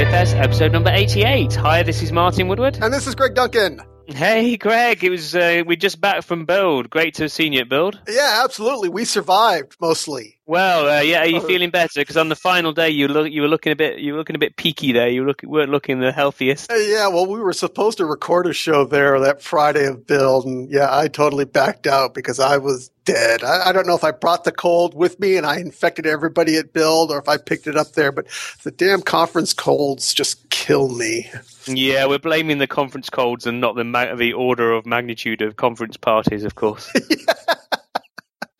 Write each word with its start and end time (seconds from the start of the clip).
CFS, 0.00 0.34
episode 0.34 0.72
number 0.72 0.90
88. 0.90 1.54
Hi, 1.56 1.82
this 1.82 2.00
is 2.00 2.10
Martin 2.10 2.48
Woodward. 2.48 2.78
And 2.80 2.90
this 2.90 3.06
is 3.06 3.14
Greg 3.14 3.34
Duncan. 3.34 3.82
Hey, 4.06 4.56
Greg. 4.56 5.04
It 5.04 5.10
was 5.10 5.36
uh, 5.36 5.62
we 5.66 5.76
just 5.76 6.00
back 6.00 6.22
from 6.22 6.46
Build. 6.46 6.88
Great 6.88 7.16
to 7.16 7.24
have 7.24 7.32
seen 7.32 7.52
you 7.52 7.60
at 7.60 7.68
Build. 7.68 8.00
Yeah, 8.08 8.40
absolutely. 8.42 8.88
We 8.88 9.04
survived 9.04 9.76
mostly. 9.78 10.38
Well, 10.46 10.88
uh, 10.88 11.02
yeah. 11.02 11.20
Are 11.20 11.26
you 11.26 11.42
feeling 11.42 11.68
better? 11.68 12.00
Because 12.00 12.16
on 12.16 12.30
the 12.30 12.34
final 12.34 12.72
day, 12.72 12.88
you 12.88 13.08
look 13.08 13.30
you 13.30 13.42
were 13.42 13.48
looking 13.48 13.72
a 13.72 13.76
bit 13.76 13.98
you 13.98 14.14
were 14.14 14.18
looking 14.18 14.36
a 14.36 14.38
bit 14.38 14.56
peaky 14.56 14.92
there. 14.92 15.10
You 15.10 15.26
look, 15.26 15.42
weren't 15.42 15.70
looking 15.70 16.00
the 16.00 16.12
healthiest. 16.12 16.72
Uh, 16.72 16.76
yeah, 16.76 17.08
well, 17.08 17.26
we 17.26 17.38
were 17.38 17.52
supposed 17.52 17.98
to 17.98 18.06
record 18.06 18.46
a 18.46 18.54
show 18.54 18.86
there 18.86 19.20
that 19.20 19.42
Friday 19.42 19.84
of 19.84 20.06
Build, 20.06 20.46
and 20.46 20.70
yeah, 20.70 20.88
I 20.90 21.08
totally 21.08 21.44
backed 21.44 21.86
out 21.86 22.14
because 22.14 22.40
I 22.40 22.56
was 22.56 22.90
dead. 23.12 23.42
I, 23.42 23.68
I 23.68 23.72
don't 23.72 23.86
know 23.86 23.94
if 23.94 24.04
I 24.04 24.10
brought 24.10 24.44
the 24.44 24.52
cold 24.52 24.94
with 24.94 25.18
me 25.20 25.36
and 25.36 25.46
I 25.46 25.58
infected 25.58 26.06
everybody 26.06 26.56
at 26.56 26.72
Build, 26.72 27.10
or 27.10 27.18
if 27.18 27.28
I 27.28 27.36
picked 27.36 27.66
it 27.66 27.76
up 27.76 27.92
there. 27.92 28.12
But 28.12 28.26
the 28.62 28.70
damn 28.70 29.02
conference 29.02 29.52
colds 29.52 30.14
just 30.14 30.50
kill 30.50 30.88
me. 30.88 31.30
Yeah, 31.66 32.06
we're 32.06 32.18
blaming 32.18 32.58
the 32.58 32.66
conference 32.66 33.10
colds 33.10 33.46
and 33.46 33.60
not 33.60 33.76
the 33.76 33.84
ma- 33.84 34.14
the 34.14 34.32
order 34.32 34.72
of 34.72 34.86
magnitude 34.86 35.42
of 35.42 35.56
conference 35.56 35.96
parties, 35.96 36.44
of 36.44 36.54
course. 36.54 36.90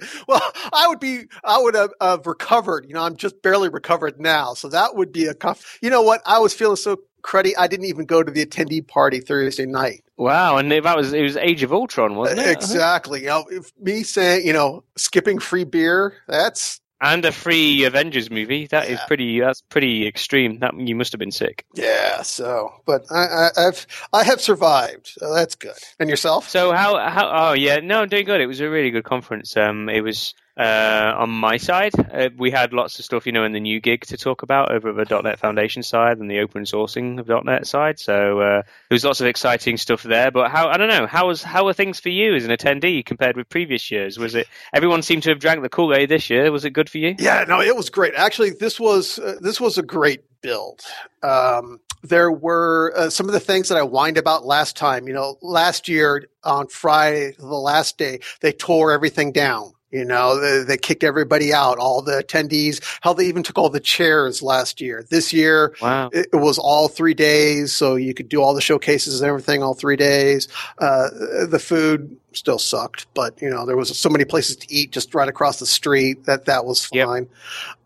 well, 0.29 0.43
I 0.73 0.87
would 0.89 1.01
be, 1.01 1.25
I 1.45 1.61
would 1.61 1.75
have, 1.75 1.91
have, 2.01 2.27
recovered. 2.27 2.87
You 2.89 2.95
know, 2.95 3.03
I'm 3.03 3.17
just 3.17 3.43
barely 3.43 3.69
recovered 3.69 4.21
now, 4.21 4.55
so 4.55 4.69
that 4.69 4.97
would 4.97 5.13
be 5.13 5.27
a. 5.27 5.35
Conf- 5.35 5.79
you 5.83 5.91
know 5.91 6.03
what? 6.03 6.23
I 6.25 6.39
was 6.39 6.55
feeling 6.55 6.77
so 6.77 6.99
cruddy. 7.23 7.53
I 7.59 7.67
didn't 7.67 7.87
even 7.87 8.07
go 8.07 8.23
to 8.23 8.31
the 8.31 8.45
attendee 8.45 8.87
party 8.87 9.21
Thursday 9.21 9.67
night. 9.67 10.05
Wow, 10.17 10.59
and 10.59 10.71
that 10.71 10.97
was 10.97 11.13
it 11.13 11.23
was 11.23 11.37
Age 11.37 11.63
of 11.63 11.73
Ultron, 11.73 12.15
wasn't 12.15 12.41
it? 12.41 12.51
Exactly. 12.51 13.23
You 13.23 13.29
know, 13.29 13.45
me 13.81 14.03
saying, 14.03 14.47
you 14.47 14.53
know, 14.53 14.85
skipping 14.97 15.39
free 15.39 15.65
beer, 15.65 16.15
that's 16.27 16.81
and 17.01 17.25
a 17.25 17.33
free 17.33 17.85
Avengers 17.85 18.31
movie. 18.31 18.67
That 18.67 18.89
yeah. 18.89 18.95
is 18.95 19.01
pretty. 19.07 19.41
That's 19.41 19.63
pretty 19.63 20.07
extreme. 20.07 20.59
That 20.59 20.79
you 20.79 20.95
must 20.95 21.13
have 21.13 21.19
been 21.19 21.31
sick. 21.31 21.65
Yeah. 21.75 22.23
So, 22.23 22.75
but 22.85 23.07
I, 23.11 23.49
I, 23.57 23.63
have 23.63 23.87
I 24.13 24.25
have 24.25 24.41
survived. 24.41 25.09
So 25.19 25.35
that's 25.35 25.55
good. 25.55 25.79
And 25.99 26.11
yourself? 26.11 26.49
So 26.49 26.73
how 26.73 26.99
how? 27.09 27.31
Oh 27.33 27.53
yeah, 27.55 27.81
no, 27.81 28.03
I'm 28.03 28.09
doing 28.09 28.27
good. 28.27 28.41
It 28.41 28.47
was 28.47 28.61
a 28.61 28.69
really 28.69 28.91
good 28.91 29.05
conference. 29.05 29.57
Um, 29.57 29.89
it 29.89 30.03
was 30.03 30.35
uh, 30.57 31.15
on 31.17 31.31
my 31.31 31.57
side, 31.57 31.93
uh, 32.13 32.29
we 32.37 32.51
had 32.51 32.73
lots 32.73 32.99
of 32.99 33.05
stuff, 33.05 33.27
you 33.27 33.33
know, 33.33 33.45
in 33.45 33.53
the 33.53 33.61
new 33.61 33.81
gig 33.81 34.03
to 34.07 34.17
talk 34.17 34.43
about 34.43 34.73
over 34.73 34.93
the 34.93 35.23
.NET 35.23 35.39
Foundation 35.39 35.83
side 35.83 36.19
and 36.19 36.31
the 36.31 36.41
open 36.41 36.65
sourcing 36.65 37.19
of 37.19 37.45
.NET 37.45 37.67
side. 37.67 37.99
So 37.99 38.41
uh, 38.41 38.63
there 38.63 38.95
was 38.95 39.05
lots 39.05 39.21
of 39.21 39.27
exciting 39.27 39.77
stuff 39.77 40.03
there. 40.03 40.31
But 40.31 40.51
how 40.51 40.69
I 40.69 40.77
don't 40.77 40.89
know 40.89 41.07
how 41.07 41.29
was 41.29 41.43
how 41.43 41.65
were 41.65 41.73
things 41.73 42.01
for 42.01 42.09
you 42.09 42.35
as 42.35 42.45
an 42.45 42.51
attendee 42.51 43.05
compared 43.05 43.37
with 43.37 43.49
previous 43.49 43.91
years? 43.91 44.19
Was 44.19 44.35
it 44.35 44.49
everyone 44.75 45.03
seemed 45.03 45.23
to 45.25 45.31
have 45.31 45.39
drank 45.39 45.63
the 45.63 45.69
Kool 45.69 45.95
Aid 45.95 46.09
this 46.09 46.29
year? 46.31 46.51
Was 46.51 46.65
it 46.65 46.71
good 46.71 46.91
for 46.91 46.99
you? 46.99 47.15
Yeah, 47.19 47.45
no, 47.47 47.61
it 47.61 47.77
was 47.77 47.89
great. 47.89 48.15
Actually, 48.15 48.51
this 48.51 48.81
was 48.81 49.19
uh, 49.19 49.37
this 49.41 49.61
was 49.61 49.79
a 49.79 49.83
great 49.83 50.25
build. 50.43 50.81
Um, 51.23 51.81
there 52.03 52.33
were 52.33 52.93
uh, 52.97 53.11
some 53.11 53.27
of 53.27 53.33
the 53.33 53.41
things 53.41 53.69
that 53.69 53.79
I 53.79 53.83
whined 53.83 54.19
about 54.19 54.45
last 54.45 54.77
time. 54.77 55.07
You 55.07 55.15
know, 55.15 55.37
last 55.43 55.89
year 55.89 56.27
on 56.43 56.69
Friday, 56.69 57.35
the 57.39 57.47
last 57.47 57.99
day, 57.99 58.21
they 58.41 58.53
tore 58.53 58.93
everything 58.93 59.33
down 59.33 59.73
you 59.91 60.05
know, 60.05 60.39
they, 60.39 60.63
they, 60.65 60.77
kicked 60.77 61.03
everybody 61.03 61.53
out, 61.53 61.79
all 61.79 62.01
the 62.01 62.23
attendees. 62.23 62.81
How 63.01 63.13
they 63.13 63.27
even 63.27 63.43
took 63.43 63.59
all 63.59 63.71
the 63.71 63.81
chairs 63.81 64.41
last 64.41 64.81
year. 64.81 65.05
This 65.11 65.33
year, 65.33 65.75
wow. 65.83 66.11
it, 66.13 66.29
it, 66.33 66.37
was 66.37 66.59
all 66.59 66.89
three 66.89 67.15
days, 67.15 67.73
so 67.73 67.97
you 67.97 68.15
could 68.15 68.29
do 68.29 68.41
all 68.41 68.55
the 68.55 68.61
showcases 68.61 69.21
and 69.21 69.29
everything 69.29 69.63
all 69.63 69.75
three 69.75 69.97
days. 69.97 70.47
Uh, 70.79 71.09
the 71.49 71.59
food 71.59 72.17
still 72.33 72.59
sucked, 72.59 73.07
but 73.15 73.41
you 73.43 73.51
know 73.51 73.67
there 73.67 73.77
was 73.77 73.97
so 73.99 74.09
many 74.09 74.25
places 74.25 74.57
to 74.57 74.73
eat 74.73 74.93
just 74.93 75.15
right 75.15 75.29
across 75.29 75.59
the 75.59 75.67
street 75.67 76.25
that 76.27 76.45
that 76.45 76.65
was 76.65 76.87
fine. 76.87 77.29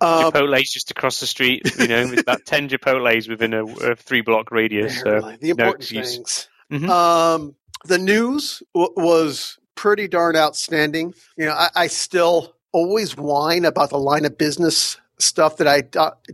Yep. 0.01 0.09
Um, 0.09 0.33
Chipotle's 0.33 0.71
just 0.71 0.91
across 0.91 1.21
the 1.21 1.27
street. 1.27 1.63
You 1.79 1.89
know, 1.89 2.13
about 2.13 2.45
ten 2.45 2.69
Chipotle's 2.69 3.29
within 3.29 3.55
a, 3.55 3.65
a 3.65 3.97
three 3.97 4.21
block 4.21 4.51
radius. 4.51 5.01
So 5.01 5.37
the 5.41 5.51
important 5.51 5.91
no 5.93 6.03
things. 6.03 6.49
Mm-hmm. 6.71 6.91
Um, 6.91 7.55
the 7.85 7.99
news 7.99 8.63
w- 8.75 8.93
was 8.97 9.59
pretty 9.75 10.09
darn 10.09 10.37
outstanding. 10.37 11.15
You 11.37 11.47
know, 11.47 11.53
I, 11.53 11.69
I 11.75 11.87
still 11.87 12.55
always 12.73 13.17
whine 13.17 13.65
about 13.65 13.91
the 13.91 13.99
line 13.99 14.25
of 14.25 14.37
business 14.37 14.97
stuff 15.19 15.59
that 15.59 15.69
I 15.69 15.83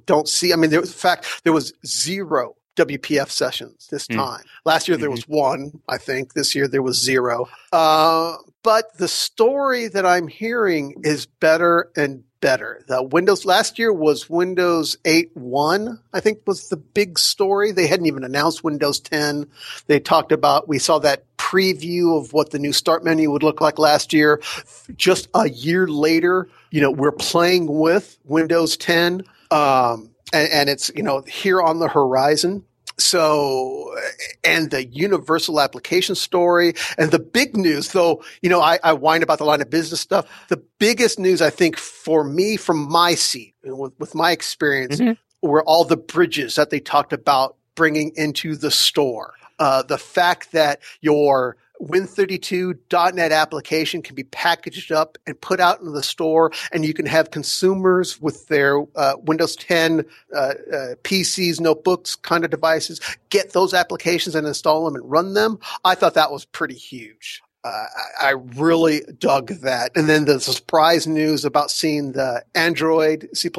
don't 0.06 0.28
see. 0.28 0.52
I 0.52 0.56
mean, 0.56 0.70
there 0.70 0.80
was, 0.80 0.90
in 0.90 0.98
fact, 0.98 1.42
there 1.44 1.52
was 1.52 1.72
zero 1.84 2.56
WPF 2.76 3.30
sessions 3.30 3.88
this 3.90 4.06
mm. 4.06 4.16
time. 4.16 4.44
Last 4.64 4.88
year 4.88 4.96
there 4.96 5.08
mm-hmm. 5.08 5.12
was 5.12 5.28
one, 5.28 5.80
I 5.88 5.98
think. 5.98 6.32
This 6.32 6.54
year 6.54 6.68
there 6.68 6.82
was 6.82 7.02
zero. 7.02 7.48
Uh, 7.72 8.36
but 8.62 8.96
the 8.96 9.08
story 9.08 9.88
that 9.88 10.06
I'm 10.06 10.28
hearing 10.28 10.94
is 11.02 11.26
better 11.26 11.90
and 11.96 12.24
better. 12.40 12.82
The 12.86 13.02
Windows 13.02 13.44
last 13.44 13.78
year 13.78 13.92
was 13.92 14.30
Windows 14.30 14.96
8.1, 15.04 16.00
I 16.12 16.20
think 16.20 16.40
was 16.46 16.68
the 16.68 16.76
big 16.76 17.18
story. 17.18 17.72
They 17.72 17.86
hadn't 17.86 18.06
even 18.06 18.24
announced 18.24 18.64
Windows 18.64 19.00
10. 19.00 19.46
They 19.86 20.00
talked 20.00 20.32
about, 20.32 20.68
we 20.68 20.78
saw 20.78 20.98
that 21.00 21.24
preview 21.36 22.18
of 22.18 22.32
what 22.32 22.50
the 22.50 22.58
new 22.58 22.72
start 22.72 23.04
menu 23.04 23.30
would 23.30 23.42
look 23.42 23.60
like 23.60 23.78
last 23.78 24.12
year. 24.12 24.40
Just 24.96 25.28
a 25.34 25.48
year 25.48 25.86
later, 25.86 26.48
you 26.70 26.80
know, 26.80 26.90
we're 26.90 27.12
playing 27.12 27.66
with 27.66 28.18
Windows 28.24 28.76
10. 28.76 29.22
Um, 29.50 30.10
and, 30.32 30.52
and 30.52 30.68
it's, 30.68 30.90
you 30.94 31.02
know, 31.02 31.22
here 31.22 31.60
on 31.60 31.80
the 31.80 31.88
horizon. 31.88 32.64
So, 33.00 33.94
and 34.44 34.70
the 34.70 34.86
universal 34.86 35.60
application 35.60 36.14
story 36.14 36.74
and 36.98 37.10
the 37.10 37.18
big 37.18 37.56
news, 37.56 37.92
though, 37.92 38.22
you 38.42 38.50
know, 38.50 38.60
I, 38.60 38.78
I 38.82 38.92
whine 38.92 39.22
about 39.22 39.38
the 39.38 39.44
line 39.44 39.60
of 39.60 39.70
business 39.70 40.00
stuff. 40.00 40.28
The 40.48 40.62
biggest 40.78 41.18
news, 41.18 41.42
I 41.42 41.50
think, 41.50 41.76
for 41.76 42.24
me 42.24 42.56
from 42.56 42.90
my 42.90 43.14
seat, 43.14 43.54
with, 43.64 43.92
with 43.98 44.14
my 44.14 44.32
experience, 44.32 45.00
mm-hmm. 45.00 45.46
were 45.46 45.64
all 45.64 45.84
the 45.84 45.96
bridges 45.96 46.54
that 46.56 46.70
they 46.70 46.80
talked 46.80 47.12
about 47.12 47.56
bringing 47.74 48.12
into 48.16 48.56
the 48.56 48.70
store. 48.70 49.34
Uh, 49.58 49.82
the 49.82 49.98
fact 49.98 50.52
that 50.52 50.80
your 51.00 51.56
Win32.NET 51.80 53.32
application 53.32 54.02
can 54.02 54.14
be 54.14 54.24
packaged 54.24 54.92
up 54.92 55.18
and 55.26 55.40
put 55.40 55.60
out 55.60 55.80
into 55.80 55.92
the 55.92 56.02
store, 56.02 56.52
and 56.72 56.84
you 56.84 56.94
can 56.94 57.06
have 57.06 57.30
consumers 57.30 58.20
with 58.20 58.46
their 58.48 58.84
uh, 58.96 59.14
Windows 59.22 59.56
10 59.56 60.04
uh, 60.34 60.38
uh, 60.38 60.52
PCs, 61.02 61.60
notebooks, 61.60 62.16
kind 62.16 62.44
of 62.44 62.50
devices 62.50 63.00
get 63.30 63.52
those 63.52 63.72
applications 63.72 64.34
and 64.34 64.46
install 64.46 64.84
them 64.84 64.94
and 64.94 65.10
run 65.10 65.34
them. 65.34 65.58
I 65.84 65.94
thought 65.94 66.14
that 66.14 66.30
was 66.30 66.44
pretty 66.44 66.74
huge. 66.74 67.42
Uh, 67.62 67.84
I 68.20 68.30
really 68.56 69.02
dug 69.18 69.48
that. 69.60 69.92
And 69.94 70.08
then 70.08 70.24
the 70.24 70.40
surprise 70.40 71.06
news 71.06 71.44
about 71.44 71.70
seeing 71.70 72.12
the 72.12 72.42
Android, 72.54 73.28
C++, 73.34 73.50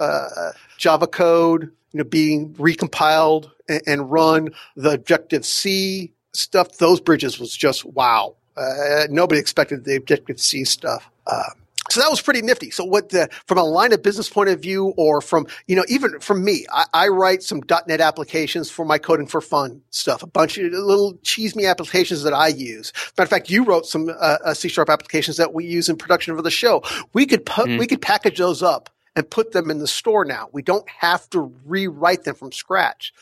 uh, 0.00 0.52
Java 0.78 1.06
code, 1.06 1.70
you 1.92 1.98
know, 1.98 2.04
being 2.04 2.54
recompiled 2.54 3.50
and, 3.68 3.82
and 3.86 4.10
run, 4.10 4.50
the 4.76 4.92
Objective 4.92 5.44
C 5.44 6.14
stuff, 6.38 6.78
those 6.78 7.00
bridges 7.00 7.38
was 7.38 7.54
just 7.56 7.84
wow. 7.84 8.36
Uh, 8.56 9.06
nobody 9.10 9.40
expected 9.40 9.84
the 9.84 9.96
Objective 9.96 10.40
C 10.40 10.64
stuff. 10.64 11.08
Uh, 11.26 11.42
so 11.90 12.00
that 12.00 12.10
was 12.10 12.20
pretty 12.20 12.42
nifty. 12.42 12.70
So 12.70 12.84
what 12.84 13.08
the, 13.10 13.30
from 13.46 13.56
a 13.56 13.64
line 13.64 13.92
of 13.92 14.02
business 14.02 14.28
point 14.28 14.50
of 14.50 14.60
view 14.60 14.92
or 14.96 15.22
from, 15.22 15.46
you 15.66 15.74
know, 15.74 15.84
even 15.88 16.20
from 16.20 16.44
me, 16.44 16.66
I, 16.70 16.84
I 16.92 17.08
write 17.08 17.42
some 17.42 17.62
.NET 17.86 18.00
applications 18.00 18.70
for 18.70 18.84
my 18.84 18.98
coding 18.98 19.26
for 19.26 19.40
fun 19.40 19.80
stuff, 19.90 20.22
a 20.22 20.26
bunch 20.26 20.58
of 20.58 20.70
little 20.72 21.18
cheese 21.22 21.56
me 21.56 21.64
applications 21.64 22.24
that 22.24 22.34
I 22.34 22.48
use. 22.48 22.92
Matter 23.16 23.24
of 23.24 23.30
fact, 23.30 23.48
you 23.48 23.64
wrote 23.64 23.86
some 23.86 24.10
uh, 24.18 24.52
C 24.52 24.68
sharp 24.68 24.90
applications 24.90 25.38
that 25.38 25.54
we 25.54 25.64
use 25.64 25.88
in 25.88 25.96
production 25.96 26.36
for 26.36 26.42
the 26.42 26.50
show. 26.50 26.82
We 27.14 27.24
could 27.24 27.46
put, 27.46 27.68
mm. 27.68 27.78
we 27.78 27.86
could 27.86 28.02
package 28.02 28.38
those 28.38 28.62
up 28.62 28.90
and 29.16 29.28
put 29.28 29.52
them 29.52 29.70
in 29.70 29.78
the 29.78 29.88
store 29.88 30.24
now. 30.24 30.48
We 30.52 30.62
don't 30.62 30.88
have 30.90 31.28
to 31.30 31.52
rewrite 31.64 32.24
them 32.24 32.34
from 32.34 32.52
scratch. 32.52 33.12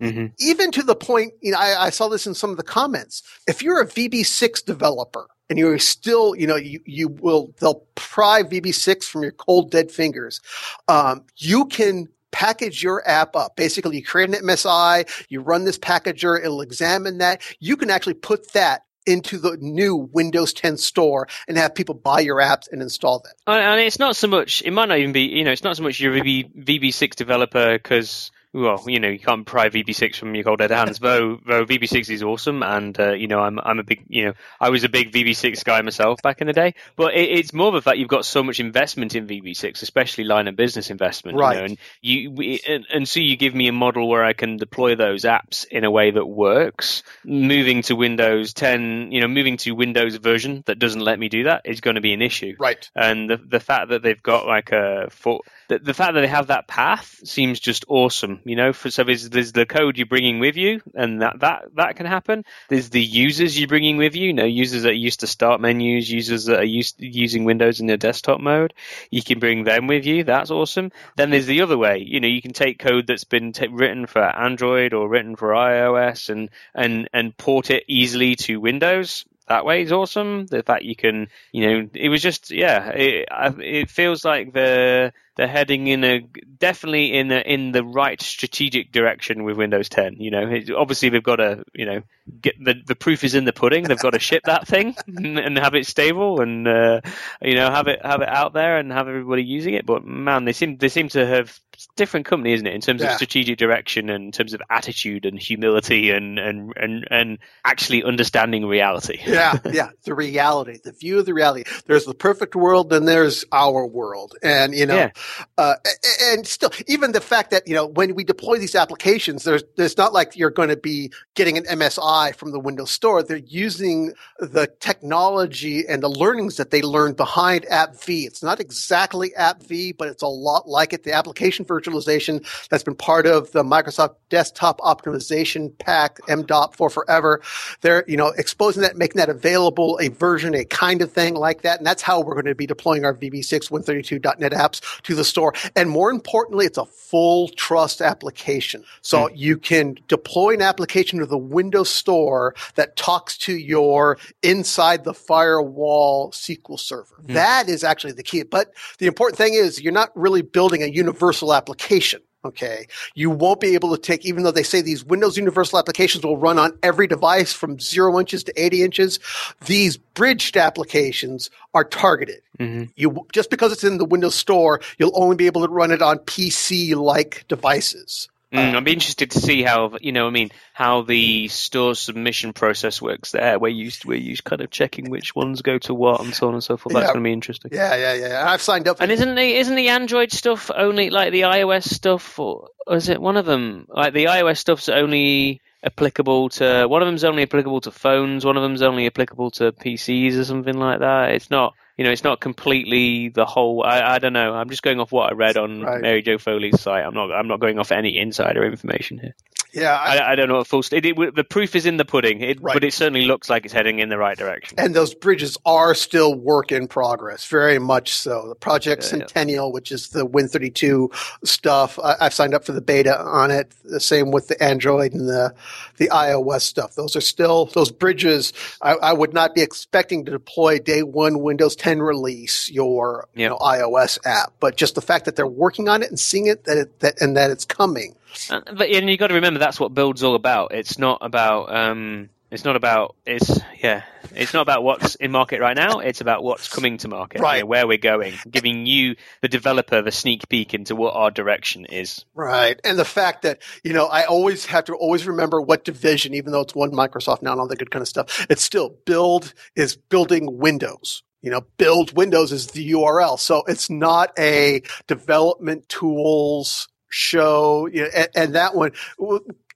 Mm-hmm. 0.00 0.26
Even 0.38 0.70
to 0.72 0.82
the 0.82 0.94
point, 0.94 1.32
you 1.40 1.52
know, 1.52 1.58
I, 1.58 1.86
I, 1.86 1.90
saw 1.90 2.08
this 2.08 2.26
in 2.26 2.34
some 2.34 2.50
of 2.50 2.58
the 2.58 2.62
comments. 2.62 3.22
If 3.46 3.62
you're 3.62 3.80
a 3.80 3.86
VB6 3.86 4.64
developer 4.64 5.26
and 5.48 5.58
you're 5.58 5.78
still, 5.78 6.34
you 6.36 6.46
know, 6.46 6.56
you, 6.56 6.80
you 6.84 7.08
will, 7.08 7.54
they'll 7.60 7.86
pry 7.94 8.42
VB6 8.42 9.04
from 9.04 9.22
your 9.22 9.32
cold 9.32 9.70
dead 9.70 9.90
fingers. 9.90 10.42
Um, 10.86 11.24
you 11.36 11.64
can 11.64 12.08
package 12.30 12.82
your 12.82 13.06
app 13.08 13.34
up. 13.34 13.56
Basically, 13.56 13.96
you 13.96 14.04
create 14.04 14.28
an 14.28 14.34
MSI, 14.34 15.08
you 15.30 15.40
run 15.40 15.64
this 15.64 15.78
packager, 15.78 16.38
it'll 16.38 16.60
examine 16.60 17.18
that. 17.18 17.40
You 17.58 17.78
can 17.78 17.88
actually 17.88 18.14
put 18.14 18.52
that 18.52 18.82
into 19.06 19.38
the 19.38 19.56
new 19.60 19.96
Windows 19.96 20.52
10 20.52 20.76
store 20.76 21.28
and 21.48 21.56
have 21.56 21.74
people 21.74 21.94
buy 21.94 22.20
your 22.20 22.36
apps 22.36 22.70
and 22.70 22.82
install 22.82 23.20
them. 23.20 23.32
And 23.46 23.80
it's 23.80 23.98
not 23.98 24.16
so 24.16 24.26
much, 24.26 24.62
it 24.62 24.72
might 24.72 24.88
not 24.88 24.98
even 24.98 25.12
be, 25.12 25.22
you 25.22 25.44
know, 25.44 25.52
it's 25.52 25.62
not 25.62 25.76
so 25.76 25.82
much 25.82 26.00
you're 26.00 26.16
a 26.16 26.20
VB6 26.20 27.14
developer 27.14 27.78
because 27.78 28.30
well, 28.56 28.82
you 28.86 28.98
know, 28.98 29.08
you 29.08 29.18
can't 29.18 29.46
pry 29.46 29.68
VB6 29.68 30.16
from 30.16 30.34
your 30.34 30.44
cold 30.44 30.58
dead 30.58 30.70
hands. 30.72 30.98
though, 30.98 31.38
though 31.44 31.66
VB6 31.66 32.10
is 32.10 32.22
awesome, 32.22 32.62
and 32.62 32.98
uh, 32.98 33.12
you 33.12 33.28
know, 33.28 33.40
I'm 33.40 33.58
I'm 33.60 33.78
a 33.78 33.84
big, 33.84 34.04
you 34.08 34.26
know, 34.26 34.32
I 34.58 34.70
was 34.70 34.82
a 34.82 34.88
big 34.88 35.12
VB6 35.12 35.62
guy 35.64 35.82
myself 35.82 36.22
back 36.22 36.40
in 36.40 36.46
the 36.46 36.52
day. 36.52 36.74
But 36.96 37.14
it, 37.14 37.30
it's 37.30 37.52
more 37.52 37.68
of 37.68 37.74
a 37.74 37.82
fact 37.82 37.98
you've 37.98 38.08
got 38.08 38.24
so 38.24 38.42
much 38.42 38.58
investment 38.58 39.14
in 39.14 39.26
VB6, 39.26 39.82
especially 39.82 40.24
line 40.24 40.48
of 40.48 40.56
business 40.56 40.90
investment, 40.90 41.36
right? 41.36 41.52
You 41.52 41.58
know, 41.58 41.64
and 41.66 41.78
you 42.00 42.60
and, 42.66 42.86
and 42.92 43.08
so 43.08 43.20
you 43.20 43.36
give 43.36 43.54
me 43.54 43.68
a 43.68 43.72
model 43.72 44.08
where 44.08 44.24
I 44.24 44.32
can 44.32 44.56
deploy 44.56 44.96
those 44.96 45.24
apps 45.24 45.66
in 45.66 45.84
a 45.84 45.90
way 45.90 46.10
that 46.10 46.26
works. 46.26 47.02
Moving 47.24 47.82
to 47.82 47.94
Windows 47.94 48.54
10, 48.54 49.12
you 49.12 49.20
know, 49.20 49.28
moving 49.28 49.58
to 49.58 49.72
Windows 49.72 50.16
version 50.16 50.62
that 50.66 50.78
doesn't 50.78 51.02
let 51.02 51.18
me 51.18 51.28
do 51.28 51.44
that 51.44 51.62
is 51.66 51.82
going 51.82 51.96
to 51.96 52.00
be 52.00 52.14
an 52.14 52.22
issue, 52.22 52.56
right? 52.58 52.90
And 52.94 53.28
the 53.28 53.36
the 53.36 53.60
fact 53.60 53.90
that 53.90 54.02
they've 54.02 54.22
got 54.22 54.46
like 54.46 54.72
a 54.72 55.08
for 55.10 55.42
the, 55.68 55.78
the 55.78 55.94
fact 55.94 56.14
that 56.14 56.20
they 56.20 56.26
have 56.26 56.48
that 56.48 56.68
path 56.68 57.20
seems 57.24 57.60
just 57.60 57.84
awesome. 57.88 58.40
You 58.44 58.56
know, 58.56 58.72
for, 58.72 58.90
so 58.90 59.04
there's, 59.04 59.28
there's 59.30 59.52
the 59.52 59.66
code 59.66 59.96
you're 59.96 60.06
bringing 60.06 60.38
with 60.38 60.56
you, 60.56 60.80
and 60.94 61.22
that, 61.22 61.40
that 61.40 61.64
that 61.74 61.96
can 61.96 62.06
happen. 62.06 62.44
There's 62.68 62.90
the 62.90 63.02
users 63.02 63.58
you're 63.58 63.68
bringing 63.68 63.96
with 63.96 64.14
you. 64.14 64.28
You 64.28 64.32
know, 64.32 64.44
users 64.44 64.82
that 64.82 64.90
are 64.90 64.92
used 64.92 65.20
to 65.20 65.26
start 65.26 65.60
menus, 65.60 66.10
users 66.10 66.46
that 66.46 66.60
are 66.60 66.64
used 66.64 66.96
using 66.98 67.44
Windows 67.44 67.80
in 67.80 67.86
their 67.86 67.96
desktop 67.96 68.40
mode. 68.40 68.74
You 69.10 69.22
can 69.22 69.38
bring 69.38 69.64
them 69.64 69.86
with 69.86 70.06
you. 70.06 70.24
That's 70.24 70.50
awesome. 70.50 70.92
Then 71.16 71.30
there's 71.30 71.46
the 71.46 71.62
other 71.62 71.78
way. 71.78 71.98
You 71.98 72.20
know, 72.20 72.28
you 72.28 72.42
can 72.42 72.52
take 72.52 72.78
code 72.78 73.06
that's 73.06 73.24
been 73.24 73.52
t- 73.52 73.68
written 73.68 74.06
for 74.06 74.22
Android 74.22 74.92
or 74.94 75.08
written 75.08 75.36
for 75.36 75.50
iOS 75.50 76.30
and 76.30 76.50
and 76.74 77.08
and 77.12 77.36
port 77.36 77.70
it 77.70 77.84
easily 77.88 78.36
to 78.36 78.60
Windows 78.60 79.24
that 79.48 79.64
way 79.64 79.82
is 79.82 79.92
awesome. 79.92 80.46
The 80.46 80.62
fact 80.62 80.82
you 80.82 80.96
can, 80.96 81.28
you 81.52 81.66
know, 81.66 81.88
it 81.94 82.08
was 82.08 82.20
just, 82.20 82.50
yeah, 82.50 82.88
it, 82.88 83.28
it 83.60 83.90
feels 83.90 84.24
like 84.24 84.52
the 84.52 85.12
they're 85.36 85.46
heading 85.46 85.86
in 85.86 86.02
a 86.02 86.20
definitely 86.58 87.12
in 87.12 87.30
a, 87.30 87.40
in 87.40 87.72
the 87.72 87.84
right 87.84 88.20
strategic 88.22 88.90
direction 88.90 89.44
with 89.44 89.58
Windows 89.58 89.90
10. 89.90 90.16
You 90.18 90.30
know, 90.30 90.48
it, 90.48 90.70
obviously 90.70 91.10
they've 91.10 91.22
got 91.22 91.36
to, 91.36 91.62
you 91.74 91.84
know, 91.84 92.02
get 92.40 92.54
the 92.58 92.74
the 92.84 92.96
proof 92.96 93.22
is 93.22 93.34
in 93.34 93.44
the 93.44 93.52
pudding. 93.52 93.84
They've 93.84 93.98
got 93.98 94.14
to 94.14 94.18
ship 94.18 94.44
that 94.46 94.66
thing 94.66 94.96
and, 95.06 95.38
and 95.38 95.58
have 95.58 95.74
it 95.74 95.86
stable 95.86 96.40
and 96.40 96.66
uh, 96.66 97.02
you 97.42 97.54
know 97.54 97.70
have 97.70 97.86
it 97.86 98.04
have 98.04 98.22
it 98.22 98.28
out 98.28 98.54
there 98.54 98.78
and 98.78 98.90
have 98.90 99.08
everybody 99.08 99.44
using 99.44 99.74
it. 99.74 99.84
But 99.84 100.04
man, 100.04 100.46
they 100.46 100.52
seem 100.54 100.78
they 100.78 100.88
seem 100.88 101.10
to 101.10 101.26
have 101.26 101.60
different 101.94 102.24
company, 102.24 102.54
isn't 102.54 102.66
it, 102.66 102.74
in 102.74 102.80
terms 102.80 103.02
yeah. 103.02 103.08
of 103.08 103.16
strategic 103.16 103.58
direction 103.58 104.08
and 104.08 104.24
in 104.24 104.32
terms 104.32 104.54
of 104.54 104.62
attitude 104.70 105.26
and 105.26 105.38
humility 105.38 106.10
and 106.10 106.38
and 106.38 106.72
and 106.76 107.06
and 107.10 107.38
actually 107.62 108.02
understanding 108.02 108.64
reality. 108.64 109.20
yeah, 109.26 109.58
yeah, 109.70 109.90
the 110.04 110.14
reality, 110.14 110.78
the 110.82 110.92
view 110.92 111.18
of 111.18 111.26
the 111.26 111.34
reality. 111.34 111.64
There's 111.84 112.06
the 112.06 112.14
perfect 112.14 112.56
world, 112.56 112.88
then 112.88 113.04
there's 113.04 113.44
our 113.52 113.86
world, 113.86 114.34
and 114.42 114.74
you 114.74 114.86
know. 114.86 114.96
Yeah 114.96 115.10
uh, 115.58 115.74
and 116.22 116.46
still, 116.46 116.70
even 116.86 117.12
the 117.12 117.20
fact 117.20 117.50
that 117.50 117.66
you 117.66 117.74
know 117.74 117.86
when 117.86 118.14
we 118.14 118.24
deploy 118.24 118.58
these 118.58 118.74
applications, 118.74 119.44
there's 119.44 119.64
there's 119.76 119.96
not 119.96 120.12
like 120.12 120.36
you're 120.36 120.50
going 120.50 120.68
to 120.68 120.76
be 120.76 121.12
getting 121.34 121.56
an 121.56 121.64
MSI 121.64 122.34
from 122.34 122.52
the 122.52 122.60
Windows 122.60 122.90
Store. 122.90 123.22
They're 123.22 123.36
using 123.38 124.12
the 124.38 124.68
technology 124.80 125.86
and 125.86 126.02
the 126.02 126.08
learnings 126.08 126.56
that 126.56 126.70
they 126.70 126.82
learned 126.82 127.16
behind 127.16 127.66
App 127.66 128.00
V. 128.02 128.24
It's 128.24 128.42
not 128.42 128.60
exactly 128.60 129.34
App 129.34 129.62
V, 129.62 129.92
but 129.92 130.08
it's 130.08 130.22
a 130.22 130.28
lot 130.28 130.68
like 130.68 130.92
it. 130.92 131.02
The 131.02 131.12
application 131.12 131.64
virtualization 131.64 132.46
that's 132.68 132.84
been 132.84 132.94
part 132.94 133.26
of 133.26 133.52
the 133.52 133.64
Microsoft 133.64 134.16
Desktop 134.28 134.80
Optimization 134.80 135.76
Pack 135.78 136.18
MDOP 136.22 136.74
for 136.74 136.90
forever. 136.90 137.42
They're 137.80 138.04
you 138.06 138.16
know 138.16 138.28
exposing 138.28 138.82
that, 138.82 138.96
making 138.96 139.18
that 139.18 139.28
available, 139.28 139.98
a 140.00 140.08
version, 140.08 140.54
a 140.54 140.64
kind 140.64 141.02
of 141.02 141.12
thing 141.12 141.34
like 141.34 141.62
that, 141.62 141.78
and 141.78 141.86
that's 141.86 142.02
how 142.02 142.20
we're 142.20 142.34
going 142.34 142.46
to 142.46 142.54
be 142.54 142.66
deploying 142.66 143.04
our 143.04 143.14
VB6 143.14 143.70
Win32.net 143.70 144.52
apps 144.52 145.02
to 145.02 145.14
the 145.16 145.24
store. 145.24 145.52
And 145.74 145.90
more 145.90 146.10
importantly, 146.10 146.66
it's 146.66 146.78
a 146.78 146.84
full 146.84 147.48
trust 147.48 148.00
application. 148.00 148.84
So 149.02 149.28
mm. 149.28 149.32
you 149.34 149.58
can 149.58 149.96
deploy 150.08 150.54
an 150.54 150.62
application 150.62 151.18
to 151.18 151.26
the 151.26 151.38
Windows 151.38 151.90
Store 151.90 152.54
that 152.74 152.96
talks 152.96 153.36
to 153.38 153.56
your 153.56 154.18
inside 154.42 155.04
the 155.04 155.14
firewall 155.14 156.30
SQL 156.32 156.78
server. 156.78 157.16
Mm. 157.24 157.34
That 157.34 157.68
is 157.68 157.84
actually 157.84 158.12
the 158.12 158.22
key. 158.22 158.42
But 158.42 158.72
the 158.98 159.06
important 159.06 159.38
thing 159.38 159.54
is 159.54 159.82
you're 159.82 159.92
not 159.92 160.10
really 160.14 160.42
building 160.42 160.82
a 160.82 160.86
universal 160.86 161.52
application. 161.52 162.20
Okay. 162.46 162.86
You 163.14 163.30
won't 163.30 163.60
be 163.60 163.74
able 163.74 163.94
to 163.94 164.00
take, 164.00 164.24
even 164.24 164.44
though 164.44 164.50
they 164.50 164.62
say 164.62 164.80
these 164.80 165.04
Windows 165.04 165.36
Universal 165.36 165.78
applications 165.78 166.24
will 166.24 166.36
run 166.36 166.58
on 166.58 166.78
every 166.82 167.06
device 167.06 167.52
from 167.52 167.80
zero 167.80 168.18
inches 168.20 168.44
to 168.44 168.52
80 168.62 168.82
inches, 168.82 169.18
these 169.66 169.96
bridged 169.96 170.56
applications 170.56 171.50
are 171.74 171.84
targeted. 171.84 172.42
Mm-hmm. 172.58 172.84
You, 172.96 173.26
just 173.32 173.50
because 173.50 173.72
it's 173.72 173.84
in 173.84 173.98
the 173.98 174.04
Windows 174.04 174.34
Store, 174.34 174.80
you'll 174.98 175.20
only 175.20 175.36
be 175.36 175.46
able 175.46 175.66
to 175.66 175.72
run 175.72 175.90
it 175.90 176.02
on 176.02 176.18
PC 176.20 176.94
like 176.94 177.44
devices. 177.48 178.28
Mm, 178.52 178.74
uh, 178.74 178.76
I'd 178.76 178.84
be 178.84 178.92
interested 178.92 179.32
to 179.32 179.40
see 179.40 179.62
how 179.64 179.96
you 180.00 180.12
know. 180.12 180.28
I 180.28 180.30
mean, 180.30 180.50
how 180.72 181.02
the 181.02 181.48
store 181.48 181.96
submission 181.96 182.52
process 182.52 183.02
works 183.02 183.32
there, 183.32 183.58
where 183.58 183.70
you 183.70 183.90
where 184.04 184.16
you 184.16 184.36
kind 184.36 184.60
of 184.60 184.70
checking 184.70 185.10
which 185.10 185.34
ones 185.34 185.62
go 185.62 185.78
to 185.78 185.94
what 185.94 186.20
and 186.20 186.32
so 186.32 186.46
on 186.46 186.54
and 186.54 186.62
so 186.62 186.76
forth. 186.76 186.94
That's 186.94 187.08
yeah. 187.08 187.12
going 187.12 187.24
to 187.24 187.28
be 187.28 187.32
interesting. 187.32 187.72
Yeah, 187.74 187.96
yeah, 187.96 188.14
yeah. 188.14 188.44
I've 188.48 188.62
signed 188.62 188.86
up. 188.86 189.00
and 189.00 189.10
isn't 189.10 189.34
the 189.34 189.56
isn't 189.56 189.74
the 189.74 189.88
Android 189.88 190.30
stuff 190.30 190.70
only 190.74 191.10
like 191.10 191.32
the 191.32 191.42
iOS 191.42 191.88
stuff, 191.88 192.38
or, 192.38 192.68
or 192.86 192.96
is 192.96 193.08
it 193.08 193.20
one 193.20 193.36
of 193.36 193.46
them? 193.46 193.86
Like 193.88 194.12
the 194.12 194.26
iOS 194.26 194.58
stuff's 194.58 194.88
only 194.88 195.60
applicable 195.82 196.50
to 196.50 196.86
one 196.86 197.02
of 197.02 197.06
them's 197.06 197.24
only 197.24 197.42
applicable 197.42 197.80
to 197.80 197.90
phones, 197.90 198.44
one 198.44 198.56
of 198.56 198.62
them's 198.62 198.82
only 198.82 199.06
applicable 199.06 199.50
to 199.52 199.72
PCs 199.72 200.38
or 200.38 200.44
something 200.44 200.78
like 200.78 201.00
that. 201.00 201.32
It's 201.32 201.50
not 201.50 201.74
you 201.96 202.04
know, 202.04 202.10
it's 202.10 202.24
not 202.24 202.40
completely 202.40 203.28
the 203.30 203.46
whole. 203.46 203.82
I, 203.84 204.14
I 204.14 204.18
don't 204.18 204.32
know. 204.32 204.54
I'm 204.54 204.68
just 204.68 204.82
going 204.82 205.00
off 205.00 205.12
what 205.12 205.32
I 205.32 205.34
read 205.34 205.56
on 205.56 205.80
right. 205.80 206.00
Mary 206.00 206.22
Jo 206.22 206.38
Foley's 206.38 206.80
site. 206.80 207.04
I'm 207.04 207.14
not. 207.14 207.32
I'm 207.32 207.48
not 207.48 207.60
going 207.60 207.78
off 207.78 207.90
any 207.92 208.18
insider 208.18 208.64
information 208.64 209.18
here. 209.18 209.34
Yeah, 209.76 209.94
I, 209.94 210.16
I, 210.16 210.32
I 210.32 210.34
don't 210.36 210.48
know 210.48 210.56
what 210.56 210.66
full. 210.66 210.82
It, 210.90 211.04
it, 211.04 211.34
the 211.34 211.44
proof 211.44 211.76
is 211.76 211.84
in 211.84 211.98
the 211.98 212.04
pudding, 212.06 212.40
it, 212.40 212.62
right. 212.62 212.72
but 212.72 212.82
it 212.82 212.94
certainly 212.94 213.26
looks 213.26 213.50
like 213.50 213.66
it's 213.66 213.74
heading 213.74 213.98
in 213.98 214.08
the 214.08 214.16
right 214.16 214.36
direction. 214.36 214.78
And 214.78 214.94
those 214.94 215.14
bridges 215.14 215.58
are 215.66 215.94
still 215.94 216.34
work 216.34 216.72
in 216.72 216.88
progress, 216.88 217.46
very 217.46 217.78
much 217.78 218.14
so. 218.14 218.48
The 218.48 218.54
Project 218.54 219.02
yeah, 219.02 219.08
Centennial, 219.08 219.66
yeah. 219.66 219.72
which 219.74 219.92
is 219.92 220.08
the 220.08 220.26
Win32 220.26 221.14
stuff, 221.44 221.98
I, 221.98 222.16
have 222.20 222.32
signed 222.32 222.54
up 222.54 222.64
for 222.64 222.72
the 222.72 222.80
beta 222.80 223.20
on 223.20 223.50
it. 223.50 223.70
The 223.84 224.00
same 224.00 224.30
with 224.30 224.48
the 224.48 224.62
Android 224.62 225.12
and 225.12 225.28
the 225.28 225.54
the 225.98 226.08
iOS 226.08 226.62
stuff. 226.62 226.94
Those 226.94 227.14
are 227.14 227.20
still 227.20 227.66
those 227.66 227.90
bridges. 227.90 228.54
I, 228.80 228.94
I 228.94 229.12
would 229.12 229.34
not 229.34 229.54
be 229.54 229.60
expecting 229.60 230.24
to 230.24 230.30
deploy 230.30 230.78
day 230.78 231.02
one 231.02 231.40
Windows 231.40 231.76
10 231.76 232.00
release 232.00 232.70
your 232.70 233.28
yep. 233.34 233.42
you 233.42 233.48
know, 233.50 233.58
iOS 233.58 234.18
app, 234.24 234.54
but 234.58 234.76
just 234.76 234.94
the 234.94 235.02
fact 235.02 235.26
that 235.26 235.36
they're 235.36 235.46
working 235.46 235.90
on 235.90 236.02
it 236.02 236.08
and 236.08 236.18
seeing 236.18 236.46
it 236.46 236.64
that 236.64 236.78
it, 236.78 237.00
that 237.00 237.20
and 237.20 237.36
that 237.36 237.50
it's 237.50 237.66
coming 237.66 238.14
but 238.48 238.90
and 238.90 239.08
you 239.08 239.16
got 239.16 239.28
to 239.28 239.34
remember 239.34 239.58
that's 239.58 239.80
what 239.80 239.94
build's 239.94 240.22
all 240.22 240.34
about. 240.34 240.72
It's 240.72 240.98
not 240.98 241.18
about 241.20 241.74
um, 241.74 242.30
it's 242.50 242.64
not 242.64 242.76
about 242.76 243.16
it's 243.26 243.60
yeah, 243.82 244.02
it's 244.34 244.54
not 244.54 244.62
about 244.62 244.84
what's 244.84 245.14
in 245.16 245.32
market 245.32 245.60
right 245.60 245.76
now. 245.76 245.98
It's 245.98 246.20
about 246.20 246.44
what's 246.44 246.68
coming 246.68 246.98
to 246.98 247.08
market, 247.08 247.40
right? 247.40 247.56
You 247.56 247.62
know, 247.62 247.66
where 247.66 247.86
we're 247.86 247.98
going, 247.98 248.34
giving 248.48 248.86
you 248.86 249.16
the 249.42 249.48
developer 249.48 250.00
the 250.00 250.12
sneak 250.12 250.48
peek 250.48 250.72
into 250.72 250.94
what 250.94 251.14
our 251.14 251.30
direction 251.30 251.86
is. 251.86 252.24
Right, 252.34 252.80
and 252.84 252.98
the 252.98 253.04
fact 253.04 253.42
that 253.42 253.62
you 253.82 253.92
know 253.92 254.06
I 254.06 254.24
always 254.24 254.66
have 254.66 254.84
to 254.84 254.94
always 254.94 255.26
remember 255.26 255.60
what 255.60 255.84
division, 255.84 256.34
even 256.34 256.52
though 256.52 256.60
it's 256.60 256.74
one 256.74 256.92
Microsoft 256.92 257.42
now 257.42 257.52
and 257.52 257.60
all 257.60 257.68
that 257.68 257.78
good 257.78 257.90
kind 257.90 258.02
of 258.02 258.08
stuff. 258.08 258.46
It's 258.48 258.62
still 258.62 258.96
build 259.04 259.52
is 259.74 259.96
building 259.96 260.58
Windows 260.58 261.22
you 261.42 261.52
know, 261.52 261.60
build 261.76 262.16
Windows 262.16 262.50
is 262.50 262.68
the 262.68 262.90
URL. 262.90 263.38
So 263.38 263.62
it's 263.68 263.88
not 263.88 264.32
a 264.36 264.82
development 265.06 265.88
tools 265.88 266.88
show, 267.16 267.86
you 267.86 268.02
know, 268.02 268.10
and, 268.14 268.28
and, 268.34 268.54
that 268.54 268.74
one 268.74 268.92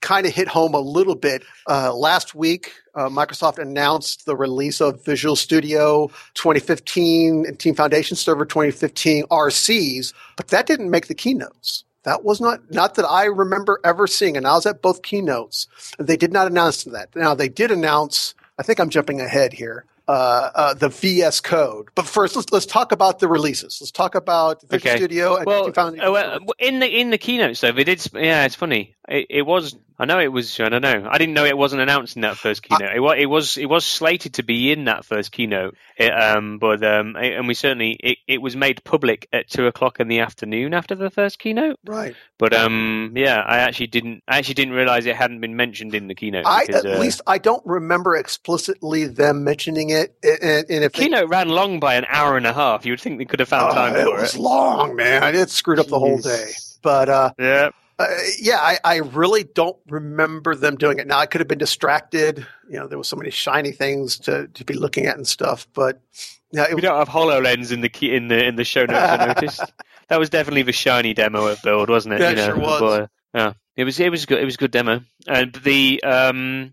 kind 0.02 0.26
of 0.26 0.34
hit 0.34 0.46
home 0.46 0.74
a 0.74 0.80
little 0.80 1.14
bit. 1.14 1.42
Uh, 1.68 1.92
last 1.94 2.34
week, 2.34 2.72
uh, 2.94 3.08
Microsoft 3.08 3.58
announced 3.58 4.26
the 4.26 4.36
release 4.36 4.80
of 4.80 5.02
Visual 5.04 5.36
Studio 5.36 6.08
2015 6.34 7.46
and 7.46 7.58
Team 7.58 7.74
Foundation 7.74 8.16
Server 8.16 8.44
2015 8.44 9.24
RCs, 9.24 10.12
but 10.36 10.48
that 10.48 10.66
didn't 10.66 10.90
make 10.90 11.06
the 11.06 11.14
keynotes. 11.14 11.84
That 12.02 12.24
was 12.24 12.40
not 12.40 12.60
not 12.70 12.94
that 12.94 13.04
I 13.04 13.24
remember 13.24 13.80
ever 13.84 14.06
seeing, 14.06 14.36
and 14.36 14.46
I 14.46 14.54
was 14.54 14.66
at 14.66 14.82
both 14.82 15.02
keynotes. 15.02 15.66
They 15.98 16.16
did 16.16 16.32
not 16.32 16.46
announce 16.46 16.84
that. 16.84 17.14
Now 17.14 17.34
they 17.34 17.48
did 17.48 17.70
announce. 17.70 18.34
I 18.58 18.62
think 18.62 18.78
I'm 18.80 18.90
jumping 18.90 19.20
ahead 19.20 19.54
here 19.54 19.86
uh, 20.10 20.50
uh, 20.54 20.74
the 20.74 20.88
VS 20.88 21.40
Code. 21.40 21.88
But 21.94 22.04
first, 22.04 22.34
let's 22.34 22.50
let's 22.50 22.66
talk 22.66 22.90
about 22.90 23.20
the 23.20 23.28
releases. 23.28 23.78
Let's 23.80 23.92
talk 23.92 24.16
about 24.16 24.60
Visual 24.62 24.90
okay. 24.90 24.96
Studio. 24.96 25.36
And 25.36 25.46
well, 25.46 25.72
uh, 25.76 26.38
in 26.58 26.80
the 26.80 26.88
in 26.88 27.10
the 27.10 27.18
keynotes 27.18 27.60
though, 27.60 27.70
they 27.70 27.84
did. 27.84 28.04
Yeah, 28.12 28.44
it's 28.44 28.56
funny. 28.56 28.96
It, 29.08 29.26
it 29.30 29.42
was 29.42 29.76
I 30.00 30.06
know 30.06 30.18
it 30.18 30.28
was. 30.32 30.58
I 30.58 30.70
don't 30.70 30.80
know. 30.80 31.06
I 31.10 31.18
didn't 31.18 31.34
know 31.34 31.44
it 31.44 31.58
wasn't 31.58 31.82
announced 31.82 32.16
in 32.16 32.22
that 32.22 32.38
first 32.38 32.62
keynote. 32.62 32.88
I, 32.88 32.94
it, 32.94 33.00
was. 33.00 33.18
It 33.18 33.26
was. 33.26 33.58
It 33.58 33.66
was 33.66 33.84
slated 33.84 34.34
to 34.34 34.42
be 34.42 34.72
in 34.72 34.86
that 34.86 35.04
first 35.04 35.30
keynote. 35.30 35.76
It, 35.98 36.08
um, 36.10 36.58
but 36.58 36.82
um, 36.82 37.16
it, 37.16 37.34
and 37.34 37.46
we 37.46 37.52
certainly 37.52 37.98
it, 38.02 38.16
it 38.26 38.40
was 38.40 38.56
made 38.56 38.82
public 38.82 39.28
at 39.30 39.50
two 39.50 39.66
o'clock 39.66 40.00
in 40.00 40.08
the 40.08 40.20
afternoon 40.20 40.72
after 40.72 40.94
the 40.94 41.10
first 41.10 41.38
keynote. 41.38 41.78
Right. 41.84 42.16
But 42.38 42.54
um, 42.54 43.12
yeah, 43.14 43.42
I 43.46 43.58
actually 43.58 43.88
didn't. 43.88 44.22
I 44.26 44.38
actually 44.38 44.54
didn't 44.54 44.72
realize 44.72 45.04
it 45.04 45.16
hadn't 45.16 45.42
been 45.42 45.54
mentioned 45.54 45.94
in 45.94 46.08
the 46.08 46.14
keynote. 46.14 46.46
I 46.46 46.64
because, 46.64 46.86
at 46.86 46.94
uh, 46.94 46.98
least 46.98 47.20
I 47.26 47.36
don't 47.36 47.64
remember 47.66 48.16
explicitly 48.16 49.06
them 49.06 49.44
mentioning 49.44 49.90
it. 49.90 49.99
And, 50.22 50.70
and 50.70 50.84
if 50.84 50.92
keynote 50.92 51.20
they, 51.20 51.26
ran 51.26 51.48
long 51.48 51.80
by 51.80 51.94
an 51.94 52.06
hour 52.08 52.36
and 52.36 52.46
a 52.46 52.52
half, 52.52 52.84
you 52.86 52.92
would 52.92 53.00
think 53.00 53.18
they 53.18 53.24
could 53.24 53.40
have 53.40 53.48
found 53.48 53.72
uh, 53.72 53.74
time 53.74 53.92
for 53.94 54.00
it. 54.00 54.06
It 54.06 54.20
was 54.20 54.38
long, 54.38 54.96
man. 54.96 55.34
It 55.34 55.50
screwed 55.50 55.78
up 55.78 55.86
the 55.86 55.98
whole 55.98 56.18
day. 56.18 56.52
But 56.82 57.08
uh, 57.08 57.32
yeah. 57.38 57.70
Uh, 57.98 58.06
yeah, 58.38 58.56
I, 58.56 58.78
I, 58.82 58.96
really 58.96 59.44
don't 59.44 59.76
remember 59.86 60.54
them 60.54 60.76
doing 60.76 61.00
it. 61.00 61.06
Now 61.06 61.18
I 61.18 61.26
could 61.26 61.42
have 61.42 61.48
been 61.48 61.58
distracted. 61.58 62.46
You 62.66 62.78
know, 62.78 62.86
there 62.86 62.96
was 62.96 63.08
so 63.08 63.16
many 63.16 63.30
shiny 63.30 63.72
things 63.72 64.20
to, 64.20 64.48
to 64.48 64.64
be 64.64 64.72
looking 64.72 65.04
at 65.04 65.16
and 65.16 65.28
stuff. 65.28 65.66
But 65.74 66.00
yeah, 66.50 66.66
it, 66.70 66.74
we 66.74 66.80
don't 66.80 66.98
have 66.98 67.10
Hololens 67.10 67.72
in 67.72 67.82
the 67.82 67.90
key, 67.90 68.14
in 68.14 68.28
the 68.28 68.42
in 68.42 68.56
the 68.56 68.64
show 68.64 68.86
notes. 68.86 68.98
I 68.98 69.26
noticed 69.26 69.60
that 70.08 70.18
was 70.18 70.30
definitely 70.30 70.62
the 70.62 70.72
shiny 70.72 71.12
demo 71.12 71.46
of 71.46 71.62
Build, 71.62 71.90
wasn't 71.90 72.14
it? 72.14 72.20
Yeah, 72.22 72.30
you 72.30 72.36
know, 72.36 72.46
sure 72.46 72.58
was. 72.58 72.80
But, 72.80 73.10
yeah, 73.34 73.52
it 73.76 73.84
was 73.84 74.00
it 74.00 74.10
was 74.10 74.24
good. 74.24 74.40
It 74.40 74.46
was 74.46 74.54
a 74.54 74.58
good 74.58 74.70
demo, 74.70 75.02
and 75.28 75.52
the 75.56 76.02
um 76.02 76.72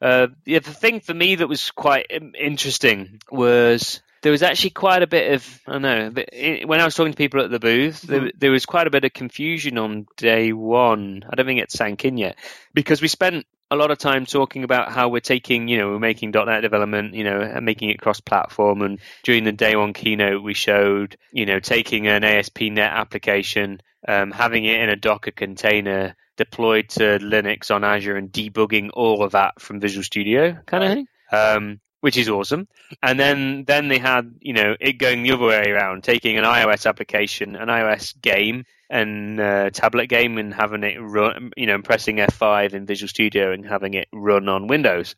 uh, 0.00 0.28
yeah, 0.44 0.60
the 0.60 0.72
thing 0.72 1.00
for 1.00 1.14
me 1.14 1.36
that 1.36 1.48
was 1.48 1.70
quite 1.70 2.06
interesting 2.38 3.20
was 3.30 4.00
there 4.22 4.32
was 4.32 4.42
actually 4.42 4.70
quite 4.70 5.02
a 5.02 5.06
bit 5.06 5.32
of 5.32 5.60
I 5.66 5.72
don't 5.78 5.82
know 5.82 6.22
when 6.66 6.80
I 6.80 6.84
was 6.84 6.94
talking 6.94 7.12
to 7.12 7.16
people 7.16 7.40
at 7.40 7.50
the 7.50 7.58
booth, 7.58 8.02
mm-hmm. 8.02 8.12
there, 8.12 8.32
there, 8.36 8.50
was 8.50 8.66
quite 8.66 8.86
a 8.86 8.90
bit 8.90 9.04
of 9.04 9.12
confusion 9.12 9.78
on 9.78 10.06
day 10.16 10.52
one. 10.52 11.24
I 11.28 11.34
don't 11.34 11.46
think 11.46 11.60
it 11.60 11.72
sank 11.72 12.04
in 12.04 12.16
yet 12.16 12.36
because 12.74 13.02
we 13.02 13.08
spent 13.08 13.46
a 13.70 13.76
lot 13.76 13.90
of 13.90 13.98
time 13.98 14.24
talking 14.26 14.64
about 14.64 14.90
how 14.90 15.08
we're 15.08 15.20
taking, 15.20 15.68
you 15.68 15.78
know, 15.78 15.90
we're 15.90 15.98
making 15.98 16.30
.NET 16.30 16.62
development, 16.62 17.14
you 17.14 17.24
know, 17.24 17.40
and 17.40 17.64
making 17.64 17.90
it 17.90 18.00
cross-platform. 18.00 18.82
And 18.82 18.98
during 19.24 19.44
the 19.44 19.52
day 19.52 19.76
one 19.76 19.92
keynote, 19.92 20.42
we 20.42 20.54
showed, 20.54 21.16
you 21.32 21.44
know, 21.44 21.60
taking 21.60 22.06
an 22.06 22.24
ASP.NET 22.24 22.90
application, 22.92 23.80
um, 24.06 24.30
having 24.30 24.64
it 24.64 24.80
in 24.80 24.88
a 24.88 24.96
Docker 24.96 25.32
container 25.32 26.16
deployed 26.36 26.88
to 26.88 27.18
Linux 27.18 27.74
on 27.74 27.84
Azure, 27.84 28.16
and 28.16 28.30
debugging 28.30 28.90
all 28.94 29.22
of 29.22 29.32
that 29.32 29.60
from 29.60 29.80
Visual 29.80 30.04
Studio, 30.04 30.56
kind 30.66 30.84
of 30.84 30.92
thing. 30.92 31.06
Um, 31.30 31.80
which 32.00 32.16
is 32.16 32.28
awesome. 32.28 32.68
And 33.02 33.18
then 33.18 33.64
then 33.66 33.88
they 33.88 33.98
had 33.98 34.36
you 34.40 34.52
know 34.52 34.76
it 34.80 34.94
going 34.94 35.22
the 35.22 35.32
other 35.32 35.44
way 35.44 35.64
around, 35.70 36.04
taking 36.04 36.38
an 36.38 36.44
iOS 36.44 36.86
application, 36.86 37.56
an 37.56 37.68
iOS 37.68 38.18
game, 38.20 38.64
and 38.90 39.40
uh, 39.40 39.70
tablet 39.70 40.06
game, 40.08 40.38
and 40.38 40.52
having 40.52 40.82
it 40.82 40.98
run, 40.98 41.50
you 41.56 41.66
know, 41.66 41.74
and 41.74 41.84
pressing 41.84 42.16
F5 42.16 42.72
in 42.72 42.86
Visual 42.86 43.08
Studio 43.08 43.52
and 43.52 43.66
having 43.66 43.94
it 43.94 44.08
run 44.12 44.48
on 44.48 44.66
Windows. 44.66 45.14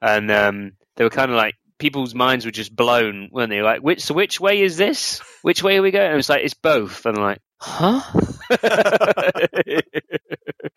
And 0.00 0.30
um, 0.30 0.72
they 0.96 1.04
were 1.04 1.10
kind 1.10 1.30
of 1.30 1.36
like 1.36 1.56
people's 1.78 2.14
minds 2.14 2.44
were 2.44 2.50
just 2.50 2.74
blown, 2.74 3.28
weren't 3.32 3.50
they? 3.50 3.62
Like, 3.62 3.80
which 3.82 4.00
so 4.02 4.14
which 4.14 4.40
way 4.40 4.62
is 4.62 4.76
this? 4.76 5.20
Which 5.42 5.62
way 5.62 5.78
are 5.78 5.82
we 5.82 5.90
going? 5.90 6.06
And 6.06 6.14
it 6.14 6.16
was 6.16 6.28
like 6.28 6.44
it's 6.44 6.54
both, 6.54 7.06
and 7.06 7.16
I'm 7.16 7.22
like, 7.22 7.40
huh? 7.58 8.02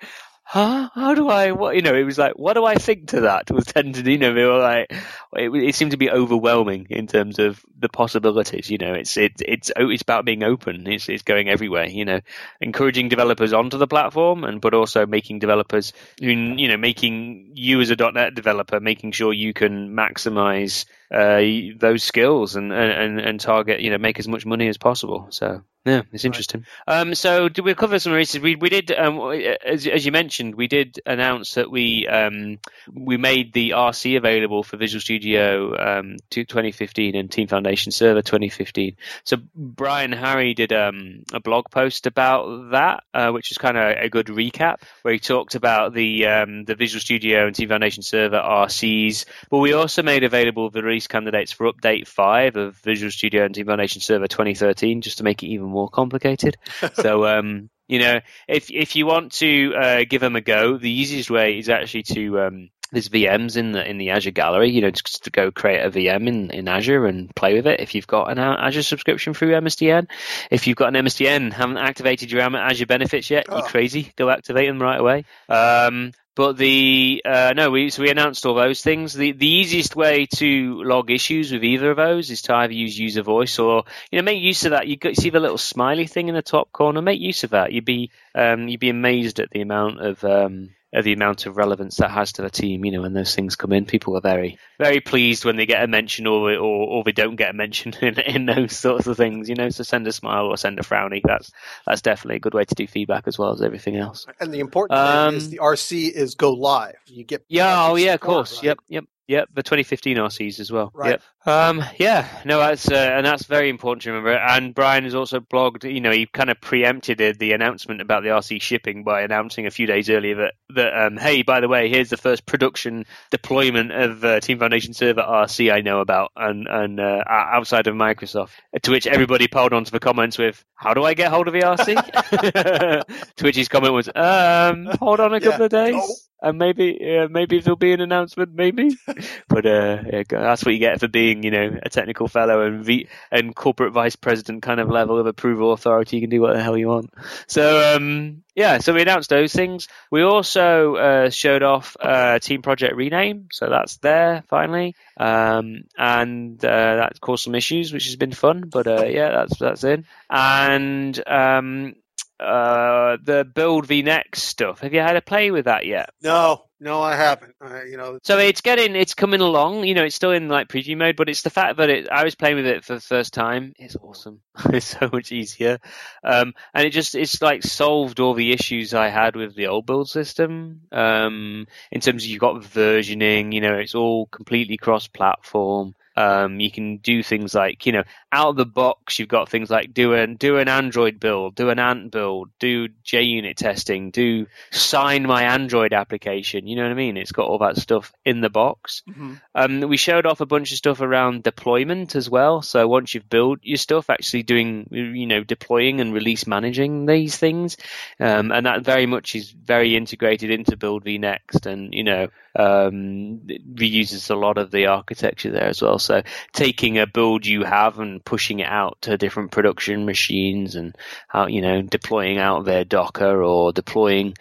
huh? 0.54 0.88
How 0.94 1.16
do 1.16 1.30
I, 1.30 1.52
what, 1.52 1.76
you 1.76 1.82
know, 1.82 1.96
it 1.96 2.04
was 2.04 2.20
like, 2.20 2.34
what 2.34 2.54
do 2.54 2.64
I 2.64 2.76
think 2.76 3.08
to 3.08 3.22
that? 3.22 3.50
Was 3.50 3.66
tended, 3.66 4.06
you 4.06 4.20
know, 4.20 4.36
they 4.36 4.44
were 4.44 4.60
like, 4.60 4.94
it, 5.36 5.50
it, 5.50 5.74
seemed 5.74 5.92
to 5.92 5.98
be 5.98 6.12
overwhelming 6.12 6.86
in 6.92 7.08
terms 7.08 7.40
of 7.40 7.66
the 7.80 7.90
possibilities, 7.90 8.70
you 8.70 8.78
know, 8.78 8.94
it's, 8.94 9.18
it, 9.18 9.32
it's, 9.40 9.72
oh, 9.76 9.90
it's 9.90 10.04
about 10.04 10.26
being 10.26 10.44
open. 10.44 10.86
It's, 10.86 11.10
it's 11.10 11.24
going 11.24 11.50
everywhere, 11.50 11.88
you 11.88 12.06
know, 12.06 12.20
encouraging 12.62 13.10
developers 13.10 13.52
onto 13.52 13.80
the 13.80 13.88
platform 13.88 14.44
and, 14.44 14.62
but 14.62 14.76
also 14.76 15.08
making 15.08 15.40
developers, 15.40 15.92
you 16.20 16.36
know, 16.36 16.78
making 16.78 17.54
you 17.56 17.82
as 17.82 17.90
a 17.90 17.96
.NET 17.96 18.36
developer, 18.36 18.80
making 18.80 19.14
sure 19.14 19.34
you 19.34 19.54
can 19.54 19.90
maximize, 19.90 20.86
uh, 21.12 21.74
those 21.80 22.04
skills 22.04 22.56
and, 22.56 22.72
and, 22.72 23.20
and 23.20 23.40
target, 23.40 23.82
you 23.82 23.90
know, 23.90 23.98
make 23.98 24.20
as 24.20 24.28
much 24.28 24.46
money 24.46 24.68
as 24.68 24.78
possible. 24.78 25.28
So, 25.32 25.64
yeah, 25.86 26.04
it's 26.14 26.24
interesting. 26.24 26.66
Right. 26.88 27.02
Um, 27.02 27.14
so, 27.14 27.50
did 27.50 27.66
we 27.66 27.76
cover 27.76 28.00
some 28.00 28.14
releases? 28.14 28.40
We 28.40 28.56
we 28.56 28.70
did, 28.70 28.90
um, 28.92 29.20
as, 29.66 29.86
as 29.86 30.06
you 30.06 30.14
mentioned, 30.14 30.56
we 30.56 30.68
did 30.68 31.02
announce 31.06 31.56
that 31.56 31.70
we 31.70 32.08
um, 32.08 32.60
we 32.94 33.18
made 33.18 33.52
the 33.52 33.72
RC 33.72 34.16
available 34.16 34.64
for 34.64 34.78
Visual 34.78 35.02
Studio 35.02 35.76
um, 35.78 36.16
2015 36.30 37.16
and 37.16 37.30
Team 37.30 37.50
Foundation 37.50 37.92
Server 37.92 38.22
2015. 38.22 38.96
So, 39.26 39.38
Brian 39.56 40.14
Harry 40.14 40.54
did 40.54 40.72
um, 40.72 41.24
a 41.34 41.42
blog 41.42 41.70
post 41.70 42.08
about 42.08 42.72
that, 42.72 43.04
uh, 43.14 43.32
which 43.32 43.52
is 43.52 43.58
kind 43.58 43.78
of 43.78 43.98
a 43.98 44.08
good 44.08 44.28
recap, 44.28 44.78
where 45.02 45.14
he 45.14 45.20
talked 45.20 45.56
about 45.56 45.94
the 45.94 46.28
um, 46.28 46.64
the 46.64 46.76
Visual 46.76 47.02
Studio 47.02 47.46
and 47.46 47.54
Team 47.54 47.68
Foundation 47.68 48.04
Server 48.04 48.40
RCs. 48.40 49.26
But 49.50 49.58
we 49.58 49.74
also 49.74 50.02
made 50.02 50.24
available 50.24 50.70
the 50.70 50.82
release 50.82 51.08
candidates 51.08 51.52
for 51.52 51.70
Update 51.70 52.08
Five 52.08 52.56
of 52.56 52.78
Visual 52.78 53.12
Studio 53.12 53.44
and 53.44 53.54
Team 53.54 53.66
Foundation 53.66 54.00
Server 54.00 54.30
2013, 54.30 55.02
just 55.02 55.18
to 55.18 55.26
make 55.26 55.44
it 55.44 55.48
even 55.48 55.73
more 55.74 55.90
complicated. 55.90 56.58
so, 56.94 57.26
um, 57.40 57.70
you 57.88 58.00
know, 58.00 58.22
if 58.48 58.72
if 58.72 58.96
you 58.96 59.06
want 59.06 59.34
to 59.34 59.74
uh, 59.76 60.04
give 60.10 60.22
them 60.22 60.36
a 60.36 60.42
go, 60.42 60.78
the 60.78 60.92
easiest 60.92 61.30
way 61.30 61.60
is 61.60 61.70
actually 61.70 62.04
to 62.04 62.40
um, 62.42 62.70
there's 62.94 63.10
VMs 63.10 63.58
in 63.58 63.72
the 63.72 63.88
in 63.88 63.98
the 63.98 64.12
Azure 64.12 64.32
Gallery. 64.32 64.70
You 64.70 64.82
know, 64.82 64.92
just 64.92 65.24
to 65.26 65.32
go 65.32 65.52
create 65.52 65.84
a 65.84 65.90
VM 65.90 66.28
in, 66.28 66.52
in 66.52 66.68
Azure 66.68 67.06
and 67.06 67.36
play 67.36 67.56
with 67.56 67.68
it. 67.68 67.80
If 67.80 67.96
you've 67.96 68.08
got 68.08 68.32
an 68.32 68.40
Azure 68.40 68.84
subscription 68.84 69.34
through 69.34 69.52
MSDN, 69.52 70.08
if 70.50 70.68
you've 70.68 70.78
got 70.78 70.96
an 70.96 71.06
MSDN 71.06 71.52
haven't 71.52 71.78
activated 71.78 72.32
your 72.32 72.42
Azure 72.42 72.86
benefits 72.86 73.30
yet, 73.30 73.48
oh. 73.50 73.58
you're 73.58 73.68
crazy. 73.68 74.14
Go 74.16 74.30
activate 74.30 74.68
them 74.68 74.82
right 74.82 75.00
away. 75.00 75.26
Um, 75.50 76.14
but 76.36 76.58
the 76.58 77.22
uh, 77.26 77.54
no, 77.56 77.70
we 77.70 77.90
so 77.90 78.02
we 78.02 78.10
announced 78.10 78.46
all 78.46 78.56
those 78.56 78.82
things. 78.82 79.14
The 79.14 79.34
the 79.34 79.48
easiest 79.48 79.96
way 79.96 80.26
to 80.38 80.84
log 80.84 81.12
issues 81.12 81.52
with 81.52 81.64
either 81.64 81.92
of 81.92 81.98
those 81.98 82.32
is 82.32 82.42
to 82.44 82.56
either 82.56 82.74
use 82.74 82.98
user 82.98 83.22
voice 83.22 83.60
or 83.60 83.84
you 84.12 84.18
know 84.18 84.24
make 84.24 84.42
use 84.42 84.66
of 84.66 84.72
that. 84.72 84.88
You 84.88 84.98
see 85.14 85.30
the 85.30 85.40
little 85.40 85.58
smiley 85.58 86.08
thing 86.08 86.30
in 86.30 86.36
the 86.36 86.42
top 86.42 86.72
corner. 86.72 87.02
Make 87.02 87.22
use 87.22 87.44
of 87.44 87.52
that. 87.52 87.72
You'd 87.72 87.86
be 87.86 88.10
um, 88.34 88.68
you'd 88.68 88.80
be 88.80 88.90
amazed 88.90 89.40
at 89.40 89.52
the 89.52 89.62
amount 89.62 90.02
of 90.02 90.24
um, 90.24 90.72
the 91.02 91.14
amount 91.14 91.46
of 91.46 91.58
relevance 91.58 91.98
that 91.98 92.12
has 92.12 92.34
to 92.34 92.42
the 92.42 92.50
team. 92.50 92.86
You 92.86 92.92
know, 92.92 93.02
when 93.02 93.14
those 93.14 93.34
things 93.34 93.56
come 93.56 93.74
in, 93.74 93.86
people 93.86 94.16
are 94.16 94.22
very, 94.22 94.60
very 94.78 95.00
pleased 95.00 95.44
when 95.44 95.56
they 95.56 95.66
get 95.66 95.84
a 95.84 95.88
mention 95.88 96.28
or 96.28 96.52
or, 96.52 96.88
or 96.88 97.04
they 97.04 97.12
don't 97.12 97.36
get 97.36 97.50
a 97.50 97.54
mention 97.54 97.94
in, 98.02 98.20
in 98.20 98.46
those 98.46 98.76
sorts 98.76 99.08
of 99.08 99.18
things. 99.18 99.50
You 99.50 99.56
know, 99.56 99.70
so 99.70 99.84
send 99.84 100.08
a 100.08 100.12
smile 100.12 100.46
or 100.46 100.58
send 100.58 100.80
a 100.80 100.84
frowny. 100.84 101.22
That's 101.24 101.52
that's 101.86 102.02
definitely 102.02 102.38
a 102.38 102.42
good 102.42 102.54
way 102.54 102.66
to 102.66 102.76
do 102.76 102.88
feedback 102.88 103.28
as 103.28 103.40
well 103.40 103.52
as 103.52 103.62
everything 103.62 103.96
else. 103.96 104.26
And 104.40 104.54
the 104.54 104.60
important 104.60 105.00
um, 105.00 105.32
thing 105.32 105.38
is 105.38 105.50
the 105.50 105.60
RC 105.60 106.12
is 106.12 106.36
go 106.36 106.52
live. 106.52 106.96
You 107.08 107.24
get 107.24 107.44
yeah, 107.50 107.88
oh 107.88 107.96
yeah, 107.96 108.14
of 108.14 108.20
course, 108.20 108.58
right? 108.58 108.66
yep, 108.66 108.78
yep. 108.88 109.06
Yep, 109.28 109.50
the 109.54 109.64
2015 109.64 110.18
RCs 110.18 110.60
as 110.60 110.70
well. 110.70 110.92
Right. 110.94 111.12
Yep. 111.12 111.22
Um, 111.46 111.84
yeah, 112.00 112.28
no, 112.46 112.60
that's 112.60 112.90
uh, 112.90 112.96
and 112.96 113.26
that's 113.26 113.44
very 113.46 113.70
important 113.70 114.04
to 114.04 114.12
remember. 114.12 114.34
And 114.34 114.74
Brian 114.74 115.04
has 115.04 115.14
also 115.14 115.42
blogged. 115.42 115.92
You 115.92 116.00
know, 116.00 116.12
he 116.12 116.26
kind 116.26 116.50
of 116.50 116.62
preempted 116.62 117.38
the 117.38 117.52
announcement 117.52 118.00
about 118.00 118.24
the 118.24 118.30
RC 118.30 118.62
shipping 118.62 119.04
by 119.04 119.22
announcing 119.22 119.66
a 119.66 119.72
few 119.72 119.86
days 119.86 120.10
earlier 120.10 120.36
that 120.36 120.54
that 120.76 121.06
um, 121.06 121.18
hey, 121.18 121.42
by 121.42 121.60
the 121.60 121.68
way, 121.68 121.90
here's 121.90 122.10
the 122.10 122.18
first 122.18 122.46
production 122.46 123.06
deployment 123.30 123.92
of 123.92 124.24
uh, 124.24 124.40
Team 124.40 124.60
Foundation 124.60 124.94
Server 124.94 125.22
RC 125.22 125.72
I 125.72 125.82
know 125.82 126.00
about, 126.00 126.32
and 126.38 126.68
and 126.68 127.00
uh, 127.00 127.24
outside 127.28 127.88
of 127.88 127.96
Microsoft. 127.96 128.52
To 128.82 128.92
which 128.92 129.06
everybody 129.06 129.48
piled 129.48 129.74
onto 129.74 129.92
the 129.92 130.00
comments 130.00 130.38
with, 130.38 130.64
"How 130.76 130.94
do 130.94 131.04
I 131.04 131.14
get 131.14 131.30
hold 131.30 131.48
of 131.48 131.54
the 131.54 131.62
RC?" 131.62 133.06
to 133.36 133.44
which 133.44 133.58
his 133.58 133.68
comment 133.68 133.94
was, 133.94 134.08
"Um, 134.16 134.86
hold 135.00 135.20
on 135.20 135.34
a 135.34 135.42
couple 135.42 135.60
yeah. 135.60 135.66
of 135.66 135.72
days." 135.72 135.96
Oh 135.98 136.16
and 136.44 136.58
maybe 136.58 137.00
uh, 137.18 137.28
maybe 137.30 137.60
there'll 137.62 137.78
be 137.78 137.94
an 137.94 138.02
announcement, 138.02 138.54
maybe. 138.54 138.96
but 139.48 139.66
uh, 139.66 140.04
yeah, 140.12 140.24
that's 140.30 140.64
what 140.64 140.74
you 140.74 140.80
get 140.80 141.00
for 141.00 141.08
being, 141.08 141.33
you 141.42 141.50
know, 141.50 141.80
a 141.82 141.90
technical 141.90 142.28
fellow 142.28 142.62
and 142.62 142.84
v- 142.84 143.08
and 143.32 143.56
corporate 143.56 143.94
vice 143.94 144.16
president 144.16 144.62
kind 144.62 144.80
of 144.80 144.90
level 144.90 145.18
of 145.18 145.26
approval 145.26 145.72
authority. 145.72 146.18
You 146.18 146.22
can 146.22 146.30
do 146.30 146.42
what 146.42 146.54
the 146.54 146.62
hell 146.62 146.78
you 146.78 146.90
want. 146.90 147.12
So 147.48 147.96
um, 147.96 148.44
yeah, 148.56 148.78
so 148.78 148.94
we 148.94 149.02
announced 149.02 149.30
those 149.30 149.54
things. 149.54 149.88
We 150.12 150.22
also 150.22 150.96
uh, 150.96 151.30
showed 151.30 151.64
off 151.64 151.98
uh, 152.00 152.38
Team 152.40 152.62
Project 152.62 152.96
Rename, 152.96 153.48
so 153.52 153.70
that's 153.70 153.98
there 153.98 154.44
finally, 154.50 154.96
um, 155.18 155.86
and 155.98 156.64
uh, 156.64 156.96
that 156.98 157.22
caused 157.22 157.46
some 157.46 157.56
issues, 157.56 157.92
which 157.92 158.06
has 158.06 158.16
been 158.16 158.34
fun. 158.34 158.66
But 158.70 158.86
uh, 158.86 159.06
yeah, 159.06 159.30
that's 159.30 159.58
that's 159.58 159.84
in. 159.84 160.06
And 160.30 161.22
um, 161.28 161.96
uh, 162.40 163.18
the 163.24 163.46
build 163.46 163.86
v 163.86 164.02
next 164.02 164.44
stuff. 164.44 164.80
Have 164.80 164.94
you 164.94 165.00
had 165.00 165.16
a 165.16 165.22
play 165.22 165.52
with 165.52 165.66
that 165.66 165.86
yet? 165.86 166.10
No, 166.22 166.64
no, 166.80 167.02
I 167.02 167.16
haven't. 167.16 167.56
Uh, 167.64 167.84
you 167.84 167.98
know, 167.98 168.20
so 168.24 168.38
it's 168.40 168.62
getting, 168.62 168.96
it's 168.96 169.14
coming 169.14 169.40
along. 169.40 169.86
You 169.86 169.94
know, 169.94 170.04
it's 170.04 170.16
still 170.16 170.32
in 170.32 170.50
like 170.50 170.68
preview 170.68 170.98
mode, 170.98 171.16
but 171.16 171.30
it's 171.30 171.44
the 171.44 171.50
fact 171.50 171.78
that 171.78 171.90
it. 171.90 172.10
I 172.10 172.24
was 172.24 172.36
playing 172.36 172.58
with 172.58 172.66
it 172.66 172.84
for 172.84 172.96
the 172.96 173.02
first 173.02 173.34
time. 173.34 173.74
It's 173.78 173.96
awesome. 173.96 174.42
it's 174.66 174.88
so 174.88 175.10
much 175.12 175.32
easier, 175.32 175.80
um, 176.24 176.54
and 176.74 176.86
it 176.86 176.90
just 176.90 177.16
it's 177.16 177.42
like 177.42 177.64
solved 177.64 178.20
all 178.20 178.34
the 178.34 178.52
issues 178.52 178.94
I 178.94 179.10
had 179.10 179.36
with 179.36 179.56
the 179.56 179.68
old 179.68 179.86
build 179.86 180.10
system. 180.10 180.82
Um, 180.92 181.68
in 181.92 182.02
terms 182.02 182.24
of 182.24 182.30
you've 182.30 182.42
got 182.42 182.62
versioning. 182.62 183.54
You 183.54 183.62
know, 183.62 183.76
it's 183.76 183.96
all 183.96 184.26
completely 184.28 184.78
cross-platform. 184.78 185.96
Um, 186.16 186.60
you 186.60 186.72
can 186.72 186.98
do 186.98 187.24
things 187.24 187.54
like, 187.54 187.86
you 187.86 187.92
know, 187.92 188.04
out 188.32 188.50
of 188.50 188.56
the 188.56 188.66
box, 188.66 189.20
you've 189.20 189.30
got 189.30 189.50
things 189.50 189.70
like 189.70 189.94
do 189.94 190.14
an 190.14 190.36
do 190.36 190.58
an 190.58 190.68
Android 190.68 191.20
build, 191.20 191.56
do 191.56 191.70
an 191.70 191.80
Ant 191.80 192.12
build, 192.12 192.50
do 192.60 192.88
JUnit 193.06 193.56
testing, 193.56 194.12
do 194.12 194.48
sign 194.72 195.24
my 195.24 195.44
Android 195.44 195.94
application. 195.94 196.68
You 196.68 196.76
know 196.76 196.84
what 196.84 196.92
I 196.92 196.96
mean? 196.96 197.18
It's 197.18 197.32
got 197.32 197.48
all 197.48 197.60
that 197.60 197.78
stuff 197.78 198.12
in 198.26 198.42
the 198.42 198.50
box. 198.50 199.04
Mm-hmm. 199.10 199.34
Um, 199.56 199.82
we 199.82 199.98
showed 199.98 200.26
off 200.26 200.42
a 200.42 200.46
bunch 200.46 200.72
of 200.72 200.78
stuff 200.78 201.02
around 201.02 201.44
deployment 201.44 202.16
as 202.16 202.30
well. 202.30 202.62
So 202.62 202.88
once 202.88 203.14
you've 203.14 203.30
built 203.30 203.60
your 203.62 203.78
stuff, 203.78 204.10
actually 204.10 204.44
doing, 204.44 204.88
you 204.92 205.28
know, 205.28 205.44
deploying 205.44 206.02
and 206.02 206.14
release 206.14 206.48
managing 206.48 207.06
these 207.06 207.38
things, 207.38 207.78
um, 208.20 208.52
and 208.52 208.66
that 208.66 208.84
very 208.84 209.06
much 209.06 209.36
is 209.36 209.52
very 209.52 209.96
integrated 209.96 210.52
into 210.52 210.78
Build 210.78 211.06
vNext, 211.06 211.66
and 211.66 211.94
you 211.94 212.04
know, 212.04 212.28
um, 212.56 213.42
reuses 213.74 214.30
a 214.30 214.36
lot 214.36 214.58
of 214.58 214.72
the 214.72 214.88
architecture 214.88 215.52
there 215.52 215.68
as 215.68 215.82
well. 215.82 216.00
So 216.04 216.22
taking 216.54 216.98
a 216.98 217.08
build 217.08 217.46
you 217.46 217.64
have 217.64 218.00
and 218.00 218.24
pushing 218.24 218.60
it 218.60 218.68
out 218.68 218.98
to 219.02 219.18
different 219.18 219.52
production 219.52 220.06
machines 220.06 220.76
and 220.76 220.96
how, 221.28 221.48
you 221.48 221.62
know, 221.62 221.82
deploying 221.82 222.38
out 222.38 222.66
their 222.66 222.86
Docker 222.86 223.44
or 223.44 223.72
deploying 223.72 224.36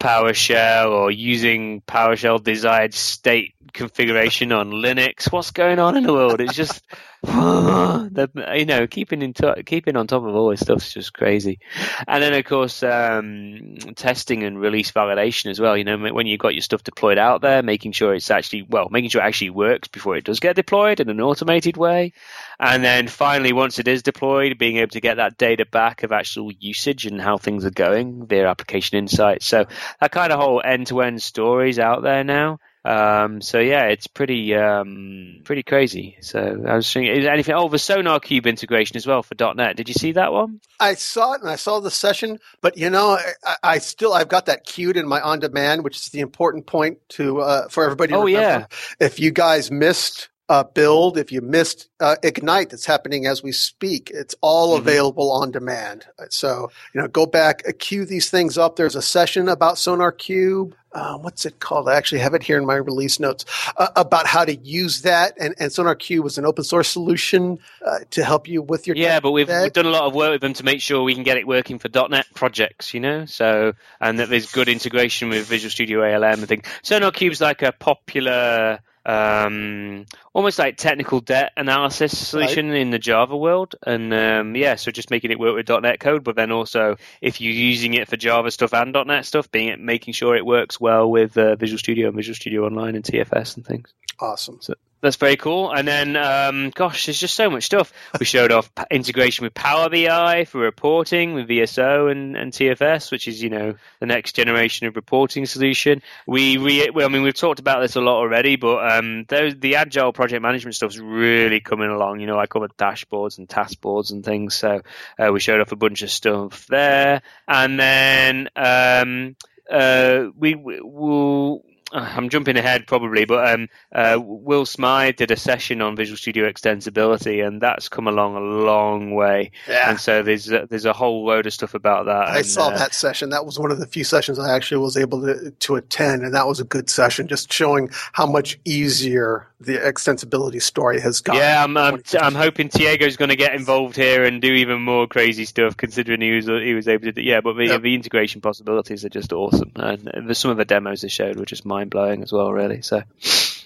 PowerShell 0.00 0.90
or 0.90 1.10
using 1.10 1.82
PowerShell 1.82 2.42
desired 2.42 2.94
state 2.94 3.54
configuration 3.72 4.52
on 4.52 4.70
Linux. 4.70 5.30
What's 5.32 5.50
going 5.50 5.78
on 5.78 5.96
in 5.96 6.04
the 6.04 6.12
world? 6.12 6.40
It's 6.40 6.54
just, 6.54 6.84
you 7.26 8.64
know, 8.64 8.86
keeping 8.88 9.22
in 9.22 9.34
to- 9.34 9.62
keeping 9.64 9.96
on 9.96 10.06
top 10.06 10.24
of 10.24 10.34
all 10.34 10.50
this 10.50 10.60
stuff 10.60 10.78
is 10.78 10.92
just 10.92 11.14
crazy. 11.14 11.60
And 12.08 12.22
then 12.22 12.34
of 12.34 12.44
course, 12.44 12.82
um, 12.82 13.76
testing 13.96 14.42
and 14.42 14.60
release 14.60 14.92
validation 14.92 15.50
as 15.50 15.60
well. 15.60 15.76
You 15.76 15.84
know, 15.84 15.98
when 15.98 16.26
you've 16.26 16.40
got 16.40 16.54
your 16.54 16.62
stuff 16.62 16.82
deployed 16.82 17.18
out 17.18 17.42
there, 17.42 17.62
making 17.62 17.92
sure 17.92 18.14
it's 18.14 18.30
actually 18.30 18.62
well, 18.62 18.88
making 18.90 19.10
sure 19.10 19.22
it 19.22 19.26
actually 19.26 19.50
works 19.50 19.88
before 19.88 20.16
it 20.16 20.24
does 20.24 20.40
get 20.40 20.56
deployed 20.56 21.00
in 21.00 21.08
an 21.08 21.20
automated 21.20 21.76
way. 21.76 22.12
And 22.58 22.84
then 22.84 23.08
finally, 23.08 23.52
once 23.52 23.78
it 23.78 23.88
is 23.88 24.02
deployed, 24.02 24.58
being 24.58 24.76
able 24.76 24.90
to 24.90 25.00
get 25.00 25.16
that 25.16 25.38
data 25.38 25.66
back 25.66 26.02
of 26.02 26.12
actual 26.12 26.52
usage 26.58 27.06
and 27.06 27.20
how 27.20 27.38
things 27.38 27.64
are 27.64 27.70
going 27.70 28.26
via 28.26 28.48
application 28.48 28.98
insights. 28.98 29.46
So 29.46 29.66
that 30.00 30.12
kind 30.12 30.32
of 30.32 30.40
whole 30.40 30.62
end-to-end 30.64 31.22
stories 31.22 31.78
out 31.78 32.02
there 32.02 32.24
now. 32.24 32.58
Um, 32.82 33.42
so 33.42 33.58
yeah, 33.58 33.84
it's 33.86 34.06
pretty 34.06 34.54
um, 34.54 35.40
pretty 35.44 35.62
crazy. 35.62 36.16
So 36.22 36.64
I 36.66 36.76
was 36.76 36.90
thinking, 36.90 37.14
is 37.14 37.26
anything? 37.26 37.54
Oh, 37.54 37.68
the 37.68 37.76
SonarQube 37.76 38.46
integration 38.46 38.96
as 38.96 39.06
well 39.06 39.22
for 39.22 39.34
.NET. 39.54 39.76
Did 39.76 39.88
you 39.88 39.94
see 39.94 40.12
that 40.12 40.32
one? 40.32 40.60
I 40.78 40.94
saw 40.94 41.34
it 41.34 41.42
and 41.42 41.50
I 41.50 41.56
saw 41.56 41.80
the 41.80 41.90
session, 41.90 42.38
but 42.62 42.78
you 42.78 42.88
know, 42.88 43.18
I, 43.44 43.56
I 43.62 43.78
still 43.78 44.14
I've 44.14 44.28
got 44.28 44.46
that 44.46 44.64
queued 44.64 44.96
in 44.96 45.06
my 45.06 45.20
on 45.20 45.40
demand, 45.40 45.84
which 45.84 45.96
is 45.96 46.06
the 46.06 46.20
important 46.20 46.66
point 46.66 46.98
to 47.10 47.42
uh, 47.42 47.68
for 47.68 47.84
everybody. 47.84 48.14
oh 48.14 48.24
remember. 48.24 48.40
yeah. 48.40 48.66
If 48.98 49.20
you 49.20 49.30
guys 49.30 49.70
missed 49.70 50.29
uh, 50.50 50.64
build, 50.64 51.16
if 51.16 51.30
you 51.30 51.40
missed 51.40 51.88
uh, 52.00 52.16
Ignite 52.24 52.70
that's 52.70 52.84
happening 52.84 53.24
as 53.24 53.40
we 53.40 53.52
speak, 53.52 54.10
it's 54.12 54.34
all 54.40 54.70
mm-hmm. 54.72 54.82
available 54.86 55.30
on 55.30 55.52
demand. 55.52 56.06
So, 56.28 56.72
you 56.92 57.00
know, 57.00 57.06
go 57.06 57.24
back, 57.24 57.62
uh, 57.68 57.72
queue 57.78 58.04
these 58.04 58.30
things 58.30 58.58
up. 58.58 58.74
There's 58.74 58.96
a 58.96 59.02
session 59.02 59.48
about 59.48 59.76
SonarQube. 59.76 60.72
Uh, 60.92 61.18
what's 61.18 61.46
it 61.46 61.60
called? 61.60 61.88
I 61.88 61.94
actually 61.94 62.18
have 62.22 62.34
it 62.34 62.42
here 62.42 62.58
in 62.58 62.66
my 62.66 62.74
release 62.74 63.20
notes 63.20 63.44
uh, 63.76 63.90
about 63.94 64.26
how 64.26 64.44
to 64.44 64.56
use 64.56 65.02
that. 65.02 65.34
And, 65.38 65.54
and 65.60 65.70
SonarQube 65.70 66.24
was 66.24 66.36
an 66.36 66.44
open 66.44 66.64
source 66.64 66.88
solution 66.88 67.60
uh, 67.86 68.00
to 68.10 68.24
help 68.24 68.48
you 68.48 68.60
with 68.60 68.88
your. 68.88 68.96
Yeah, 68.96 69.20
but 69.20 69.30
we've, 69.30 69.48
we've, 69.48 69.72
done 69.72 69.86
a 69.86 69.90
lot 69.90 70.02
of 70.02 70.16
work 70.16 70.32
with 70.32 70.40
them 70.40 70.54
to 70.54 70.64
make 70.64 70.80
sure 70.80 71.04
we 71.04 71.14
can 71.14 71.22
get 71.22 71.36
it 71.36 71.46
working 71.46 71.78
for 71.78 71.88
.NET 71.88 72.26
projects, 72.34 72.92
you 72.92 72.98
know. 72.98 73.24
So 73.26 73.74
and 74.00 74.18
that 74.18 74.30
there's 74.30 74.50
good 74.50 74.68
integration 74.68 75.28
with 75.28 75.46
Visual 75.46 75.70
Studio 75.70 76.02
ALM 76.02 76.40
and 76.40 76.48
things. 76.48 76.66
SonarQube's 76.82 77.40
like 77.40 77.62
a 77.62 77.70
popular 77.70 78.80
um, 79.06 80.06
almost 80.34 80.58
like 80.58 80.76
technical 80.76 81.20
debt 81.20 81.52
analysis 81.56 82.16
solution 82.16 82.70
right. 82.70 82.80
in 82.80 82.90
the 82.90 82.98
Java 82.98 83.36
world. 83.36 83.74
And 83.86 84.12
um, 84.12 84.56
yeah, 84.56 84.74
so 84.76 84.90
just 84.90 85.10
making 85.10 85.30
it 85.30 85.38
work 85.38 85.56
with 85.56 85.82
.NET 85.82 86.00
code, 86.00 86.24
but 86.24 86.36
then 86.36 86.52
also 86.52 86.96
if 87.20 87.40
you're 87.40 87.52
using 87.52 87.94
it 87.94 88.08
for 88.08 88.16
Java 88.16 88.50
stuff 88.50 88.74
and 88.74 88.96
.NET 89.06 89.24
stuff, 89.24 89.50
being 89.50 89.68
it, 89.68 89.80
making 89.80 90.14
sure 90.14 90.36
it 90.36 90.46
works 90.46 90.80
well 90.80 91.10
with 91.10 91.36
uh, 91.36 91.56
Visual 91.56 91.78
Studio 91.78 92.08
and 92.08 92.16
Visual 92.16 92.34
Studio 92.34 92.66
Online 92.66 92.96
and 92.96 93.04
TFS 93.04 93.56
and 93.56 93.66
things. 93.66 93.92
Awesome. 94.18 94.58
So 94.60 94.74
that's 95.00 95.16
very 95.16 95.36
cool. 95.36 95.70
And 95.72 95.86
then, 95.86 96.16
um, 96.16 96.70
gosh, 96.70 97.06
there's 97.06 97.18
just 97.18 97.34
so 97.34 97.48
much 97.48 97.64
stuff. 97.64 97.92
We 98.18 98.26
showed 98.26 98.52
off 98.52 98.70
integration 98.90 99.44
with 99.44 99.54
Power 99.54 99.88
BI 99.88 100.44
for 100.44 100.58
reporting 100.58 101.34
with 101.34 101.48
VSO 101.48 102.10
and, 102.10 102.36
and 102.36 102.52
TFS, 102.52 103.10
which 103.10 103.26
is, 103.26 103.42
you 103.42 103.50
know, 103.50 103.74
the 104.00 104.06
next 104.06 104.34
generation 104.34 104.86
of 104.86 104.96
reporting 104.96 105.46
solution. 105.46 106.02
We, 106.26 106.58
re- 106.58 106.90
I 106.94 107.08
mean, 107.08 107.22
we've 107.22 107.34
talked 107.34 107.60
about 107.60 107.80
this 107.80 107.96
a 107.96 108.00
lot 108.00 108.16
already, 108.16 108.56
but 108.56 108.90
um, 108.90 109.24
those, 109.28 109.56
the 109.58 109.76
agile 109.76 110.12
project 110.12 110.42
management 110.42 110.74
stuff 110.74 110.90
is 110.90 111.00
really 111.00 111.60
coming 111.60 111.90
along. 111.90 112.20
You 112.20 112.26
know, 112.26 112.38
I 112.38 112.46
covered 112.46 112.76
dashboards 112.76 113.38
and 113.38 113.48
task 113.48 113.80
boards 113.80 114.10
and 114.10 114.24
things. 114.24 114.54
So 114.54 114.82
uh, 115.18 115.32
we 115.32 115.40
showed 115.40 115.60
off 115.60 115.72
a 115.72 115.76
bunch 115.76 116.02
of 116.02 116.10
stuff 116.10 116.66
there. 116.66 117.22
And 117.48 117.80
then 117.80 118.48
um, 118.56 119.36
uh, 119.70 120.26
we 120.36 120.54
will 120.54 121.64
I'm 121.92 122.28
jumping 122.28 122.56
ahead 122.56 122.86
probably, 122.86 123.24
but 123.24 123.54
um, 123.54 123.68
uh, 123.92 124.18
Will 124.22 124.66
Smythe 124.66 125.16
did 125.16 125.30
a 125.30 125.36
session 125.36 125.82
on 125.82 125.96
Visual 125.96 126.16
Studio 126.16 126.50
extensibility, 126.50 127.46
and 127.46 127.60
that's 127.60 127.88
come 127.88 128.06
along 128.06 128.36
a 128.36 128.40
long 128.40 129.12
way. 129.12 129.50
Yeah. 129.68 129.90
And 129.90 130.00
so 130.00 130.22
there's 130.22 130.50
a, 130.50 130.66
there's 130.68 130.84
a 130.84 130.92
whole 130.92 131.24
load 131.24 131.46
of 131.46 131.52
stuff 131.52 131.74
about 131.74 132.06
that. 132.06 132.28
I 132.28 132.38
and, 132.38 132.46
saw 132.46 132.68
uh, 132.68 132.78
that 132.78 132.94
session. 132.94 133.30
That 133.30 133.44
was 133.44 133.58
one 133.58 133.70
of 133.70 133.78
the 133.78 133.86
few 133.86 134.04
sessions 134.04 134.38
I 134.38 134.54
actually 134.54 134.78
was 134.78 134.96
able 134.96 135.20
to 135.22 135.50
to 135.50 135.76
attend, 135.76 136.22
and 136.22 136.34
that 136.34 136.46
was 136.46 136.60
a 136.60 136.64
good 136.64 136.88
session, 136.88 137.28
just 137.28 137.52
showing 137.52 137.90
how 138.12 138.26
much 138.26 138.58
easier 138.64 139.48
the 139.60 139.76
extensibility 139.76 140.62
story 140.62 141.00
has 141.00 141.20
gotten. 141.20 141.42
Yeah, 141.42 141.62
I'm 141.64 141.76
I'm, 141.76 142.02
I'm 142.20 142.34
hoping 142.34 142.68
Tiago's 142.68 143.16
going 143.16 143.28
to 143.28 143.36
get 143.36 143.54
involved 143.54 143.96
here 143.96 144.24
and 144.24 144.40
do 144.40 144.52
even 144.52 144.80
more 144.82 145.06
crazy 145.06 145.44
stuff, 145.44 145.76
considering 145.76 146.20
he 146.20 146.32
was 146.32 146.46
he 146.46 146.74
was 146.74 146.88
able 146.88 147.04
to. 147.04 147.12
Do, 147.12 147.22
yeah, 147.22 147.40
but 147.40 147.54
the, 147.54 147.66
yep. 147.66 147.82
the 147.82 147.94
integration 147.94 148.40
possibilities 148.40 149.04
are 149.04 149.10
just 149.10 149.32
awesome, 149.32 149.72
and 149.76 150.36
some 150.36 150.50
of 150.50 150.56
the 150.56 150.64
demos 150.64 151.02
they 151.02 151.08
showed 151.08 151.36
were 151.36 151.44
just 151.44 151.64
mind 151.64 151.79
mind 151.80 151.90
blowing 151.90 152.22
as 152.22 152.32
well, 152.32 152.52
really. 152.52 152.82
So 152.82 153.02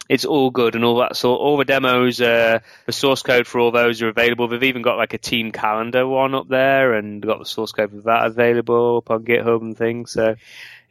it's 0.08 0.24
all 0.24 0.50
good 0.50 0.74
and 0.74 0.84
all 0.84 0.98
that 0.98 1.16
sort. 1.16 1.40
All 1.40 1.56
the 1.56 1.64
demos, 1.64 2.20
uh, 2.20 2.60
the 2.86 2.92
source 2.92 3.22
code 3.22 3.46
for 3.46 3.58
all 3.58 3.70
those 3.70 4.02
are 4.02 4.08
available. 4.08 4.48
They've 4.48 4.62
even 4.62 4.82
got 4.82 4.98
like 4.98 5.14
a 5.14 5.18
team 5.18 5.52
calendar 5.52 6.06
one 6.06 6.34
up 6.34 6.48
there, 6.48 6.94
and 6.94 7.22
got 7.22 7.38
the 7.38 7.44
source 7.44 7.72
code 7.72 7.90
for 7.90 8.02
that 8.02 8.26
available 8.26 8.98
up 8.98 9.10
on 9.10 9.24
GitHub 9.24 9.62
and 9.62 9.76
things. 9.76 10.12
So 10.12 10.36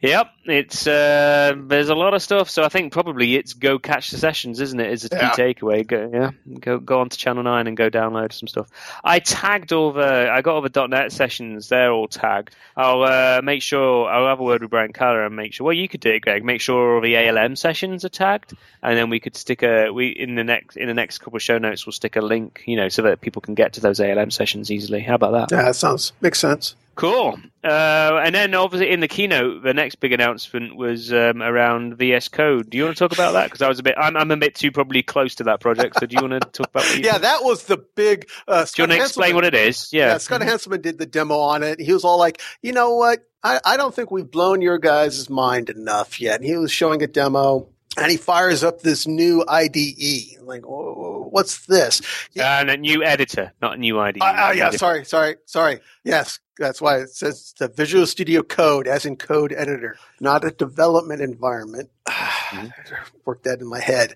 Yep, 0.00 0.30
it's 0.44 0.86
uh, 0.86 1.54
there's 1.56 1.88
a 1.88 1.94
lot 1.94 2.12
of 2.12 2.22
stuff. 2.22 2.50
So 2.50 2.62
I 2.62 2.68
think 2.68 2.92
probably 2.92 3.36
it's 3.36 3.54
go 3.54 3.78
catch 3.78 4.10
the 4.10 4.18
sessions, 4.18 4.60
isn't 4.60 4.78
it? 4.78 4.92
Is 4.92 5.06
a 5.06 5.08
key 5.08 5.16
yeah. 5.16 5.30
takeaway. 5.30 5.86
Go, 5.86 6.10
yeah, 6.12 6.30
go 6.60 6.78
go 6.78 7.00
on 7.00 7.08
to 7.08 7.16
Channel 7.16 7.42
Nine 7.42 7.66
and 7.66 7.76
go 7.76 7.88
download 7.88 8.32
some 8.32 8.46
stuff. 8.46 8.68
I 9.02 9.20
tagged 9.20 9.72
all 9.72 9.92
the 9.92 10.30
I 10.30 10.42
got 10.42 10.56
all 10.56 10.60
the 10.60 10.86
.NET 10.86 11.10
sessions. 11.10 11.70
They're 11.70 11.90
all 11.90 12.06
tagged. 12.06 12.54
I'll 12.76 13.02
uh, 13.02 13.40
make 13.42 13.62
sure 13.62 14.06
I'll 14.06 14.26
have 14.26 14.40
a 14.40 14.42
word 14.42 14.60
with 14.60 14.70
Brian 14.70 14.92
Keller 14.92 15.24
and 15.24 15.34
make 15.36 15.54
sure. 15.54 15.64
Well, 15.64 15.74
you 15.74 15.88
could 15.88 16.00
do 16.00 16.10
it, 16.10 16.20
Greg. 16.20 16.44
Make 16.44 16.60
sure 16.60 16.96
all 16.96 17.00
the 17.00 17.16
ALM 17.16 17.56
sessions 17.56 18.04
are 18.04 18.10
tagged, 18.10 18.52
and 18.82 18.98
then 18.98 19.08
we 19.08 19.20
could 19.20 19.36
stick 19.36 19.62
a 19.62 19.90
we 19.90 20.08
in 20.08 20.34
the 20.34 20.44
next 20.44 20.76
in 20.76 20.86
the 20.86 20.94
next 20.94 21.18
couple 21.18 21.36
of 21.36 21.42
show 21.42 21.56
notes. 21.56 21.86
We'll 21.86 21.94
stick 21.94 22.16
a 22.16 22.20
link, 22.20 22.62
you 22.66 22.76
know, 22.76 22.90
so 22.90 23.02
that 23.02 23.22
people 23.22 23.40
can 23.40 23.54
get 23.54 23.74
to 23.74 23.80
those 23.80 24.00
ALM 24.00 24.30
sessions 24.30 24.70
easily. 24.70 25.00
How 25.00 25.14
about 25.14 25.32
that? 25.32 25.56
Yeah, 25.56 25.62
that 25.62 25.76
sounds 25.76 26.12
makes 26.20 26.40
sense. 26.40 26.74
Cool. 26.94 27.38
Uh, 27.62 28.20
and 28.22 28.34
then 28.34 28.54
obviously 28.54 28.90
in 28.90 29.00
the 29.00 29.08
keynote, 29.08 29.62
the 29.62 29.74
next 29.74 29.96
big 29.96 30.12
announcement 30.12 30.76
was 30.76 31.12
um, 31.12 31.42
around 31.42 31.96
VS 31.96 32.28
Code. 32.28 32.70
Do 32.70 32.78
you 32.78 32.84
want 32.84 32.96
to 32.96 33.04
talk 33.04 33.12
about 33.12 33.32
that? 33.32 33.46
Because 33.46 33.62
I 33.62 33.68
was 33.68 33.78
a 33.78 33.82
bit, 33.82 33.94
I'm, 33.98 34.16
I'm, 34.16 34.30
a 34.30 34.36
bit 34.36 34.54
too 34.54 34.70
probably 34.70 35.02
close 35.02 35.34
to 35.36 35.44
that 35.44 35.60
project. 35.60 35.98
So 35.98 36.06
do 36.06 36.14
you 36.14 36.28
want 36.28 36.42
to 36.42 36.50
talk 36.50 36.68
about? 36.68 36.98
yeah, 37.04 37.18
that 37.18 37.42
was 37.42 37.64
the 37.64 37.78
big. 37.78 38.28
Uh, 38.46 38.64
do 38.64 38.82
you 38.82 38.88
want 38.88 38.92
to 38.92 39.04
explain 39.04 39.34
what 39.34 39.44
it 39.44 39.54
is? 39.54 39.92
Yeah. 39.92 40.08
yeah 40.08 40.18
Scott 40.18 40.40
mm 40.40 40.82
did 40.82 40.98
the 40.98 41.06
demo 41.06 41.38
on 41.38 41.62
it. 41.62 41.80
He 41.80 41.92
was 41.92 42.04
all 42.04 42.18
like, 42.18 42.40
you 42.62 42.72
know 42.72 42.94
what? 42.94 43.20
I, 43.42 43.60
I 43.64 43.76
don't 43.76 43.94
think 43.94 44.10
we've 44.10 44.30
blown 44.30 44.60
your 44.60 44.78
guys' 44.78 45.30
mind 45.30 45.70
enough 45.70 46.20
yet. 46.20 46.36
And 46.36 46.44
he 46.44 46.56
was 46.56 46.72
showing 46.72 47.02
a 47.02 47.06
demo 47.06 47.68
and 47.96 48.10
he 48.10 48.16
fires 48.16 48.64
up 48.64 48.80
this 48.80 49.06
new 49.06 49.44
IDE. 49.46 50.40
Like, 50.42 50.62
what's 50.64 51.66
this? 51.66 52.00
And 52.36 52.70
a 52.70 52.76
new 52.76 53.04
editor, 53.04 53.52
not 53.62 53.74
a 53.74 53.76
new 53.78 53.98
IDE. 54.00 54.20
Uh, 54.20 54.24
uh, 54.24 54.52
yeah, 54.56 54.70
sorry, 54.70 55.04
sorry, 55.04 55.36
sorry. 55.46 55.80
Yes, 56.02 56.40
that's 56.58 56.80
why 56.80 56.98
it 56.98 57.10
says 57.10 57.54
the 57.58 57.68
Visual 57.68 58.06
Studio 58.06 58.42
Code, 58.42 58.86
as 58.86 59.04
in 59.04 59.16
code 59.16 59.52
editor, 59.52 59.96
not 60.20 60.44
a 60.44 60.50
development 60.50 61.20
environment. 61.20 61.90
Mm-hmm. 62.54 63.18
Work 63.24 63.42
that 63.44 63.60
in 63.60 63.66
my 63.66 63.80
head. 63.80 64.14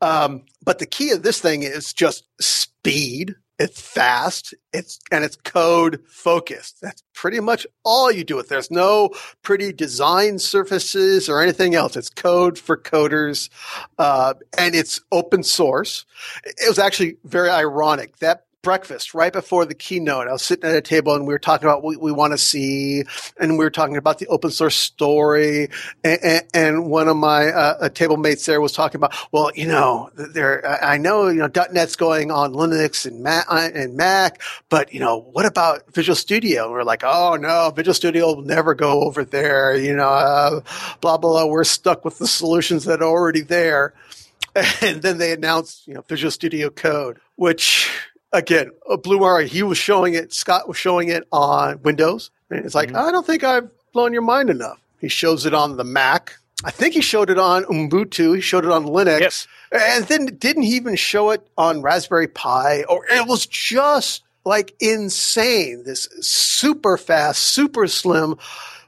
Um, 0.00 0.44
but 0.62 0.78
the 0.78 0.86
key 0.86 1.10
of 1.10 1.24
this 1.24 1.40
thing 1.40 1.64
is 1.64 1.92
just 1.92 2.24
speed 2.40 3.34
it's 3.60 3.78
fast. 3.78 4.54
It's 4.72 4.98
and 5.12 5.22
it's 5.22 5.36
code 5.36 6.02
focused. 6.08 6.80
That's 6.80 7.02
pretty 7.12 7.40
much 7.40 7.66
all 7.84 8.10
you 8.10 8.24
do 8.24 8.36
with. 8.36 8.46
It. 8.46 8.48
There's 8.48 8.70
no 8.70 9.10
pretty 9.42 9.70
design 9.70 10.38
surfaces 10.38 11.28
or 11.28 11.42
anything 11.42 11.74
else. 11.74 11.94
It's 11.94 12.08
code 12.08 12.58
for 12.58 12.78
coders, 12.78 13.50
uh, 13.98 14.32
and 14.56 14.74
it's 14.74 15.02
open 15.12 15.42
source. 15.42 16.06
It 16.42 16.68
was 16.68 16.78
actually 16.78 17.18
very 17.24 17.50
ironic 17.50 18.16
that 18.20 18.46
breakfast 18.62 19.14
right 19.14 19.32
before 19.32 19.64
the 19.64 19.74
keynote. 19.74 20.28
I 20.28 20.32
was 20.32 20.42
sitting 20.42 20.68
at 20.68 20.76
a 20.76 20.80
table 20.80 21.14
and 21.14 21.26
we 21.26 21.32
were 21.32 21.38
talking 21.38 21.66
about 21.66 21.82
what 21.82 22.00
we 22.00 22.12
want 22.12 22.32
to 22.32 22.38
see, 22.38 23.04
and 23.38 23.52
we 23.52 23.64
were 23.64 23.70
talking 23.70 23.96
about 23.96 24.18
the 24.18 24.26
open 24.28 24.50
source 24.50 24.76
story. 24.76 25.70
And, 26.04 26.42
and 26.52 26.90
one 26.90 27.08
of 27.08 27.16
my 27.16 27.48
uh, 27.48 27.88
table 27.88 28.16
mates 28.16 28.46
there 28.46 28.60
was 28.60 28.72
talking 28.72 28.96
about, 28.96 29.14
well, 29.32 29.50
you 29.54 29.66
know, 29.66 30.10
there 30.14 30.66
I 30.84 30.98
know 30.98 31.28
you 31.28 31.40
know 31.40 31.50
.NET's 31.72 31.96
going 31.96 32.30
on 32.30 32.52
Linux 32.52 33.06
and 33.06 33.22
Mac, 33.22 33.46
and 33.50 33.96
Mac, 33.96 34.40
but 34.68 34.92
you 34.92 35.00
know, 35.00 35.18
what 35.18 35.46
about 35.46 35.92
Visual 35.92 36.16
Studio? 36.16 36.64
And 36.64 36.72
we're 36.72 36.84
like, 36.84 37.02
oh 37.04 37.36
no, 37.36 37.72
Visual 37.74 37.94
Studio 37.94 38.26
will 38.26 38.42
never 38.42 38.74
go 38.74 39.02
over 39.02 39.24
there. 39.24 39.76
You 39.76 39.96
know, 39.96 40.08
uh, 40.08 40.60
blah 41.00 41.16
blah 41.16 41.30
blah. 41.30 41.46
We're 41.46 41.64
stuck 41.64 42.04
with 42.04 42.18
the 42.18 42.26
solutions 42.26 42.84
that 42.84 43.00
are 43.00 43.08
already 43.08 43.42
there. 43.42 43.94
And 44.82 45.00
then 45.00 45.18
they 45.18 45.32
announced, 45.32 45.86
you 45.86 45.94
know, 45.94 46.04
Visual 46.08 46.32
Studio 46.32 46.70
Code, 46.70 47.20
which 47.36 47.88
again, 48.32 48.70
Blue 49.02 49.18
Mario, 49.18 49.46
he 49.46 49.62
was 49.62 49.78
showing 49.78 50.14
it, 50.14 50.32
Scott 50.32 50.68
was 50.68 50.76
showing 50.76 51.08
it 51.08 51.24
on 51.32 51.82
Windows. 51.82 52.30
And 52.50 52.64
it's 52.64 52.74
like, 52.74 52.88
mm-hmm. 52.88 53.08
I 53.08 53.10
don't 53.10 53.26
think 53.26 53.44
I've 53.44 53.70
blown 53.92 54.12
your 54.12 54.22
mind 54.22 54.50
enough. 54.50 54.80
He 55.00 55.08
shows 55.08 55.46
it 55.46 55.54
on 55.54 55.76
the 55.76 55.84
Mac. 55.84 56.36
I 56.64 56.70
think 56.70 56.94
he 56.94 57.00
showed 57.00 57.30
it 57.30 57.38
on 57.38 57.64
Ubuntu. 57.64 58.34
He 58.34 58.40
showed 58.42 58.64
it 58.64 58.70
on 58.70 58.84
Linux. 58.84 59.46
Yep. 59.72 59.82
And 59.82 60.04
then 60.06 60.26
didn't 60.36 60.64
he 60.64 60.76
even 60.76 60.96
show 60.96 61.30
it 61.30 61.46
on 61.56 61.80
Raspberry 61.80 62.28
Pi? 62.28 62.84
Or 62.84 63.06
it 63.06 63.26
was 63.26 63.46
just 63.46 64.22
like 64.44 64.74
insane. 64.78 65.84
This 65.84 66.08
super 66.20 66.98
fast, 66.98 67.42
super 67.42 67.86
slim, 67.86 68.36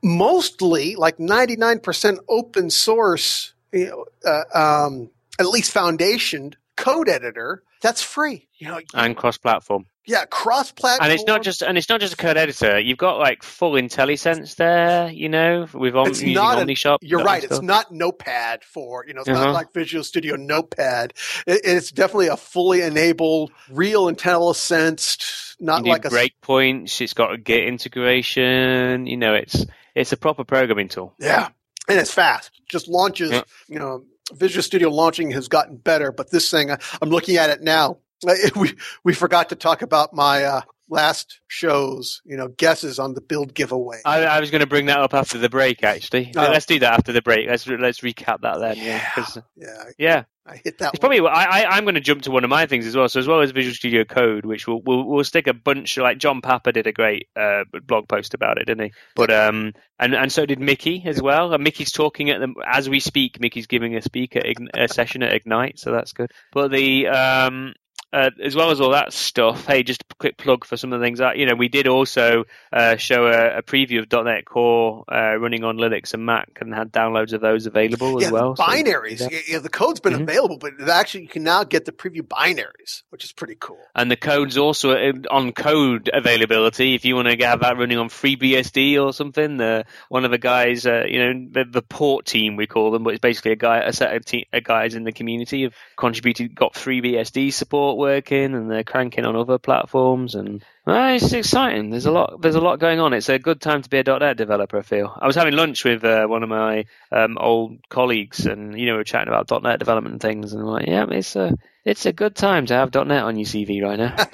mostly 0.03 0.97
like 0.97 1.17
99% 1.17 2.19
open 2.29 2.69
source 2.69 3.55
you 3.73 3.87
know, 3.87 4.05
uh, 4.25 4.85
um, 4.87 5.11
at 5.39 5.47
least 5.47 5.73
foundation 5.73 6.55
code 6.77 7.09
editor, 7.09 7.63
that's 7.83 8.03
free. 8.03 8.49
You 8.59 8.69
know, 8.69 8.81
and 8.95 9.17
cross-platform. 9.17 9.87
Yeah, 10.05 10.25
cross-platform. 10.25 11.05
And 11.05 11.13
it's 11.13 11.27
not 11.29 11.43
just 11.45 11.63
and 11.63 11.79
it's 11.79 11.89
not 11.89 12.01
just 12.01 12.15
a 12.15 12.17
code 12.17 12.37
editor. 12.37 12.79
You've 12.81 12.99
got 12.99 13.19
like 13.19 13.43
full 13.45 13.73
IntelliSense 13.75 14.57
there. 14.57 15.09
You 15.11 15.29
know, 15.29 15.69
with 15.73 15.95
om- 15.95 16.09
it's 16.09 16.21
using 16.21 16.35
not 16.35 16.59
a- 16.59 16.65
OmniSharp. 16.65 16.99
You're 17.03 17.23
right. 17.23 17.45
It's 17.45 17.63
not 17.63 17.93
Notepad 17.93 18.65
for 18.65 19.05
you 19.07 19.15
know. 19.15 19.21
It's 19.21 19.29
Uh-huh. 19.31 19.45
not 19.45 19.55
like 19.55 19.73
Visual 19.73 20.03
Studio 20.03 20.35
Notepad. 20.37 21.13
It, 21.47 21.61
it's 21.65 21.93
definitely 21.93 22.29
a 22.29 22.37
fully 22.37 22.83
enabled, 22.83 23.53
real 23.71 24.07
IntelliSense, 24.07 25.55
not 25.61 25.85
do 25.85 25.91
like 25.91 26.05
a 26.05 26.09
breakpoints. 26.09 27.01
It's 27.01 27.15
got 27.15 27.33
a 27.33 27.39
Git 27.39 27.65
integration. 27.69 29.07
You 29.07 29.17
know, 29.17 29.35
it's 29.35 29.65
it's 29.95 30.13
a 30.13 30.17
proper 30.17 30.45
programming 30.45 30.89
tool. 30.89 31.15
Yeah, 31.19 31.49
and 31.89 31.99
it's 31.99 32.13
fast. 32.13 32.51
Just 32.69 32.89
launches. 32.89 33.31
Yeah. 33.31 33.43
You 33.69 33.79
know, 33.79 34.05
Visual 34.33 34.63
Studio 34.63 34.91
launching 34.91 35.31
has 35.33 35.49
gotten 35.49 35.77
better, 35.77 36.13
but 36.13 36.31
this 36.31 36.51
thing, 36.51 36.71
I- 36.71 36.79
I'm 37.03 37.11
looking 37.11 37.37
at 37.37 37.51
it 37.51 37.63
now. 37.63 37.99
We 38.57 38.75
we 39.05 39.15
forgot 39.15 39.51
to 39.51 39.57
talk 39.57 39.83
about 39.83 40.15
my 40.15 40.45
uh, 40.45 40.61
last 40.93 41.41
show's 41.49 42.21
you 42.25 42.37
know 42.37 42.49
guesses 42.49 42.99
on 42.99 43.15
the 43.15 43.21
build 43.21 43.55
giveaway. 43.55 44.01
I, 44.05 44.25
I 44.25 44.41
was 44.41 44.51
going 44.51 44.61
to 44.61 44.67
bring 44.67 44.87
that 44.87 44.99
up 45.01 45.15
after 45.15 45.39
the 45.39 45.49
break. 45.49 45.83
Actually, 45.83 46.33
Oh. 46.37 46.41
let's 46.43 46.67
do 46.67 46.79
that 46.81 46.93
after 46.93 47.13
the 47.13 47.23
break. 47.23 47.49
Let's 47.49 47.67
let's 47.67 48.01
recap 48.01 48.43
that 48.43 48.59
then. 48.61 48.77
Yeah, 48.77 49.11
'cause- 49.15 49.39
yeah, 49.57 49.85
yeah. 49.99 50.25
I 50.45 50.57
hit 50.57 50.79
that. 50.79 50.95
It's 50.95 51.01
one. 51.01 51.13
probably 51.17 51.21
I, 51.31 51.45
I 51.45 51.65
I'm 51.77 51.85
going 51.85 51.95
to 51.95 52.01
jump 52.01 52.23
to 52.23 52.33
one 52.33 52.43
of 52.43 52.51
my 52.51 52.67
things 52.67 52.85
as 52.85 52.97
well. 52.97 53.09
So 53.09 53.21
as 53.21 53.29
well 53.29 53.43
as 53.43 53.53
Visual 53.53 53.75
Studio 53.77 54.05
Code, 54.05 54.45
which 54.45 54.67
we'll 54.67 54.83
we'll, 54.85 55.05
we'll 55.07 55.23
stick 55.25 55.47
a 55.47 55.55
bunch 55.55 55.97
like 55.99 56.19
John 56.19 56.41
Papa 56.41 56.73
did 56.73 56.89
a 56.89 56.93
great 56.93 57.29
uh, 57.37 57.63
blog 57.87 58.09
post 58.09 58.35
about 58.35 58.59
it, 58.59 58.65
didn't 58.67 58.87
he? 58.87 58.93
But 59.15 59.31
um 59.31 59.73
and 60.01 60.17
and 60.17 60.33
so 60.33 60.45
did 60.45 60.59
Mickey 60.59 61.05
as 61.07 61.23
well. 61.23 61.53
And 61.55 61.63
Mickey's 61.63 61.93
talking 61.93 62.31
at 62.31 62.41
them 62.41 62.55
as 62.67 62.89
we 62.91 62.99
speak. 62.99 63.39
Mickey's 63.39 63.69
giving 63.69 63.95
a 63.95 64.03
speak 64.03 64.35
at 64.35 64.43
Ign- 64.45 64.67
a 64.75 64.89
session 64.89 65.23
at 65.23 65.33
Ignite, 65.33 65.79
so 65.79 65.93
that's 65.93 66.13
good. 66.13 66.33
But 66.53 66.73
the 66.73 67.07
um. 67.07 67.75
Uh, 68.13 68.31
as 68.43 68.55
well 68.55 68.71
as 68.71 68.81
all 68.81 68.91
that 68.91 69.13
stuff, 69.13 69.65
hey, 69.67 69.83
just 69.83 70.03
a 70.03 70.15
quick 70.17 70.37
plug 70.37 70.65
for 70.67 70.77
some 70.77 70.93
of 70.93 71.01
the 71.01 71.07
things 71.07 71.19
that 71.19 71.39
you 71.39 71.47
know. 71.47 71.55
We 71.55 71.69
did 71.69 71.89
also 71.89 72.45
uh, 72.73 72.97
show 72.97 73.27
a, 73.27 73.59
a 73.59 73.63
preview 73.63 74.01
of 74.01 74.25
.NET 74.27 74.45
Core 74.45 75.05
uh, 75.11 75.37
running 75.37 75.65
on 75.65 75.79
Linux 75.79 76.13
and 76.13 76.27
Mac, 76.27 76.59
and 76.61 76.75
had 76.75 76.93
downloads 76.93 77.33
of 77.33 77.41
those 77.41 77.65
available 77.67 78.21
yeah, 78.21 78.27
as 78.27 78.33
well. 78.33 78.55
the 78.55 78.65
so- 78.65 78.71
binaries. 78.71 79.21
yeah. 79.31 79.39
Yeah, 79.49 79.59
the 79.61 79.69
code's 79.71 80.01
been 80.01 80.13
Mhm. 80.13 80.23
available, 80.23 80.59
but 80.59 80.73
actually 80.91 81.23
you 81.23 81.29
can 81.29 81.43
now 81.43 81.65
get 81.65 81.87
the 81.87 81.93
preview 81.93 82.21
binaries, 82.21 83.03
which 83.11 83.25
is 83.25 83.33
pretty 83.33 83.57
cool. 83.59 83.79
and 83.95 84.11
the 84.11 84.17
code's 84.17 84.59
also 84.59 84.93
uh, 84.93 85.13
on 85.31 85.53
code 85.53 86.11
availability. 86.13 86.95
If 86.95 87.05
you 87.07 87.17
want 87.17 87.29
to 87.29 87.47
have 87.47 87.61
that 87.61 87.79
running 87.79 87.97
on 87.99 88.09
FreeBSD 88.11 89.03
or 89.03 89.13
something, 89.13 89.57
the 89.57 89.85
one 90.11 90.25
of 90.27 90.31
the 90.31 90.39
guys, 90.39 90.87
uh, 90.87 91.05
you 91.09 91.19
know, 91.19 91.47
the, 91.51 91.65
the 91.65 91.83
port 91.83 92.27
team 92.27 92.57
we 92.57 92.67
call 92.67 92.91
them, 92.91 93.05
but 93.05 93.11
it's 93.15 93.21
basically 93.21 93.53
a 93.53 93.57
guy, 93.57 93.79
a 93.79 93.93
set 93.93 94.15
of, 94.15 94.25
te- 94.25 94.49
of 94.53 94.65
guys 94.65 94.95
in 94.95 95.05
the 95.05 95.13
community 95.13 95.63
have 95.63 95.75
contributed, 95.97 96.55
got 96.55 96.75
FreeBSD 96.75 97.53
support 97.53 97.97
working, 98.03 98.55
and 98.55 98.71
they're 98.71 98.85
cranking 98.85 99.25
on 99.25 99.37
other 99.37 99.59
platforms, 99.59 100.35
and 100.35 100.63
well, 100.85 101.15
it's 101.15 101.33
exciting. 101.33 101.91
There's 101.91 102.07
a 102.07 102.11
lot, 102.11 102.43
there's 102.43 102.57
a 102.57 102.61
lot 102.61 102.81
going 102.81 103.01
on. 103.01 103.15
It's 103.15 103.29
a 103.29 103.39
good 103.39 103.61
time 103.61 103.83
to 103.83 103.89
be 103.89 103.99
a 103.99 104.05
.NET 104.05 104.37
developer. 104.37 104.79
I 104.79 104.83
feel. 104.83 105.17
I 105.19 105.27
was 105.27 105.37
having 105.37 105.55
lunch 105.55 105.85
with 105.85 106.05
uh, 106.05 106.27
one 106.27 106.43
of 106.43 106.49
my 106.49 106.85
um, 107.11 107.39
old 107.39 107.79
colleagues, 107.89 108.47
and 108.47 108.79
you 108.79 108.87
know, 108.87 108.93
we 108.93 108.99
were 108.99 109.05
chatting 109.05 109.33
about 109.33 109.63
.NET 109.63 109.79
development 109.79 110.15
and 110.15 110.21
things, 110.21 110.53
and 110.53 110.63
I'm 110.63 110.69
like, 110.69 110.87
yeah, 110.87 111.07
it's 111.09 111.37
a, 111.37 111.57
it's 111.85 112.05
a 112.07 112.13
good 112.13 112.35
time 112.35 112.67
to 112.67 112.75
have 112.75 112.95
.NET 112.95 113.25
on 113.25 113.37
your 113.37 113.47
CV 113.47 113.83
right 113.83 113.99
now. 113.99 114.17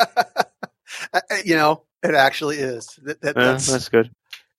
Uh, 1.13 1.21
uh, 1.31 1.37
you 1.45 1.55
know, 1.55 1.85
it 2.03 2.15
actually 2.15 2.57
is. 2.57 2.99
That, 3.03 3.21
that, 3.21 3.37
Yeah, 3.37 3.53
that's, 3.53 3.67
that's 3.67 3.89
good. 3.89 4.11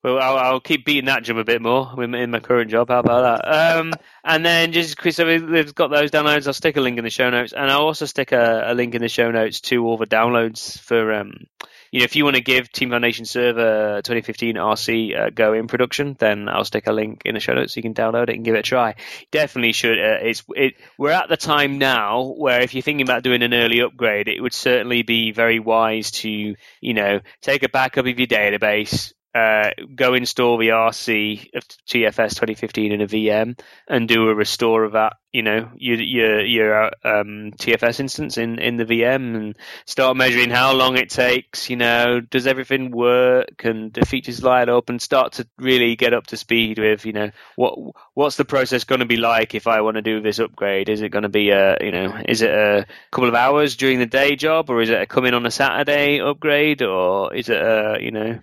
Well, 0.03 0.17
I'll, 0.17 0.38
I'll 0.38 0.59
keep 0.62 0.85
beating 0.85 1.05
that 1.05 1.25
drum 1.25 1.39
a 1.39 1.43
bit 1.43 1.62
more 1.62 2.01
in 2.01 2.31
my 2.31 2.39
current 2.39 2.71
job. 2.71 2.88
How 2.88 2.99
about 2.99 3.43
that? 3.43 3.77
Um, 3.77 3.93
and 4.23 4.45
then 4.45 4.71
just 4.71 4.97
Chris, 4.97 5.17
so 5.17 5.25
we've 5.25 5.75
got 5.75 5.89
those 5.89 6.09
downloads. 6.09 6.47
I'll 6.47 6.53
stick 6.53 6.77
a 6.77 6.81
link 6.81 6.97
in 6.97 7.03
the 7.03 7.09
show 7.09 7.29
notes, 7.29 7.51
and 7.51 7.69
I'll 7.69 7.81
also 7.81 8.05
stick 8.05 8.31
a, 8.31 8.63
a 8.67 8.73
link 8.73 8.95
in 8.95 9.01
the 9.01 9.09
show 9.09 9.29
notes 9.29 9.59
to 9.62 9.83
all 9.85 9.97
the 9.97 10.07
downloads 10.07 10.79
for. 10.79 11.13
Um, 11.13 11.47
you 11.91 11.99
know, 11.99 12.03
if 12.03 12.15
you 12.15 12.23
want 12.23 12.35
to 12.35 12.41
give 12.41 12.71
Team 12.71 12.91
Foundation 12.91 13.25
Server 13.25 14.01
2015 14.03 14.55
RC 14.55 15.27
a 15.27 15.31
go 15.31 15.53
in 15.53 15.67
production, 15.67 16.15
then 16.19 16.47
I'll 16.47 16.63
stick 16.63 16.85
a 16.88 16.93
link 16.93 17.23
in 17.25 17.33
the 17.33 17.39
show 17.39 17.53
notes 17.53 17.73
so 17.73 17.79
you 17.79 17.81
can 17.81 17.95
download 17.95 18.29
it 18.29 18.35
and 18.35 18.45
give 18.45 18.53
it 18.53 18.59
a 18.59 18.63
try. 18.63 18.95
Definitely 19.31 19.73
should. 19.73 19.97
Uh, 19.97 20.19
it's 20.21 20.43
it. 20.55 20.75
We're 20.97 21.12
at 21.12 21.29
the 21.29 21.38
time 21.38 21.79
now 21.79 22.33
where 22.38 22.62
if 22.62 22.73
you're 22.73 22.83
thinking 22.83 23.07
about 23.07 23.23
doing 23.23 23.41
an 23.41 23.53
early 23.53 23.81
upgrade, 23.81 24.27
it 24.27 24.39
would 24.39 24.53
certainly 24.53 25.01
be 25.01 25.31
very 25.31 25.59
wise 25.59 26.12
to 26.12 26.29
you 26.29 26.93
know 26.93 27.21
take 27.41 27.63
a 27.63 27.69
backup 27.69 28.05
of 28.05 28.19
your 28.19 28.27
database, 28.27 29.12
uh, 29.35 29.69
go 29.95 30.15
install 30.15 30.57
the 30.57 30.69
RC 30.69 31.53
of 31.53 31.63
TFS 31.87 32.29
2015 32.29 32.91
in 32.91 33.01
a 33.01 33.07
VM, 33.07 33.59
and 33.87 34.07
do 34.07 34.27
a 34.27 34.35
restore 34.35 34.83
of 34.83 34.93
that. 34.93 35.13
You 35.31 35.43
know 35.43 35.69
your 35.75 36.01
your 36.01 36.43
your 36.43 36.85
um, 37.03 37.51
TFS 37.59 37.99
instance 37.99 38.39
in 38.39 38.57
in 38.57 38.77
the 38.77 38.85
VM 38.85 39.35
and 39.35 39.55
start 39.85 40.17
measuring 40.17 40.49
how 40.49 40.73
long 40.73 40.97
it 40.97 41.11
takes. 41.11 41.69
You 41.69 41.75
know, 41.75 42.19
does 42.19 42.47
everything 42.47 42.89
work 42.89 43.63
and 43.63 43.93
the 43.93 44.07
features 44.07 44.41
light 44.41 44.69
up, 44.69 44.89
and 44.89 44.99
start 44.99 45.33
to 45.33 45.47
really 45.59 45.95
get 45.95 46.15
up 46.15 46.25
to 46.27 46.37
speed 46.37 46.79
with 46.79 47.05
you 47.05 47.13
know 47.13 47.29
what 47.55 47.77
what's 48.15 48.37
the 48.37 48.45
process 48.45 48.85
going 48.85 49.01
to 49.01 49.05
be 49.05 49.17
like 49.17 49.53
if 49.53 49.67
I 49.67 49.81
want 49.81 49.97
to 49.97 50.01
do 50.01 50.19
this 50.19 50.39
upgrade? 50.39 50.89
Is 50.89 51.03
it 51.03 51.09
going 51.09 51.23
to 51.23 51.29
be 51.29 51.51
a 51.51 51.77
you 51.79 51.91
know 51.91 52.19
is 52.27 52.41
it 52.41 52.49
a 52.49 52.87
couple 53.11 53.29
of 53.29 53.35
hours 53.35 53.75
during 53.75 53.99
the 53.99 54.07
day 54.07 54.35
job, 54.35 54.71
or 54.71 54.81
is 54.81 54.89
it 54.89 54.99
a 54.99 55.05
come 55.05 55.25
in 55.25 55.35
on 55.35 55.45
a 55.45 55.51
Saturday 55.51 56.19
upgrade, 56.19 56.81
or 56.81 57.35
is 57.35 57.49
it 57.49 57.61
a 57.61 57.99
you 58.01 58.09
know 58.09 58.39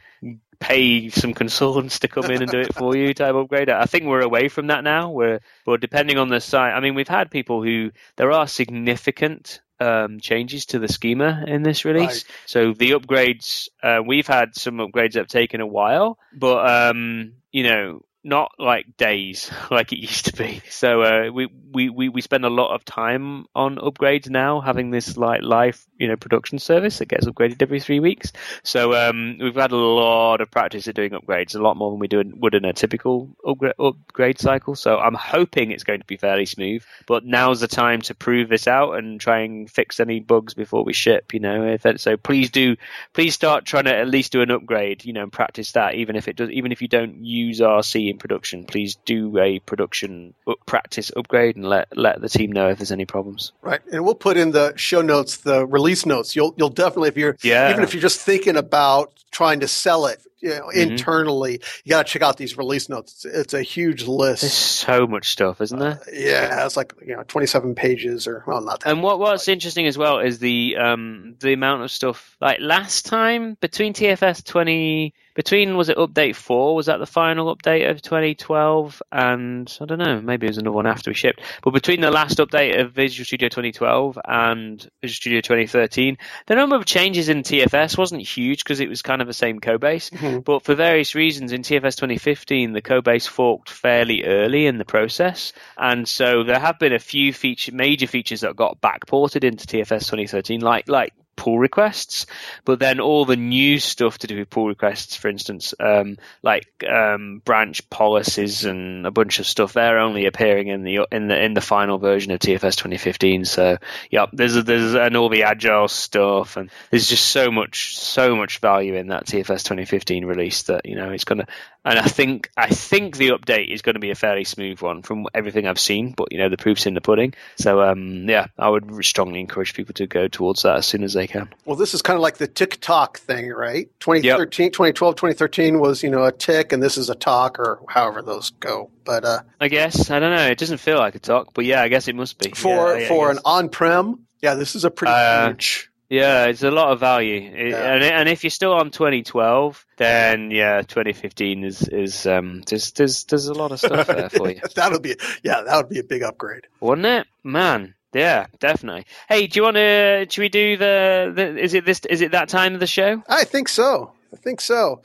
pay 0.59 1.09
some 1.11 1.35
consultants 1.35 2.01
to 2.01 2.09
come 2.09 2.31
in 2.31 2.43
and 2.43 2.51
do 2.51 2.61
it 2.61 2.75
for 2.75 2.97
you 2.97 3.15
type 3.15 3.35
upgrade. 3.35 3.69
I 3.69 3.87
think 3.87 4.05
we're 4.05 4.21
away 4.21 4.49
from 4.49 4.69
that 4.69 4.85
now. 4.85 5.11
We're, 5.11 5.41
but 5.65 5.81
depending 5.81 6.19
on 6.19 6.29
the 6.29 6.41
site, 6.41 6.75
I 6.75 6.81
mean, 6.81 6.95
we've 6.95 7.09
had 7.09 7.31
people 7.31 7.63
who 7.63 7.91
there 8.17 8.33
are 8.33 8.47
significant 8.47 9.61
um, 9.81 10.21
changes 10.21 10.67
to 10.67 10.79
the 10.79 10.89
schema 10.89 11.45
in 11.47 11.63
this 11.63 11.85
release. 11.85 12.25
Right. 12.25 12.37
So 12.47 12.73
the 12.73 12.93
upgrades, 12.93 13.69
uh, 13.83 14.01
we've 14.05 14.27
had 14.27 14.55
some 14.55 14.79
upgrades 14.79 15.13
that 15.13 15.21
have 15.21 15.29
taken 15.29 15.61
a 15.61 15.67
while, 15.67 16.19
but 16.33 16.67
um, 16.69 17.35
you 17.53 17.65
know, 17.65 18.03
not 18.27 18.53
like 18.59 18.97
days 18.97 19.51
like 19.71 19.93
it 19.93 19.99
used 19.99 20.27
to 20.27 20.33
be. 20.37 20.61
So 20.69 21.03
uh, 21.03 21.31
we, 21.33 21.49
we, 21.73 22.09
we, 22.09 22.21
spend 22.21 22.45
a 22.45 22.51
lot 22.51 22.75
of 22.75 22.85
time 22.85 23.47
on 23.55 23.77
upgrades 23.77 24.29
now, 24.29 24.61
having 24.61 24.91
this 24.91 25.17
like 25.17 25.43
live 25.43 25.85
you 25.97 26.09
know 26.09 26.17
production 26.17 26.59
service 26.59 26.99
that 26.99 27.07
gets 27.07 27.27
upgraded 27.27 27.63
every 27.63 27.81
three 27.81 28.01
weeks. 28.01 28.33
So 28.65 28.95
um, 28.95 29.39
we've 29.41 29.55
had 29.55 29.71
a 29.71 29.77
lot 29.77 30.41
of 30.41 30.51
practice 30.51 30.89
at 30.89 30.97
doing 30.97 31.13
upgrades, 31.13 31.55
a 31.55 31.63
lot 31.63 31.77
more 31.77 31.91
than 31.91 32.01
we 32.01 32.09
do 32.09 32.23
would 32.37 32.55
in 32.55 32.65
a 32.65 32.73
typical 32.73 33.37
upgrade, 33.47 33.75
upgrade 33.79 34.41
cycle. 34.41 34.75
So 34.75 34.99
I'm 34.99 35.15
hoping 35.15 35.71
it's 35.71 35.85
going 35.85 36.01
to 36.01 36.07
be 36.07 36.17
fairly 36.17 36.47
smooth. 36.47 36.85
But 37.07 37.25
now's 37.25 37.61
the 37.61 37.69
time 37.69 38.03
to 38.03 38.15
prove 38.15 38.49
this 38.49 38.67
out 38.67 38.93
and 38.93 39.21
try 39.21 39.41
and 39.41 39.71
fix 39.71 40.01
any 40.01 40.21
bugs 40.21 40.55
before 40.55 40.85
we 40.85 40.93
ship. 40.93 41.33
You 41.33 41.41
know, 41.41 41.65
if 41.67 42.01
so 42.01 42.17
please 42.17 42.51
do 42.51 42.77
please 43.13 43.35
start 43.35 43.65
trying 43.65 43.85
to 43.85 43.95
at 43.95 44.09
least 44.09 44.33
do 44.33 44.43
an 44.43 44.51
upgrade. 44.51 45.05
You 45.05 45.13
know, 45.13 45.23
and 45.23 45.33
practice 45.33 45.73
that 45.73 45.95
even 45.95 46.17
if 46.17 46.29
it 46.29 46.37
does 46.37 46.51
even 46.51 46.73
if 46.73 46.83
you 46.83 46.89
don't 46.89 47.25
use 47.25 47.61
RC 47.61 48.16
in 48.17 48.19
production. 48.19 48.65
Please 48.65 48.97
do 49.05 49.39
a 49.39 49.59
production 49.61 50.35
up, 50.49 50.59
practice 50.67 51.13
upgrade 51.17 51.57
and 51.57 51.65
let 51.65 51.97
let 51.97 52.21
the 52.21 52.29
team 52.29 52.51
know 52.53 52.69
if 52.69 52.79
there's 52.79 52.93
any 52.93 53.05
problems. 53.05 53.53
Right, 53.63 53.81
and 53.93 54.05
we'll 54.05 54.15
put 54.15 54.37
in 54.37 54.51
the 54.53 54.73
show 54.77 55.03
notes 55.03 55.39
the 55.39 55.67
release 55.67 56.07
notes. 56.07 56.35
You'll 56.35 56.55
you'll 56.57 56.71
definitely 56.71 57.09
if 57.11 57.17
you're 57.17 57.37
Yeah. 57.43 57.71
even 57.71 57.85
if 57.85 57.93
you're 57.95 58.01
just 58.03 58.21
thinking 58.21 58.57
about 58.57 59.13
trying 59.37 59.61
to 59.61 59.69
sell 59.69 60.07
it, 60.07 60.19
you 60.41 60.49
know, 60.49 60.69
Mhm. 60.75 60.91
internally, 60.93 61.61
you 61.85 61.91
got 61.91 62.07
to 62.07 62.11
check 62.13 62.23
out 62.23 62.39
these 62.39 62.57
release 62.57 62.89
notes. 62.89 63.13
It's, 63.13 63.37
it's 63.37 63.55
a 63.55 63.61
huge 63.61 64.07
list. 64.07 64.41
There's 64.41 64.53
so 64.55 65.07
much 65.07 65.29
stuff, 65.29 65.61
isn't 65.61 65.79
there? 65.79 66.01
Yeah, 66.11 66.65
it's 66.65 66.77
like 66.77 66.95
you 67.07 67.15
know, 67.17 67.23
27 67.29 67.75
pages 67.75 68.27
or 68.27 68.45
well, 68.47 68.63
not 68.63 68.81
that. 68.81 68.91
And 68.91 69.03
what 69.03 69.19
what's 69.19 69.47
interesting 69.49 69.87
as 69.87 69.99
well 69.99 70.21
is 70.21 70.39
the 70.39 70.77
um 70.79 71.35
the 71.41 71.53
amount 71.53 71.83
of 71.83 71.91
stuff 71.91 72.35
like 72.41 72.61
last 72.61 73.05
time 73.05 73.59
between 73.61 73.93
TFS 73.93 74.43
twenty 74.43 75.13
between 75.35 75.77
was 75.77 75.91
it 75.91 75.99
update 75.99 76.35
four 76.35 76.75
was 76.75 76.87
that 76.87 76.97
the 76.99 77.05
final 77.07 77.55
update 77.55 77.91
of 77.91 78.01
2012 78.01 79.03
and 79.13 79.77
I 79.83 79.85
don't 79.85 79.99
know 79.99 80.19
maybe 80.23 80.47
it 80.47 80.51
was 80.51 80.57
another 80.57 80.73
one 80.75 80.87
after 80.87 81.11
we 81.11 81.15
shipped 81.15 81.43
but 81.63 81.73
between 81.73 82.01
the 82.01 82.11
last 82.11 82.39
update 82.39 82.81
of 82.81 82.93
Visual 82.93 83.27
Studio 83.27 83.51
2012 83.51 84.19
and 84.27 84.79
Visual 85.03 85.15
Studio 85.15 85.41
2013 85.43 86.17
the 86.47 86.55
number 86.55 86.75
of 86.77 86.87
changes 86.87 87.29
in 87.29 87.43
TFS 87.43 87.99
wasn't 87.99 88.23
huge 88.23 88.65
because 88.65 88.81
it 88.81 88.89
was 88.89 89.03
kind 89.03 89.21
of 89.21 89.26
the 89.27 89.33
same 89.35 89.61
code 89.61 89.81
base 89.81 90.11
Mhm. 90.11 90.45
but 90.45 90.63
for 90.63 90.75
various 90.75 91.15
reasons 91.15 91.53
in 91.53 91.63
TFS 91.63 91.97
2015 91.97 92.73
the 92.73 92.83
code 92.83 93.05
base 93.05 93.27
forked 93.27 93.69
fairly 93.69 94.25
early 94.25 94.67
in 94.67 94.79
the 94.79 94.85
process 94.85 95.53
and 95.77 96.09
so 96.09 96.43
there 96.45 96.59
have 96.59 96.79
been 96.79 96.93
a 96.93 96.99
few 96.99 97.33
feature 97.33 97.73
major 97.73 98.07
features 98.07 98.41
that 98.41 98.57
got 98.57 98.81
backported 98.81 99.45
into 99.45 99.67
TFS 99.67 100.07
2013 100.07 100.61
like 100.61 100.89
like 100.89 101.13
pull 101.37 101.59
requests, 101.59 102.27
but 102.65 102.79
then 102.79 103.01
all 103.01 103.25
the 103.25 103.37
new 103.37 103.79
stuff 103.79 104.19
to 104.19 104.27
do 104.27 104.39
with 104.39 104.51
pull 104.51 104.67
requests, 104.67 105.15
for 105.17 105.29
instance, 105.29 105.75
um, 105.79 106.17
like 106.43 106.67
um, 106.89 107.41
branch 107.45 107.89
policies 107.91 108.65
and 108.65 109.07
a 109.07 109.11
bunch 109.11 109.39
of 109.39 109.47
stuff, 109.47 109.75
they're 109.75 109.99
only 109.99 110.27
appearing 110.27 110.69
in 110.69 110.83
the 110.83 111.07
in 111.13 111.29
the 111.29 111.43
in 111.43 111.55
the 111.55 111.61
final 111.61 111.99
version 111.99 112.33
of 112.33 112.41
TFS 112.41 112.77
2015. 112.77 113.45
So, 113.45 113.77
yeah, 114.11 114.27
there's 114.33 114.63
there's 114.65 114.95
and 114.95 115.17
all 115.17 115.29
the 115.29 115.45
agile 115.45 115.89
stuff, 115.89 116.57
and 116.57 116.71
there's 116.91 117.09
just 117.09 117.27
so 117.27 117.51
much 117.51 117.99
so 117.99 118.35
much 118.35 118.59
value 118.59 118.95
in 118.95 119.09
that 119.09 119.27
TFS 119.27 119.63
2015 119.65 120.25
release 120.25 120.65
that 120.65 120.87
you 120.87 120.97
know 120.97 121.11
it's 121.11 121.25
gonna. 121.25 121.47
And 121.87 122.01
I 122.01 122.09
think 122.09 122.51
I 122.57 122.69
think 122.69 123.17
the 123.17 123.29
update 123.29 123.73
is 123.73 123.81
going 123.81 123.95
to 123.95 124.01
be 124.01 124.11
a 124.11 124.17
fairly 124.17 124.43
smooth 124.43 124.81
one 124.81 125.03
from 125.03 125.27
everything 125.33 125.69
I've 125.69 125.79
seen, 125.79 126.11
but 126.11 126.33
you 126.33 126.39
know 126.39 126.49
the 126.49 126.57
proof's 126.57 126.85
in 126.85 126.95
the 126.95 127.01
pudding. 127.01 127.33
So 127.59 127.81
um, 127.81 128.29
yeah, 128.29 128.49
I 128.59 128.69
would 128.69 129.05
strongly 129.05 129.39
encourage 129.39 129.73
people 129.73 129.95
to 129.95 130.09
go 130.09 130.27
towards 130.27 130.63
that 130.63 130.79
as 130.79 130.87
soon 130.87 131.05
as 131.05 131.13
they 131.13 131.29
can. 131.29 131.49
Well, 131.65 131.77
this 131.77 131.95
is 131.95 132.03
kind 132.03 132.17
of 132.17 132.23
like 132.23 132.39
the 132.39 132.49
tick-tock 132.49 133.19
thing, 133.21 133.51
right? 133.51 133.89
2013, 134.01 134.65
yep. 134.65 134.73
2012, 134.73 135.15
2013 135.15 135.79
was 135.79 136.03
you 136.03 136.11
know 136.11 136.25
a 136.25 136.33
tick, 136.33 136.73
and 136.73 136.83
this 136.83 136.99
is 136.99 137.09
a 137.09 137.15
talk, 137.15 137.61
or 137.61 137.79
however 137.89 138.21
those 138.21 138.51
go. 138.51 138.91
But 139.05 139.25
uh, 139.25 139.43
I 139.61 139.69
guess 139.69 140.11
I 140.11 140.19
don't 140.19 140.35
know. 140.35 140.47
It 140.49 140.59
doesn't 140.59 140.79
feel 140.79 140.99
like 140.99 141.15
a 141.15 141.21
talk, 141.21 141.55
but 141.55 141.65
yeah, 141.65 141.83
I 141.83 141.89
guess 141.89 142.09
it 142.09 142.17
must 142.17 142.41
be 142.41 142.51
for 142.51 142.99
yeah, 142.99 143.07
for 143.07 143.31
an 143.31 143.39
on-prem. 143.45 144.27
Yeah, 144.43 144.55
this 144.55 144.75
is 144.75 144.85
a 144.85 144.91
pretty 144.91 145.13
uh, 145.13 145.51
huge 145.51 145.89
yeah, 146.09 146.47
it's 146.47 146.63
a 146.63 146.71
lot 146.71 146.93
of 146.93 147.01
value, 147.01 147.41
yeah. 147.41 147.93
and 147.93 148.03
and 148.03 148.29
if 148.29 148.45
you're 148.45 148.51
still 148.51 148.73
on 148.73 148.91
2012, 148.91 149.85
then 149.97 150.51
yeah, 150.51 150.83
2015 150.83 151.65
is 151.65 151.89
is 151.89 152.27
um 152.27 152.63
there's 152.69 152.93
there's 152.93 153.25
there's 153.25 153.49
a 153.49 153.55
lot 153.55 153.73
of 153.73 153.81
stuff 153.81 154.07
there 154.07 154.31
for 154.31 154.51
you. 154.51 154.61
That'll 154.75 155.01
be 155.01 155.17
yeah, 155.43 155.63
that 155.63 155.77
would 155.77 155.89
be 155.89 155.99
a 155.99 156.05
big 156.05 156.23
upgrade, 156.23 156.67
wouldn't 156.81 157.07
it, 157.07 157.27
man? 157.43 157.95
Yeah, 158.13 158.47
definitely. 158.61 159.05
Hey, 159.29 159.47
do 159.47 159.59
you 159.59 159.65
want 159.65 159.77
to? 159.77 160.27
Should 160.31 160.41
we 160.41 160.49
do 160.49 160.77
the, 160.77 161.33
the? 161.35 161.59
Is 161.59 161.75
it 161.75 161.85
this? 161.85 162.01
Is 162.09 162.21
it 162.23 162.33
that 162.33 162.49
time 162.49 162.75
of 162.75 162.81
the 162.81 162.87
show? 162.87 163.23
I 163.29 163.45
think 163.45 163.69
so. 163.69 164.13
I 164.33 164.37
think 164.37 164.61
so. 164.61 165.03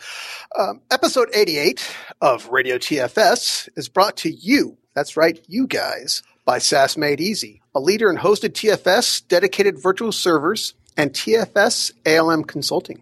Um, 0.58 0.82
episode 0.90 1.30
88 1.34 1.96
of 2.22 2.50
Radio 2.50 2.78
TFS 2.78 3.70
is 3.76 3.90
brought 3.90 4.18
to 4.18 4.32
you. 4.32 4.78
That's 4.94 5.16
right, 5.16 5.40
you 5.48 5.68
guys, 5.68 6.22
by 6.44 6.58
SaaS 6.58 6.98
Made 6.98 7.22
Easy, 7.22 7.62
a 7.74 7.80
leader 7.80 8.10
in 8.10 8.18
hosted 8.18 8.50
TFS, 8.50 9.26
dedicated 9.28 9.82
virtual 9.82 10.12
servers, 10.12 10.74
and 10.98 11.14
TFS 11.14 11.94
ALM 12.06 12.44
Consulting. 12.44 13.02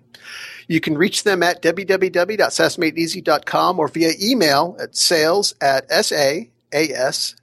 You 0.67 0.79
can 0.79 0.95
reach 0.97 1.23
them 1.23 1.41
at 1.41 1.63
www.saasmadeeasy.com 1.63 3.79
or 3.79 3.87
via 3.87 4.11
email 4.21 4.77
at 4.79 4.95
sales 4.95 5.55
at 5.61 5.87
S-A-S-M-A-D-E-E-A-S-Y 5.89 7.39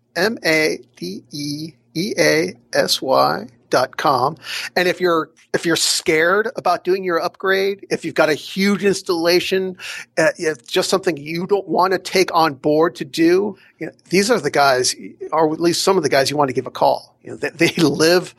dot 3.69 3.97
com. 3.97 4.37
And 4.77 4.89
if 4.89 5.01
you're 5.01 5.31
if 5.53 5.67
you're 5.67 5.77
scared 5.77 6.49
about 6.57 6.85
doing 6.85 7.03
your 7.03 7.21
upgrade, 7.21 7.87
if 7.91 8.05
you've 8.05 8.15
got 8.15 8.29
a 8.29 8.35
huge 8.35 8.85
installation, 8.85 9.77
uh, 10.19 10.29
if 10.37 10.67
just 10.67 10.91
something 10.91 11.17
you 11.17 11.47
don't 11.47 11.67
want 11.67 11.93
to 11.95 11.99
take 11.99 12.33
on 12.35 12.55
board 12.55 12.95
to 12.97 13.05
do, 13.05 13.57
you 13.79 13.87
know, 13.87 13.93
these 14.11 14.31
are 14.31 14.39
the 14.39 14.51
guys, 14.51 14.95
or 15.33 15.53
at 15.53 15.61
least 15.61 15.83
some 15.83 15.97
of 15.97 16.03
the 16.03 16.09
guys 16.09 16.31
you 16.31 16.37
want 16.37 16.49
to 16.49 16.55
give 16.55 16.67
a 16.67 16.71
call. 16.71 17.17
You 17.23 17.31
know, 17.31 17.37
they, 17.37 17.51
they 17.51 17.73
live 17.83 18.35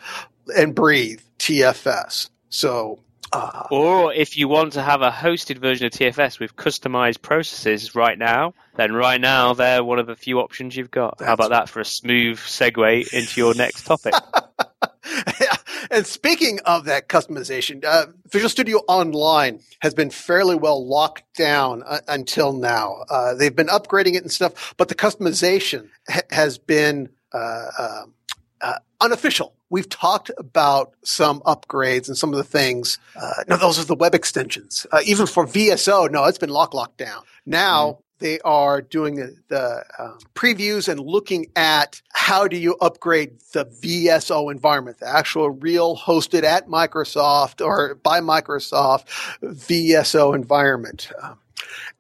and 0.56 0.76
breathe 0.76 1.22
TFS. 1.40 2.30
So, 2.50 3.00
uh, 3.34 3.64
or 3.72 4.14
if 4.14 4.38
you 4.38 4.48
want 4.48 4.74
to 4.74 4.82
have 4.82 5.02
a 5.02 5.12
hosted 5.12 5.58
version 5.58 5.86
of 5.86 5.92
TFS 5.92 6.40
with 6.40 6.56
customized 6.56 7.22
processes 7.22 7.94
right 7.94 8.18
now, 8.18 8.54
then 8.78 8.94
right 8.94 9.20
now 9.20 9.54
they're 9.54 9.84
one 9.84 10.00
of 10.00 10.08
the 10.08 10.16
few 10.16 10.40
options 10.40 10.76
you've 10.76 10.92
got. 10.92 11.22
How 11.22 11.34
about 11.34 11.50
that 11.50 11.70
for 11.70 11.82
a 11.82 11.86
smooth 11.86 12.38
segue 12.40 13.14
into 13.14 13.42
your 13.42 13.54
next 13.54 13.86
topic? 13.86 14.14
yeah. 15.42 15.56
And 15.92 16.06
speaking 16.06 16.60
of 16.66 16.86
that 16.86 17.10
customization, 17.10 17.84
uh, 17.84 18.08
Visual 18.30 18.50
Studio 18.50 18.80
Online 18.88 19.60
has 19.80 19.94
been 19.94 20.10
fairly 20.10 20.56
well 20.56 20.86
locked 20.86 21.24
down 21.36 21.84
uh, 21.84 22.00
until 22.08 22.54
now. 22.54 23.04
Uh, 23.10 23.34
they've 23.34 23.56
been 23.56 23.68
upgrading 23.68 24.16
it 24.16 24.24
and 24.24 24.32
stuff, 24.32 24.74
but 24.78 24.88
the 24.88 24.96
customization 24.96 25.90
ha- 26.10 26.22
has 26.32 26.58
been 26.58 27.10
uh, 27.34 27.66
um, 27.78 28.14
uh, 28.62 28.76
unofficial. 29.02 29.54
We've 29.70 29.90
talked 29.90 30.32
about 30.38 30.94
some 31.04 31.42
upgrades 31.42 32.08
and 32.08 32.18
some 32.18 32.32
of 32.32 32.38
the 32.38 32.44
things. 32.44 33.00
Uh, 33.16 33.44
no, 33.48 33.58
those 33.58 33.80
are 33.80 33.86
the 33.86 33.96
web 33.96 34.16
extensions. 34.16 34.88
Uh, 34.92 35.02
even 35.06 35.28
for 35.28 35.46
VSO, 35.46 36.10
no, 36.10 36.26
it's 36.26 36.38
been 36.38 36.50
lock 36.50 36.74
locked 36.74 36.98
down. 36.98 37.24
Now 37.46 37.86
mm-hmm. 37.86 38.02
they 38.20 38.40
are 38.42 38.82
doing 38.82 39.16
the, 39.16 39.36
the 39.50 39.84
um, 40.00 40.20
previews 40.36 40.88
and 40.88 41.00
looking 41.00 41.48
at 41.56 42.02
how 42.14 42.48
do 42.48 42.58
you 42.58 42.76
upgrade 42.80 43.40
the 43.54 43.66
VSO 43.66 44.52
environment, 44.52 45.00
the 45.00 45.10
actual 45.10 45.50
real 45.50 45.98
hosted 45.98 46.44
at 46.44 46.68
Microsoft 46.68 47.66
or 47.66 47.96
by 47.96 48.22
Microsoft 48.22 49.08
VSO 49.42 50.34
environment. 50.34 51.12
Um, 51.22 51.40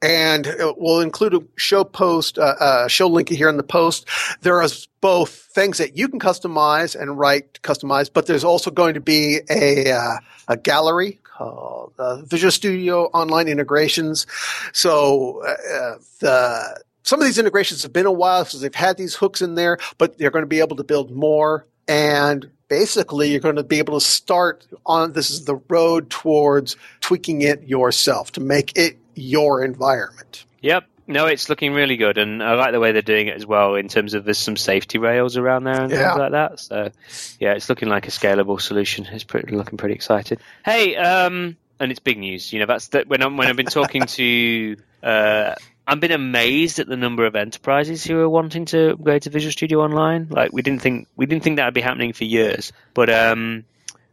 and 0.01 0.47
we'll 0.77 1.01
include 1.01 1.33
a 1.33 1.41
show 1.55 1.83
post, 1.83 2.37
uh, 2.37 2.55
uh, 2.59 2.87
show 2.87 3.07
link 3.07 3.29
here 3.29 3.49
in 3.49 3.57
the 3.57 3.63
post. 3.63 4.07
There 4.41 4.61
are 4.61 4.67
both 5.01 5.31
things 5.31 5.77
that 5.77 5.97
you 5.97 6.07
can 6.07 6.19
customize 6.19 6.99
and 6.99 7.17
write 7.17 7.61
customize, 7.63 8.09
but 8.11 8.27
there's 8.27 8.43
also 8.43 8.71
going 8.71 8.93
to 8.93 9.01
be 9.01 9.39
a 9.49 9.91
uh, 9.91 10.17
a 10.47 10.57
gallery 10.57 11.19
called 11.23 11.93
Visual 12.25 12.51
Studio 12.51 13.05
Online 13.05 13.47
Integrations. 13.47 14.27
So 14.73 15.43
uh, 15.45 15.97
the 16.19 16.83
some 17.03 17.21
of 17.21 17.25
these 17.25 17.37
integrations 17.37 17.83
have 17.83 17.93
been 17.93 18.05
a 18.05 18.11
while, 18.11 18.45
so 18.45 18.57
they've 18.57 18.73
had 18.75 18.97
these 18.97 19.15
hooks 19.15 19.41
in 19.41 19.55
there, 19.55 19.77
but 19.97 20.17
they're 20.17 20.31
going 20.31 20.43
to 20.43 20.47
be 20.47 20.59
able 20.59 20.75
to 20.75 20.83
build 20.83 21.11
more 21.11 21.65
and 21.87 22.49
basically 22.67 23.31
you're 23.31 23.39
going 23.39 23.55
to 23.55 23.63
be 23.63 23.79
able 23.79 23.99
to 23.99 24.05
start 24.05 24.65
on 24.85 25.13
this 25.13 25.31
is 25.31 25.45
the 25.45 25.55
road 25.69 26.09
towards 26.09 26.75
tweaking 27.01 27.41
it 27.41 27.63
yourself 27.63 28.31
to 28.33 28.41
make 28.41 28.77
it 28.77 28.97
your 29.17 29.63
environment. 29.63 30.45
Yep. 30.61 30.85
No, 31.09 31.25
it's 31.25 31.47
looking 31.47 31.71
really 31.71 31.95
good, 31.95 32.17
and 32.17 32.43
I 32.43 32.55
like 32.55 32.73
the 32.73 32.81
way 32.81 32.91
they're 32.91 33.01
doing 33.01 33.27
it 33.27 33.37
as 33.37 33.45
well. 33.45 33.75
In 33.75 33.87
terms 33.87 34.13
of 34.13 34.25
there's 34.25 34.37
some 34.37 34.57
safety 34.57 34.97
rails 34.97 35.37
around 35.37 35.63
there 35.63 35.81
and 35.81 35.89
yeah. 35.89 36.09
things 36.09 36.19
like 36.19 36.31
that. 36.31 36.59
So, 36.59 36.91
yeah, 37.39 37.53
it's 37.53 37.69
looking 37.69 37.87
like 37.87 38.09
a 38.09 38.11
scalable 38.11 38.59
solution. 38.59 39.05
It's 39.05 39.23
pretty, 39.23 39.55
looking 39.55 39.77
pretty 39.77 39.95
excited. 39.95 40.39
Hey, 40.65 40.97
um, 40.97 41.55
and 41.79 41.91
it's 41.91 42.01
big 42.01 42.17
news. 42.17 42.51
You 42.51 42.59
know, 42.59 42.65
that's 42.65 42.89
that 42.89 43.07
when 43.07 43.23
I'm 43.23 43.37
when 43.37 43.47
I've 43.47 43.55
been 43.55 43.65
talking 43.65 44.03
to. 44.03 44.77
Uh, 45.03 45.53
I've 45.87 46.01
been 46.01 46.11
amazed 46.11 46.79
at 46.79 46.87
the 46.87 46.97
number 46.97 47.25
of 47.25 47.35
enterprises 47.35 48.03
who 48.03 48.19
are 48.19 48.27
wanting 48.27 48.65
to 48.65 48.93
upgrade 48.93 49.21
to 49.21 49.29
Visual 49.29 49.53
Studio 49.53 49.81
Online. 49.81 50.27
Like 50.27 50.51
we 50.51 50.61
didn't 50.61 50.81
think 50.81 51.07
we 51.15 51.27
didn't 51.27 51.43
think 51.43 51.57
that 51.57 51.65
would 51.65 51.73
be 51.73 51.81
happening 51.81 52.11
for 52.11 52.25
years, 52.25 52.73
but 52.93 53.09
um, 53.09 53.63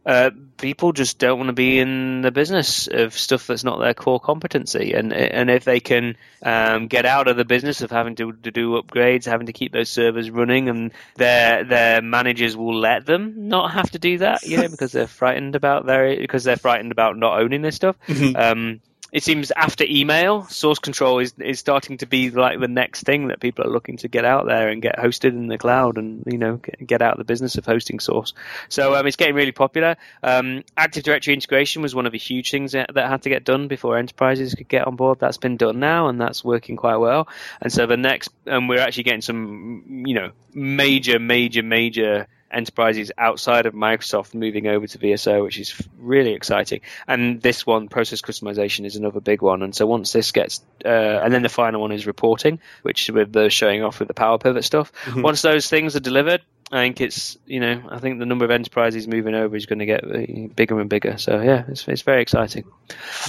uh, 0.07 0.31
people 0.59 0.93
just 0.93 1.19
don't 1.19 1.38
want 1.38 1.49
to 1.49 1.55
be 1.55 1.79
in 1.79 2.21
the 2.21 2.31
business 2.31 2.88
of 2.88 3.17
stuff 3.17 3.47
that's 3.47 3.64
not 3.64 3.79
their 3.79 3.95
core 3.95 4.21
competency. 4.21 4.93
And 4.93 5.12
and 5.12 5.51
if 5.51 5.64
they 5.64 5.81
can 5.81 6.17
um, 6.43 6.88
get 6.88 7.07
out 7.07 7.29
of 7.29 7.37
the 7.37 7.45
business 7.45 7.81
of 7.81 7.90
having 7.90 8.14
to, 8.17 8.33
to 8.33 8.51
do 8.51 8.81
upgrades, 8.81 9.25
having 9.25 9.47
to 9.47 9.53
keep 9.53 9.73
those 9.73 9.88
servers 9.88 10.31
running, 10.31 10.69
and 10.69 10.93
their 11.17 11.64
their 11.64 12.03
managers 12.03 12.57
will 12.57 12.79
let 12.79 13.07
them 13.07 13.49
not 13.49 13.73
have 13.73 13.90
to 13.93 13.99
do 13.99 14.19
that, 14.19 14.43
you 14.43 14.59
know, 14.59 14.69
because 14.71 14.93
they're 14.93 15.07
frightened 15.07 15.57
about 15.57 15.87
their 15.87 16.17
because 16.17 16.45
they're 16.45 16.57
frightened 16.57 16.93
about 16.93 17.17
not 17.17 17.40
owning 17.40 17.62
this 17.62 17.77
stuff. 17.77 17.97
Mm-hmm. 18.07 18.37
Um, 18.37 18.81
it 19.14 19.22
seems 19.22 19.53
after 19.53 19.85
email, 19.88 20.42
source 20.46 20.81
control 20.81 21.20
is 21.20 21.35
is 21.38 21.61
starting 21.61 21.98
to 21.98 22.07
be 22.07 22.31
like 22.31 22.59
the 22.59 22.66
next 22.66 23.05
thing 23.05 23.29
that 23.29 23.38
people 23.38 23.64
are 23.64 23.70
looking 23.70 23.96
to 23.98 24.09
get 24.09 24.24
out 24.24 24.46
there 24.46 24.68
and 24.68 24.83
get 24.83 24.96
hosted 24.96 25.29
in 25.31 25.46
the 25.46 25.57
cloud, 25.57 25.98
and 25.98 26.24
you 26.27 26.37
know 26.37 26.57
get, 26.85 27.00
out 27.00 27.12
of 27.12 27.18
the 27.18 27.24
business 27.24 27.57
of 27.57 27.64
hosting 27.64 28.00
source. 28.00 28.35
So 28.68 28.96
um, 28.96 29.07
it's 29.07 29.14
getting 29.14 29.37
really 29.37 29.53
popular. 29.53 29.96
Um, 30.24 30.64
Active 30.77 31.05
Directory 31.05 31.33
integration 31.33 31.81
was 31.81 31.94
one 31.94 32.07
of 32.07 32.12
the 32.12 32.18
huge 32.18 32.50
things 32.50 32.72
that, 32.72 32.92
that, 32.94 33.09
had 33.09 33.22
to 33.22 33.29
get 33.29 33.44
done 33.44 33.68
before 33.68 33.96
enterprises 33.96 34.57
could 34.57 34.68
get 34.68 34.85
on 34.85 34.96
board. 34.96 35.20
That's 35.20 35.38
been 35.38 35.59
done 35.59 35.79
now, 35.79 36.09
and 36.09 36.20
that's 36.20 36.42
working 36.42 36.74
quite 36.74 36.96
well. 36.96 37.29
And 37.61 37.72
so 37.72 37.87
the 37.87 37.96
next, 37.96 38.31
and 38.46 38.68
we're 38.68 38.81
actually 38.81 39.05
getting 39.05 39.22
some, 39.22 40.03
you 40.07 40.14
know, 40.14 40.33
major, 40.53 41.20
major, 41.20 41.62
major 41.62 42.27
enterprises 42.55 43.12
outside 43.19 43.67
of 43.67 43.75
Microsoft 43.75 44.35
moving 44.35 44.67
over 44.67 44.87
to 44.87 44.99
VSO, 44.99 45.43
which 45.43 45.59
is 45.59 45.81
really 45.99 46.33
exciting. 46.33 46.81
And 47.07 47.43
this 47.43 47.67
one, 47.67 47.88
process 47.88 48.23
customization, 48.23 48.87
is 48.87 48.97
another 48.97 49.21
big 49.21 49.43
one. 49.43 49.62
And 49.62 49.75
so 49.75 49.87
once 49.87 50.12
this 50.12 50.33
gets, 50.33 50.62
uh, 50.85 50.88
and 50.88 51.33
then 51.33 51.43
the 51.43 51.49
final 51.49 51.81
one 51.81 51.93
is 51.93 52.07
reporting, 52.07 52.61
which 52.83 53.11
with 53.11 53.33
the 53.33 53.51
showing 53.51 53.83
off 53.83 53.99
with 53.99 54.09
the 54.09 54.14
Power 54.14 54.38
Pivot 54.38 54.64
stuff. 54.64 54.93
Mm-hmm. 55.05 55.23
Once 55.23 55.43
those 55.43 55.69
things 55.69 55.97
are 55.97 56.01
delivered, 56.01 56.43
I 56.73 56.79
think 56.79 57.01
it's 57.01 57.37
you 57.47 57.61
know 57.61 57.83
I 57.88 57.99
think 57.99 58.19
the 58.19 58.27
number 58.27 58.45
of 58.45 58.51
enterprises 58.51 59.07
moving 59.07 59.35
over 59.35 59.55
is 59.55 59.67
going 59.67 59.81
to 59.81 59.87
get 59.87 60.05
uh, 60.05 60.49
bigger 60.55 60.81
and 60.81 60.88
bigger. 60.88 61.19
So 61.19 61.40
yeah, 61.40 61.64
it's 61.69 61.87
it's 61.87 62.03
very 62.03 62.23
exciting. 62.23 62.64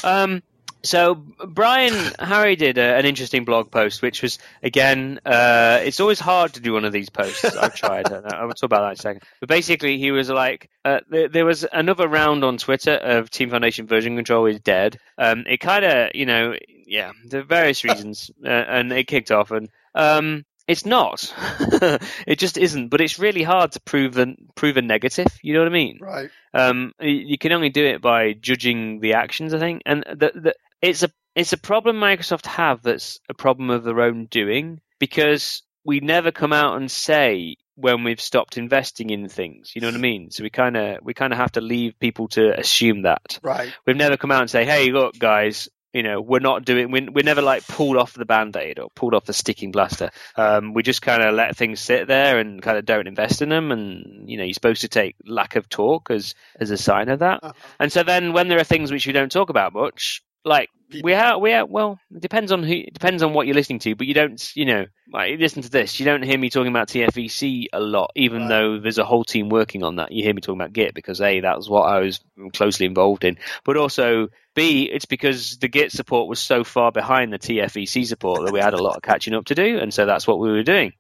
Um, 0.03 0.41
so 0.85 1.15
Brian 1.15 1.93
Harry 2.19 2.55
did 2.55 2.77
a, 2.77 2.95
an 2.95 3.05
interesting 3.05 3.45
blog 3.45 3.71
post, 3.71 4.01
which 4.01 4.21
was 4.21 4.39
again, 4.63 5.19
uh, 5.25 5.81
it's 5.83 5.99
always 5.99 6.19
hard 6.19 6.53
to 6.53 6.59
do 6.59 6.73
one 6.73 6.85
of 6.85 6.93
these 6.93 7.09
posts. 7.09 7.43
I've 7.43 7.75
tried. 7.75 8.11
I 8.11 8.45
will 8.45 8.53
talk 8.53 8.63
about 8.63 8.81
that 8.81 8.87
in 8.87 8.93
a 8.93 8.95
second. 8.95 9.23
But 9.39 9.49
basically, 9.49 9.97
he 9.97 10.11
was 10.11 10.29
like, 10.29 10.69
uh, 10.83 11.01
there, 11.09 11.27
there, 11.27 11.45
was 11.45 11.65
another 11.71 12.07
round 12.07 12.43
on 12.43 12.57
Twitter 12.57 12.93
of 12.93 13.29
Team 13.29 13.49
Foundation 13.49 13.87
version 13.87 14.15
control 14.15 14.45
is 14.45 14.59
dead. 14.59 14.99
Um, 15.17 15.45
it 15.47 15.57
kind 15.57 15.83
of, 15.83 16.11
you 16.13 16.25
know, 16.25 16.55
yeah, 16.85 17.11
there 17.25 17.41
are 17.41 17.43
various 17.43 17.83
reasons, 17.83 18.31
uh, 18.45 18.49
and 18.49 18.91
it 18.91 19.07
kicked 19.07 19.31
off, 19.31 19.51
and 19.51 19.69
um, 19.95 20.45
It's 20.67 20.85
not. 20.85 21.31
it 22.25 22.39
just 22.39 22.57
isn't. 22.57 22.89
But 22.89 23.01
it's 23.01 23.19
really 23.19 23.43
hard 23.43 23.73
to 23.73 23.79
prove 23.79 24.17
a, 24.17 24.35
prove 24.55 24.77
a 24.77 24.81
negative. 24.81 25.27
You 25.43 25.53
know 25.53 25.59
what 25.59 25.67
I 25.67 25.71
mean? 25.71 25.99
Right. 26.01 26.29
Um, 26.53 26.93
you 26.99 27.37
can 27.37 27.51
only 27.51 27.69
do 27.69 27.85
it 27.85 28.01
by 28.01 28.33
judging 28.33 28.99
the 28.99 29.13
actions, 29.13 29.53
I 29.53 29.59
think. 29.59 29.83
And 29.85 30.03
the, 30.07 30.31
the, 30.33 30.55
it's 30.85 31.03
a 31.03 31.09
it's 31.35 31.53
a 31.53 31.57
problem 31.57 31.97
Microsoft 31.97 32.45
have 32.45 32.81
that's 32.83 33.19
a 33.27 33.33
problem 33.33 33.69
of 33.69 33.83
their 33.83 34.01
own 34.01 34.25
doing 34.25 34.79
because 34.99 35.63
we 35.83 35.99
never 35.99 36.31
come 36.31 36.53
out 36.53 36.77
and 36.77 36.89
say 36.89 37.57
when 37.75 38.03
we've 38.03 38.21
stopped 38.21 38.57
investing 38.57 39.09
in 39.09 39.27
things. 39.27 39.73
You 39.75 39.81
know 39.81 39.87
what 39.87 39.95
I 39.95 39.99
mean? 39.99 40.31
So 40.31 40.43
we 40.43 40.49
kind 40.49 40.77
of 40.77 40.99
we 41.03 41.13
kind 41.13 41.33
of 41.33 41.39
have 41.39 41.53
to 41.53 41.61
leave 41.61 41.99
people 41.99 42.29
to 42.29 42.57
assume 42.57 43.01
that. 43.01 43.39
Right. 43.43 43.73
We've 43.85 43.97
never 43.97 44.17
come 44.17 44.31
out 44.31 44.41
and 44.41 44.49
say, 44.49 44.65
"Hey, 44.65 44.91
look, 44.91 45.17
guys." 45.17 45.69
You 45.93 46.03
know, 46.03 46.19
we're 46.19 46.39
not 46.39 46.65
doing. 46.65 46.91
We're, 46.91 47.09
we're 47.09 47.23
never 47.23 47.41
like 47.41 47.65
pulled 47.65 47.95
off 47.95 48.11
the 48.11 48.25
band 48.25 48.57
aid 48.57 48.79
or 48.79 48.89
pulled 48.95 49.13
off 49.13 49.23
the 49.23 49.31
sticking 49.31 49.71
plaster. 49.71 50.11
Um, 50.35 50.73
we 50.73 50.83
just 50.83 51.01
kind 51.01 51.23
of 51.23 51.33
let 51.33 51.55
things 51.55 51.79
sit 51.79 52.09
there 52.09 52.37
and 52.37 52.61
kind 52.61 52.77
of 52.77 52.85
don't 52.85 53.07
invest 53.07 53.41
in 53.41 53.47
them. 53.47 53.71
And 53.71 54.29
you 54.29 54.35
know, 54.35 54.43
you're 54.43 54.53
supposed 54.53 54.81
to 54.81 54.89
take 54.89 55.15
lack 55.25 55.55
of 55.55 55.69
talk 55.69 56.11
as 56.11 56.35
as 56.59 56.69
a 56.69 56.77
sign 56.77 57.07
of 57.07 57.19
that. 57.19 57.39
Uh-huh. 57.41 57.53
And 57.79 57.93
so 57.93 58.03
then, 58.03 58.33
when 58.33 58.49
there 58.49 58.59
are 58.59 58.65
things 58.65 58.91
which 58.91 59.07
we 59.07 59.13
don't 59.13 59.31
talk 59.31 59.49
about 59.49 59.71
much, 59.71 60.21
like 60.45 60.69
we 61.03 61.12
have, 61.12 61.41
we 61.41 61.51
have. 61.51 61.69
Well, 61.69 61.99
it 62.13 62.21
depends 62.21 62.51
on 62.51 62.63
who. 62.63 62.84
Depends 62.84 63.23
on 63.23 63.34
what 63.34 63.47
you're 63.47 63.55
listening 63.55 63.79
to. 63.79 63.95
But 63.95 64.08
you 64.08 64.13
don't, 64.13 64.55
you 64.55 64.65
know, 64.65 64.86
like, 65.12 65.39
listen 65.39 65.63
to 65.63 65.69
this. 65.69 65.99
You 65.99 66.05
don't 66.05 66.23
hear 66.23 66.38
me 66.38 66.49
talking 66.49 66.71
about 66.71 66.88
TFVC 66.88 67.67
a 67.73 67.79
lot, 67.79 68.12
even 68.15 68.43
right. 68.43 68.49
though 68.49 68.79
there's 68.79 68.97
a 68.97 69.05
whole 69.05 69.23
team 69.23 69.49
working 69.49 69.84
on 69.84 69.97
that. 69.97 70.12
You 70.12 70.23
hear 70.23 70.34
me 70.34 70.41
talking 70.41 70.62
about 70.62 70.73
Git 70.73 70.93
because 70.93 71.19
a 71.21 71.41
that 71.41 71.58
was 71.58 71.69
what 71.69 71.84
I 71.84 71.99
was 71.99 72.19
closely 72.53 72.86
involved 72.86 73.23
in. 73.23 73.38
But 73.63 73.77
also 73.77 74.29
b 74.53 74.84
it's 74.84 75.05
because 75.05 75.58
the 75.58 75.67
Git 75.67 75.91
support 75.91 76.29
was 76.29 76.39
so 76.39 76.63
far 76.63 76.91
behind 76.91 77.34
the 77.34 77.39
TFVC 77.39 78.05
support 78.05 78.45
that 78.45 78.53
we 78.53 78.60
had 78.60 78.73
a 78.73 78.81
lot 78.81 78.95
of 78.95 79.01
catching 79.01 79.34
up 79.34 79.45
to 79.45 79.55
do, 79.55 79.79
and 79.79 79.93
so 79.93 80.05
that's 80.05 80.27
what 80.27 80.39
we 80.39 80.51
were 80.51 80.63
doing. 80.63 80.93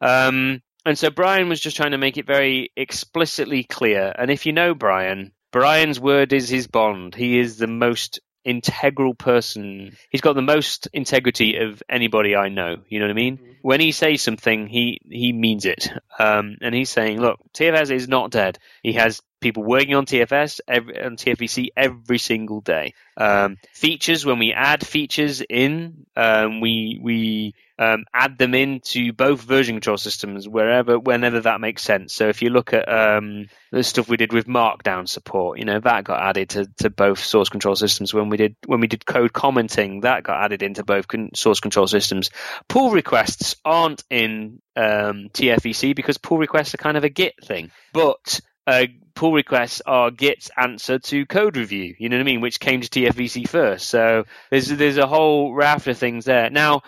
Um, 0.00 0.62
and 0.84 0.98
so 0.98 1.10
Brian 1.10 1.48
was 1.48 1.60
just 1.60 1.76
trying 1.76 1.90
to 1.92 1.98
make 1.98 2.16
it 2.16 2.26
very 2.26 2.70
explicitly 2.76 3.64
clear. 3.64 4.12
And 4.16 4.30
if 4.30 4.46
you 4.46 4.52
know 4.52 4.74
Brian, 4.74 5.32
Brian's 5.50 5.98
word 5.98 6.32
is 6.32 6.48
his 6.48 6.66
bond. 6.66 7.14
He 7.14 7.38
is 7.38 7.56
the 7.56 7.66
most 7.66 8.20
integral 8.48 9.14
person. 9.14 9.96
He's 10.10 10.20
got 10.20 10.34
the 10.34 10.42
most 10.42 10.88
integrity 10.92 11.58
of 11.58 11.82
anybody 11.88 12.34
I 12.34 12.48
know. 12.48 12.76
You 12.88 12.98
know 12.98 13.06
what 13.06 13.10
I 13.10 13.14
mean? 13.14 13.36
Mm-hmm. 13.36 13.52
When 13.62 13.80
he 13.80 13.92
says 13.92 14.22
something, 14.22 14.66
he 14.66 15.00
he 15.08 15.32
means 15.32 15.64
it. 15.64 15.90
Um, 16.18 16.56
and 16.60 16.74
he's 16.74 16.90
saying, 16.90 17.20
look, 17.20 17.38
TFS 17.52 17.90
is 17.90 18.08
not 18.08 18.30
dead. 18.30 18.58
He 18.82 18.94
has 18.94 19.22
people 19.40 19.62
working 19.62 19.94
on 19.94 20.06
TFS 20.06 20.60
every, 20.66 21.00
on 21.02 21.16
TFVC 21.16 21.68
every 21.76 22.18
single 22.18 22.60
day. 22.60 22.94
Um, 23.16 23.58
features 23.72 24.24
when 24.24 24.38
we 24.38 24.52
add 24.52 24.86
features 24.86 25.40
in, 25.40 26.06
um, 26.16 26.60
we 26.60 26.98
we 27.02 27.54
um, 27.78 28.04
add 28.12 28.38
them 28.38 28.54
into 28.54 29.12
both 29.12 29.40
version 29.40 29.76
control 29.76 29.96
systems 29.96 30.48
wherever 30.48 30.98
whenever 30.98 31.40
that 31.40 31.60
makes 31.60 31.82
sense. 31.82 32.12
So 32.12 32.28
if 32.28 32.42
you 32.42 32.50
look 32.50 32.72
at 32.72 32.88
um, 32.88 33.48
the 33.70 33.82
stuff 33.84 34.08
we 34.08 34.16
did 34.16 34.32
with 34.32 34.46
Markdown 34.46 35.08
support, 35.08 35.58
you 35.58 35.64
know 35.64 35.80
that 35.80 36.04
got 36.04 36.20
added 36.20 36.50
to, 36.50 36.66
to 36.78 36.90
both 36.90 37.20
source 37.20 37.48
control 37.48 37.76
systems. 37.76 38.12
When 38.12 38.28
we 38.28 38.36
did 38.36 38.56
when 38.66 38.80
we 38.80 38.88
did 38.88 39.06
code 39.06 39.32
commenting, 39.32 40.00
that 40.00 40.24
got 40.24 40.42
added 40.42 40.62
into 40.62 40.84
both 40.84 41.08
con- 41.08 41.30
source 41.34 41.60
control 41.60 41.86
systems. 41.86 42.30
Pull 42.68 42.90
requests 42.90 43.56
aren't 43.64 44.02
in 44.10 44.60
um, 44.76 45.28
TFVC 45.32 45.94
because 45.94 46.18
pull 46.18 46.38
requests 46.38 46.74
are 46.74 46.78
kind 46.78 46.96
of 46.96 47.04
a 47.04 47.08
Git 47.08 47.34
thing, 47.44 47.70
but 47.92 48.40
uh, 48.68 48.86
pull 49.18 49.32
requests 49.32 49.82
are 49.84 50.12
Git's 50.12 50.48
answer 50.56 51.00
to 51.00 51.26
code 51.26 51.56
review. 51.56 51.96
You 51.98 52.08
know 52.08 52.18
what 52.18 52.20
I 52.20 52.24
mean? 52.24 52.40
Which 52.40 52.60
came 52.60 52.80
to 52.80 52.88
TFVC 52.88 53.48
first. 53.48 53.88
So 53.88 54.26
there's 54.50 54.68
there's 54.68 54.96
a 54.96 55.08
whole 55.08 55.52
raft 55.52 55.88
of 55.88 55.98
things 55.98 56.24
there. 56.24 56.50
Now 56.50 56.82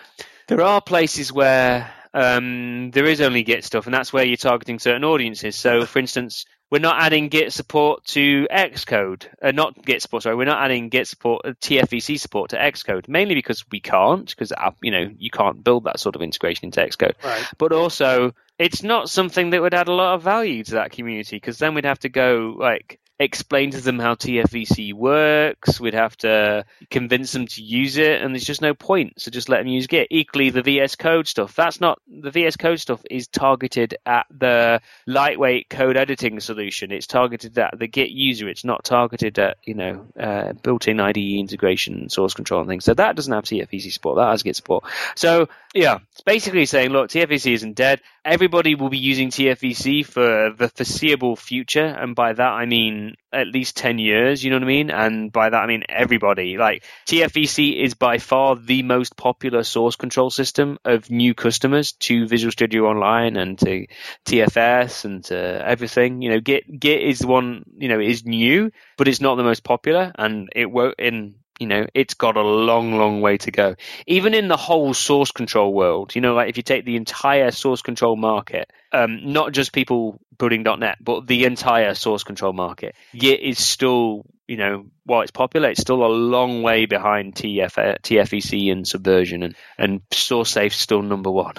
there 0.46 0.62
are 0.62 0.80
places 0.80 1.32
where 1.32 1.92
um, 2.14 2.92
there 2.92 3.06
is 3.06 3.20
only 3.20 3.42
Git 3.42 3.64
stuff, 3.64 3.86
and 3.86 3.94
that's 3.94 4.12
where 4.12 4.24
you're 4.24 4.36
targeting 4.36 4.78
certain 4.78 5.02
audiences. 5.02 5.56
So, 5.56 5.84
for 5.86 5.98
instance, 5.98 6.46
we're 6.70 6.78
not 6.78 7.02
adding 7.02 7.30
Git 7.30 7.52
support 7.52 8.04
to 8.06 8.46
Xcode, 8.48 9.26
uh, 9.42 9.50
not 9.50 9.84
Git 9.84 10.00
support. 10.00 10.22
Sorry, 10.22 10.36
we're 10.36 10.44
not 10.44 10.62
adding 10.62 10.88
Git 10.88 11.08
support, 11.08 11.42
uh, 11.44 11.52
TFVC 11.60 12.18
support 12.18 12.50
to 12.50 12.56
Xcode, 12.56 13.08
mainly 13.08 13.34
because 13.34 13.64
we 13.72 13.80
can't, 13.80 14.28
because 14.28 14.52
uh, 14.52 14.70
you 14.82 14.92
know 14.92 15.10
you 15.18 15.30
can't 15.30 15.64
build 15.64 15.84
that 15.84 15.98
sort 15.98 16.14
of 16.14 16.22
integration 16.22 16.66
into 16.66 16.80
Xcode. 16.80 17.14
Right. 17.24 17.44
But 17.58 17.72
also, 17.72 18.34
it's 18.60 18.82
not 18.82 19.08
something 19.08 19.50
that 19.50 19.62
would 19.62 19.72
add 19.72 19.88
a 19.88 19.94
lot 19.94 20.14
of 20.14 20.22
value 20.22 20.62
to 20.62 20.72
that 20.72 20.92
community, 20.92 21.36
because 21.36 21.58
then 21.58 21.74
we'd 21.74 21.86
have 21.86 22.00
to 22.00 22.10
go 22.10 22.54
like 22.58 23.00
explain 23.20 23.70
to 23.70 23.80
them 23.80 23.98
how 23.98 24.14
TFVC 24.14 24.94
works. 24.94 25.78
We'd 25.78 25.94
have 25.94 26.16
to 26.18 26.64
convince 26.90 27.32
them 27.32 27.46
to 27.46 27.62
use 27.62 27.98
it, 27.98 28.20
and 28.20 28.34
there's 28.34 28.44
just 28.44 28.62
no 28.62 28.74
point. 28.74 29.20
So 29.20 29.30
just 29.30 29.48
let 29.48 29.58
them 29.58 29.68
use 29.68 29.86
Git. 29.86 30.08
Equally, 30.10 30.50
the 30.50 30.62
VS 30.62 30.96
Code 30.96 31.28
stuff. 31.28 31.54
That's 31.54 31.80
not 31.80 32.00
the 32.06 32.30
VS 32.30 32.56
Code 32.56 32.80
stuff 32.80 33.02
is 33.10 33.28
targeted 33.28 33.96
at 34.04 34.26
the 34.30 34.80
lightweight 35.06 35.68
code 35.70 35.96
editing 35.96 36.40
solution. 36.40 36.92
It's 36.92 37.06
targeted 37.06 37.58
at 37.58 37.78
the 37.78 37.86
Git 37.86 38.10
user. 38.10 38.48
It's 38.48 38.64
not 38.64 38.84
targeted 38.84 39.38
at 39.38 39.58
you 39.64 39.74
know 39.74 40.06
uh, 40.18 40.54
built-in 40.54 41.00
IDE 41.00 41.38
integration, 41.38 42.08
source 42.08 42.34
control, 42.34 42.60
and 42.60 42.68
things. 42.68 42.84
So 42.84 42.94
that 42.94 43.16
doesn't 43.16 43.32
have 43.32 43.44
TFVC 43.44 43.92
support. 43.92 44.16
That 44.16 44.30
has 44.30 44.42
Git 44.42 44.56
support. 44.56 44.84
So 45.14 45.48
yeah, 45.74 45.98
it's 46.12 46.22
basically 46.22 46.66
saying, 46.66 46.90
look, 46.90 47.10
TFVC 47.10 47.52
isn't 47.52 47.74
dead. 47.74 48.00
Everybody 48.24 48.74
will 48.74 48.90
be 48.90 48.98
using 48.98 49.30
TFVC 49.30 50.04
for 50.04 50.50
the 50.56 50.68
foreseeable 50.68 51.36
future, 51.36 51.86
and 51.86 52.14
by 52.14 52.34
that 52.34 52.52
I 52.52 52.66
mean 52.66 53.14
at 53.32 53.46
least 53.46 53.76
10 53.76 53.98
years, 53.98 54.44
you 54.44 54.50
know 54.50 54.56
what 54.56 54.64
I 54.64 54.66
mean? 54.66 54.90
And 54.90 55.32
by 55.32 55.48
that 55.48 55.62
I 55.62 55.66
mean 55.66 55.84
everybody. 55.88 56.58
Like 56.58 56.84
TFVC 57.06 57.82
is 57.82 57.94
by 57.94 58.18
far 58.18 58.56
the 58.56 58.82
most 58.82 59.16
popular 59.16 59.62
source 59.62 59.96
control 59.96 60.30
system 60.30 60.78
of 60.84 61.10
new 61.10 61.34
customers 61.34 61.92
to 61.92 62.26
Visual 62.26 62.52
Studio 62.52 62.86
Online 62.86 63.36
and 63.36 63.58
to 63.60 63.86
TFS 64.26 65.04
and 65.04 65.24
to 65.24 65.36
everything. 65.36 66.20
You 66.20 66.30
know, 66.30 66.40
Git 66.40 66.64
Git 66.78 67.02
is 67.02 67.20
the 67.20 67.26
one, 67.26 67.64
you 67.78 67.88
know, 67.88 68.00
is 68.00 68.26
new, 68.26 68.70
but 68.98 69.08
it's 69.08 69.20
not 69.20 69.36
the 69.36 69.44
most 69.44 69.64
popular 69.64 70.12
and 70.16 70.50
it 70.54 70.70
won't 70.70 70.96
in 70.98 71.36
you 71.60 71.66
know, 71.66 71.86
it's 71.92 72.14
got 72.14 72.38
a 72.38 72.42
long, 72.42 72.96
long 72.96 73.20
way 73.20 73.36
to 73.36 73.50
go. 73.50 73.76
Even 74.06 74.32
in 74.32 74.48
the 74.48 74.56
whole 74.56 74.94
source 74.94 75.30
control 75.30 75.74
world, 75.74 76.14
you 76.14 76.22
know, 76.22 76.34
like 76.34 76.48
if 76.48 76.56
you 76.56 76.62
take 76.62 76.86
the 76.86 76.96
entire 76.96 77.50
source 77.50 77.82
control 77.82 78.16
market, 78.16 78.72
um, 78.92 79.32
not 79.32 79.52
just 79.52 79.74
people 79.74 80.18
building 80.38 80.62
.NET, 80.62 80.96
but 81.02 81.26
the 81.26 81.44
entire 81.44 81.94
source 81.94 82.24
control 82.24 82.54
market, 82.54 82.96
Git 83.14 83.40
is 83.40 83.58
still, 83.58 84.24
you 84.48 84.56
know, 84.56 84.86
while 85.04 85.20
it's 85.20 85.30
popular, 85.30 85.68
it's 85.68 85.82
still 85.82 86.02
a 86.02 86.08
long 86.08 86.62
way 86.62 86.86
behind 86.86 87.34
TF, 87.34 88.00
TFVC 88.00 88.72
and 88.72 88.88
Subversion, 88.88 89.42
and 89.42 89.54
and 89.76 90.00
SourceSafe 90.08 90.72
still 90.72 91.02
number 91.02 91.30
one, 91.30 91.56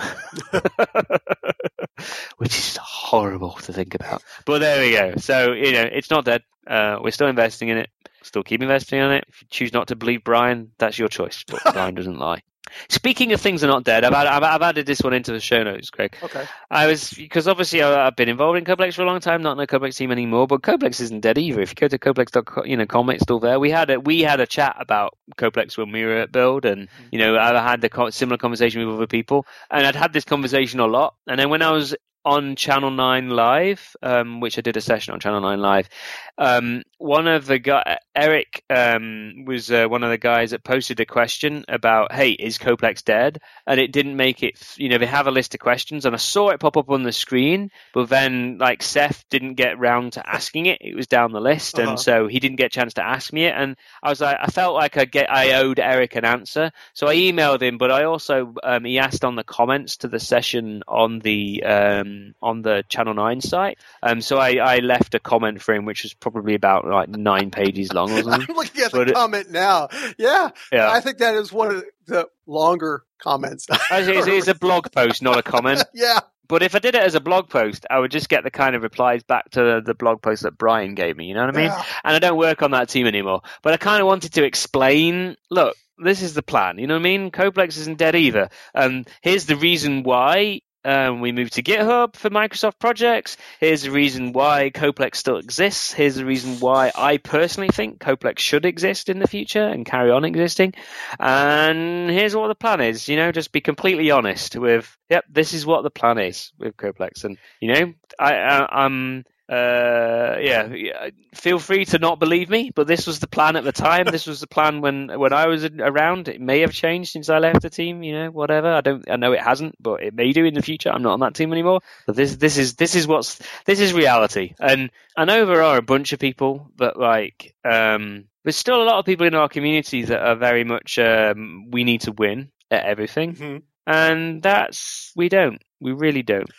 which 2.38 2.58
is 2.58 2.78
horrible 2.78 3.52
to 3.52 3.72
think 3.72 3.94
about. 3.94 4.24
But 4.46 4.60
there 4.60 4.82
we 4.82 4.94
go. 4.94 5.14
So 5.18 5.52
you 5.52 5.74
know, 5.74 5.84
it's 5.84 6.10
not 6.10 6.26
dead. 6.26 6.42
Uh, 6.66 6.98
we're 7.04 7.12
still 7.12 7.28
investing 7.28 7.70
in 7.70 7.78
it. 7.78 7.90
Still 8.24 8.44
keep 8.44 8.62
investing 8.62 9.00
in 9.00 9.12
it. 9.12 9.26
If 9.28 9.42
you 9.42 9.48
choose 9.50 9.74
not 9.74 9.88
to 9.88 9.96
believe 9.96 10.24
Brian, 10.24 10.72
that's 10.78 11.00
your 11.00 11.08
choice. 11.08 11.44
But 11.48 11.62
Brian 11.74 11.96
doesn't 11.96 12.20
lie. 12.20 12.42
Speaking 12.90 13.34
of 13.34 13.42
things 13.42 13.62
that 13.62 13.68
are 13.68 13.72
not 13.72 13.84
dead, 13.84 14.04
I've, 14.04 14.14
I've, 14.14 14.44
I've, 14.44 14.62
added 14.62 14.86
this 14.86 15.02
one 15.02 15.14
into 15.14 15.32
the 15.32 15.40
show 15.40 15.64
notes, 15.64 15.90
Greg. 15.90 16.16
Okay. 16.24 16.46
I 16.70 16.88
was 16.88 17.12
because 17.12 17.48
obviously 17.48 17.82
I, 17.82 18.06
have 18.06 18.16
been 18.16 18.30
involved 18.30 18.58
in 18.58 18.66
Codeplex 18.66 18.94
for 18.94 19.02
a 19.02 19.06
long 19.06 19.20
time, 19.20 19.42
not 19.42 19.54
in 19.54 19.58
the 19.58 19.68
Codeplex 19.68 19.98
team 19.98 20.12
anymore. 20.12 20.48
But 20.48 20.62
Codeplex 20.62 21.02
isn't 21.02 21.22
dead 21.22 21.38
either. 21.38 21.62
If 21.62 21.72
you 21.72 21.76
go 21.76 21.88
to 21.88 21.98
Codeplex.com, 21.98 22.66
you 22.66 22.78
know, 22.78 22.86
com, 22.86 23.10
it's 23.10 23.24
still 23.24 23.40
there. 23.40 23.60
We 23.60 23.72
had 23.72 23.90
a 23.90 24.00
we 24.00 24.22
had 24.22 24.40
a 24.40 24.48
chat 24.48 24.76
about 24.80 25.18
Codeplex 25.38 25.78
when 25.78 25.92
we 25.92 26.06
were 26.06 26.18
at 26.18 26.32
Build, 26.32 26.66
and 26.66 26.88
you 27.12 27.20
know, 27.20 27.38
I 27.38 27.62
had 27.62 27.82
the 27.82 28.12
similar 28.12 28.38
conversation 28.38 28.86
with 28.86 28.96
other 28.96 29.08
people, 29.08 29.46
and 29.70 29.86
I'd 29.86 29.96
had 29.96 30.14
this 30.14 30.26
conversation 30.26 30.80
a 30.80 30.88
lot. 30.88 31.16
And 31.28 31.40
then 31.40 31.50
when 31.50 31.62
I 31.62 31.72
was 31.72 31.96
on 32.24 32.56
Channel 32.56 32.92
Nine 32.92 33.30
Live, 33.30 33.96
um, 34.04 34.40
which 34.40 34.58
I 34.58 34.62
did 34.62 34.78
a 34.78 34.82
session 34.82 35.14
on 35.14 35.20
Channel 35.20 35.42
Nine 35.42 35.60
Live. 35.60 35.90
Um, 36.38 36.84
one 37.02 37.28
of 37.28 37.48
the 37.48 37.58
guy, 37.58 37.98
Eric, 38.16 38.64
um, 38.70 39.46
was 39.46 39.72
uh, 39.72 39.88
one 39.88 40.04
of 40.04 40.12
the 40.12 40.20
guys 40.20 40.52
that 40.52 40.64
posted 40.64 41.00
a 41.00 41.06
question 41.06 41.66
about, 41.68 42.12
"Hey, 42.12 42.30
is 42.30 42.60
Codeplex 42.60 43.04
dead?" 43.04 43.42
And 43.66 43.80
it 43.80 43.92
didn't 43.92 44.16
make 44.16 44.44
it. 44.44 44.78
You 44.78 44.90
know, 44.90 45.00
they 45.00 45.08
have 45.08 45.26
a 45.26 45.32
list 45.32 45.56
of 45.56 45.60
questions, 45.60 46.06
and 46.06 46.14
I 46.14 46.20
saw 46.20 46.50
it 46.50 46.60
pop 46.60 46.78
up 46.78 46.92
on 46.92 47.02
the 47.02 47.12
screen, 47.12 47.72
but 47.94 48.08
then 48.08 48.60
like 48.60 48.84
Seth 48.84 49.26
didn't 49.30 49.56
get 49.56 49.80
round 49.80 50.14
to 50.14 50.30
asking 50.30 50.68
it. 50.68 50.78
It 50.82 50.96
was 50.96 51.08
down 51.08 51.32
the 51.32 51.42
list, 51.42 51.80
uh-huh. 51.80 51.90
and 51.90 52.00
so 52.00 52.28
he 52.28 52.40
didn't 52.40 52.58
get 52.58 52.68
a 52.68 52.70
chance 52.70 52.94
to 52.94 53.06
ask 53.06 53.34
me 53.34 53.46
it. 53.46 53.56
And 53.58 53.76
I 54.04 54.10
was 54.10 54.22
like, 54.22 54.38
I 54.40 54.48
felt 54.48 54.76
like 54.76 54.96
I 54.98 55.06
get 55.06 55.32
I 55.32 55.54
owed 55.54 55.80
Eric 55.80 56.16
an 56.16 56.26
answer, 56.26 56.72
so 56.94 57.08
I 57.08 57.16
emailed 57.16 57.64
him, 57.64 57.80
but 57.80 57.92
I 57.92 58.04
also 58.04 58.54
um, 58.64 58.86
he 58.86 59.00
asked 59.00 59.26
on 59.26 59.36
the 59.36 59.44
comments 59.44 59.98
to 59.98 60.08
the 60.08 60.20
session 60.20 60.84
on 60.88 61.18
the 61.20 61.64
um, 61.64 62.36
on 62.44 62.62
the 62.62 62.84
Channel 62.90 63.16
Nine 63.16 63.42
site. 63.42 63.80
Um, 64.04 64.22
so 64.22 64.38
I, 64.38 64.58
I 64.58 64.78
left 64.80 65.16
a 65.16 65.20
comment 65.20 65.64
for 65.64 65.74
him, 65.74 65.86
which 65.86 66.04
was 66.04 66.14
probably 66.14 66.54
about 66.54 66.91
like 66.92 67.10
nine 67.10 67.52
pages 67.52 67.94
long. 67.94 68.12
Or 68.12 68.22
something. 68.24 68.50
I'm 68.50 68.56
looking 68.56 68.82
at 68.82 68.92
the 68.92 69.06
but 69.06 69.14
comment 69.14 69.52
now. 69.52 69.90
Yeah, 70.18 70.50
yeah, 70.72 70.92
I 70.92 71.00
think 71.02 71.18
that 71.20 71.36
is 71.36 71.52
one 71.52 71.76
of 71.76 71.84
the 72.08 72.28
longer 72.46 73.04
comments. 73.20 73.68
it's, 73.70 74.28
it's, 74.28 74.48
a 74.48 74.56
blog 74.56 74.92
post, 74.92 75.22
not 75.22 75.38
a 75.38 75.44
comment. 75.44 75.84
yeah. 75.94 76.20
But 76.48 76.64
if 76.64 76.76
I 76.76 76.80
did 76.80 76.96
it 76.96 77.02
as 77.02 77.16
a 77.16 77.22
blog 77.22 77.50
post, 77.50 77.86
I 77.90 77.98
would 77.98 78.12
just 78.12 78.28
get 78.28 78.44
the 78.44 78.52
kind 78.52 78.76
of 78.76 78.84
replies 78.84 79.24
back 79.24 79.50
to 79.52 79.82
the 79.86 79.94
blog 79.94 80.22
post 80.22 80.44
that 80.44 80.58
Brian 80.58 80.96
gave 80.96 81.16
me. 81.16 81.28
You 81.28 81.34
know 81.34 81.46
what 81.46 81.56
I 81.56 81.58
mean? 81.58 81.70
Yeah. 81.70 81.84
And 82.04 82.16
I 82.16 82.20
don't 82.20 82.38
work 82.38 82.62
on 82.62 82.72
that 82.72 82.90
team 82.90 83.08
anymore. 83.08 83.42
But 83.62 83.72
I 83.72 83.78
kind 83.78 84.02
of 84.02 84.08
wanted 84.08 84.34
to 84.34 84.44
explain. 84.44 85.38
Look, 85.50 85.78
this 85.98 86.22
is 86.22 86.34
the 86.34 86.44
plan. 86.44 86.78
You 86.78 86.88
know 86.88 86.96
what 86.96 87.02
I 87.02 87.04
mean? 87.04 87.32
Codeplex 87.32 87.78
isn't 87.78 87.98
dead 87.98 88.16
either. 88.16 88.50
Um, 88.76 89.06
here's 89.22 89.46
the 89.46 89.56
reason 89.56 90.04
why 90.04 90.62
um, 90.84 91.22
we 91.22 91.32
moved 91.32 91.54
to 91.54 91.64
GitHub 91.64 92.16
for 92.16 92.30
Microsoft 92.30 92.80
projects. 92.80 93.38
Here's 93.60 93.84
the 93.84 93.92
reason 93.92 94.34
why 94.34 94.72
Codeplex 94.72 95.16
still 95.16 95.38
exists. 95.38 95.94
Here's 95.94 96.16
the 96.16 96.26
reason 96.26 96.60
why 96.60 96.92
I 96.96 97.18
personally 97.18 97.70
think 97.70 98.00
Codeplex 98.00 98.40
should 98.40 98.66
exist 98.66 99.10
in 99.10 99.20
the 99.20 99.28
future 99.28 99.66
and 99.66 99.86
carry 99.86 100.12
on 100.12 100.26
existing. 100.26 100.74
And 101.20 102.10
here's 102.10 102.36
what 102.36 102.48
the 102.48 102.56
plan 102.56 102.82
is. 102.82 103.08
You 103.08 103.18
know, 103.18 103.32
just 103.32 103.52
be 103.52 103.62
completely 103.62 104.12
honest 104.12 104.56
with, 104.56 104.98
yep, 105.10 105.26
this 105.30 105.54
is 105.54 105.66
what 105.66 105.84
the 105.84 105.92
plan 105.92 106.18
is 106.18 106.52
with 106.58 106.78
Codeplex. 106.78 107.24
And 107.24 107.38
you 107.60 107.74
know, 107.74 107.94
I, 108.20 108.34
I 108.36 108.86
I'm 108.86 109.26
uh, 109.52 110.38
yeah, 110.40 111.10
feel 111.36 111.60
free 111.60 111.84
to 111.84 112.00
not 112.00 112.20
believe 112.20 112.50
me, 112.50 112.72
but 112.74 112.88
this 112.88 113.06
was 113.06 113.20
the 113.20 113.28
plan 113.28 113.58
at 113.58 113.66
the 113.66 113.74
time. 113.74 114.06
this 114.06 114.26
was 114.26 114.40
the 114.40 114.48
plan 114.48 114.80
when 114.80 115.20
when 115.20 115.34
I 115.34 115.48
was 115.48 115.66
around. 115.66 116.30
It 116.30 116.40
may 116.40 116.62
have 116.62 116.72
changed 116.72 117.12
since 117.12 117.28
I 117.28 117.40
left 117.40 117.62
the 117.62 117.70
team. 117.70 118.02
You 118.02 118.14
know, 118.14 118.32
whatever. 118.32 118.72
I 118.72 118.80
don't. 118.80 119.12
I 119.12 119.18
know 119.18 119.34
it 119.34 119.42
hasn't, 119.42 119.76
but 119.82 120.04
it 120.04 120.14
may 120.14 120.32
do 120.32 120.46
in 120.46 120.54
the 120.54 120.62
future. 120.62 120.90
I'm 120.90 121.04
not 121.04 121.14
on 121.14 121.20
that 121.20 121.36
team 121.36 121.52
anymore. 121.52 121.82
But 122.08 122.16
this 122.16 122.38
this 122.38 122.58
is 122.58 122.76
this 122.76 122.96
is 122.96 123.08
what's 123.08 123.42
this 123.66 123.82
is 123.82 123.94
reality. 123.94 124.54
And 124.58 124.90
I 125.18 125.26
know 125.26 125.46
there 125.46 125.64
are 125.64 125.78
a 125.78 125.82
bunch 125.82 126.14
of 126.14 126.20
people 126.20 126.72
that 126.78 126.98
like. 126.98 127.54
Um, 127.66 128.26
there's 128.44 128.56
still 128.56 128.82
a 128.82 128.86
lot 128.86 128.98
of 129.00 129.06
people 129.06 129.28
in 129.28 129.36
our 129.36 129.50
community 129.50 130.04
that 130.06 130.20
are 130.20 130.36
very 130.36 130.64
much 130.64 130.98
um, 130.98 131.70
we 131.70 131.84
need 131.84 132.02
to 132.02 132.12
win 132.12 132.52
at 132.72 132.86
everything, 132.86 133.36
Mm-hmm. 133.36 133.58
And 133.92 134.42
that's 134.42 135.12
we 135.16 135.30
don't. 135.30 135.62
We 135.80 135.92
really 135.94 136.22
don't. 136.24 136.50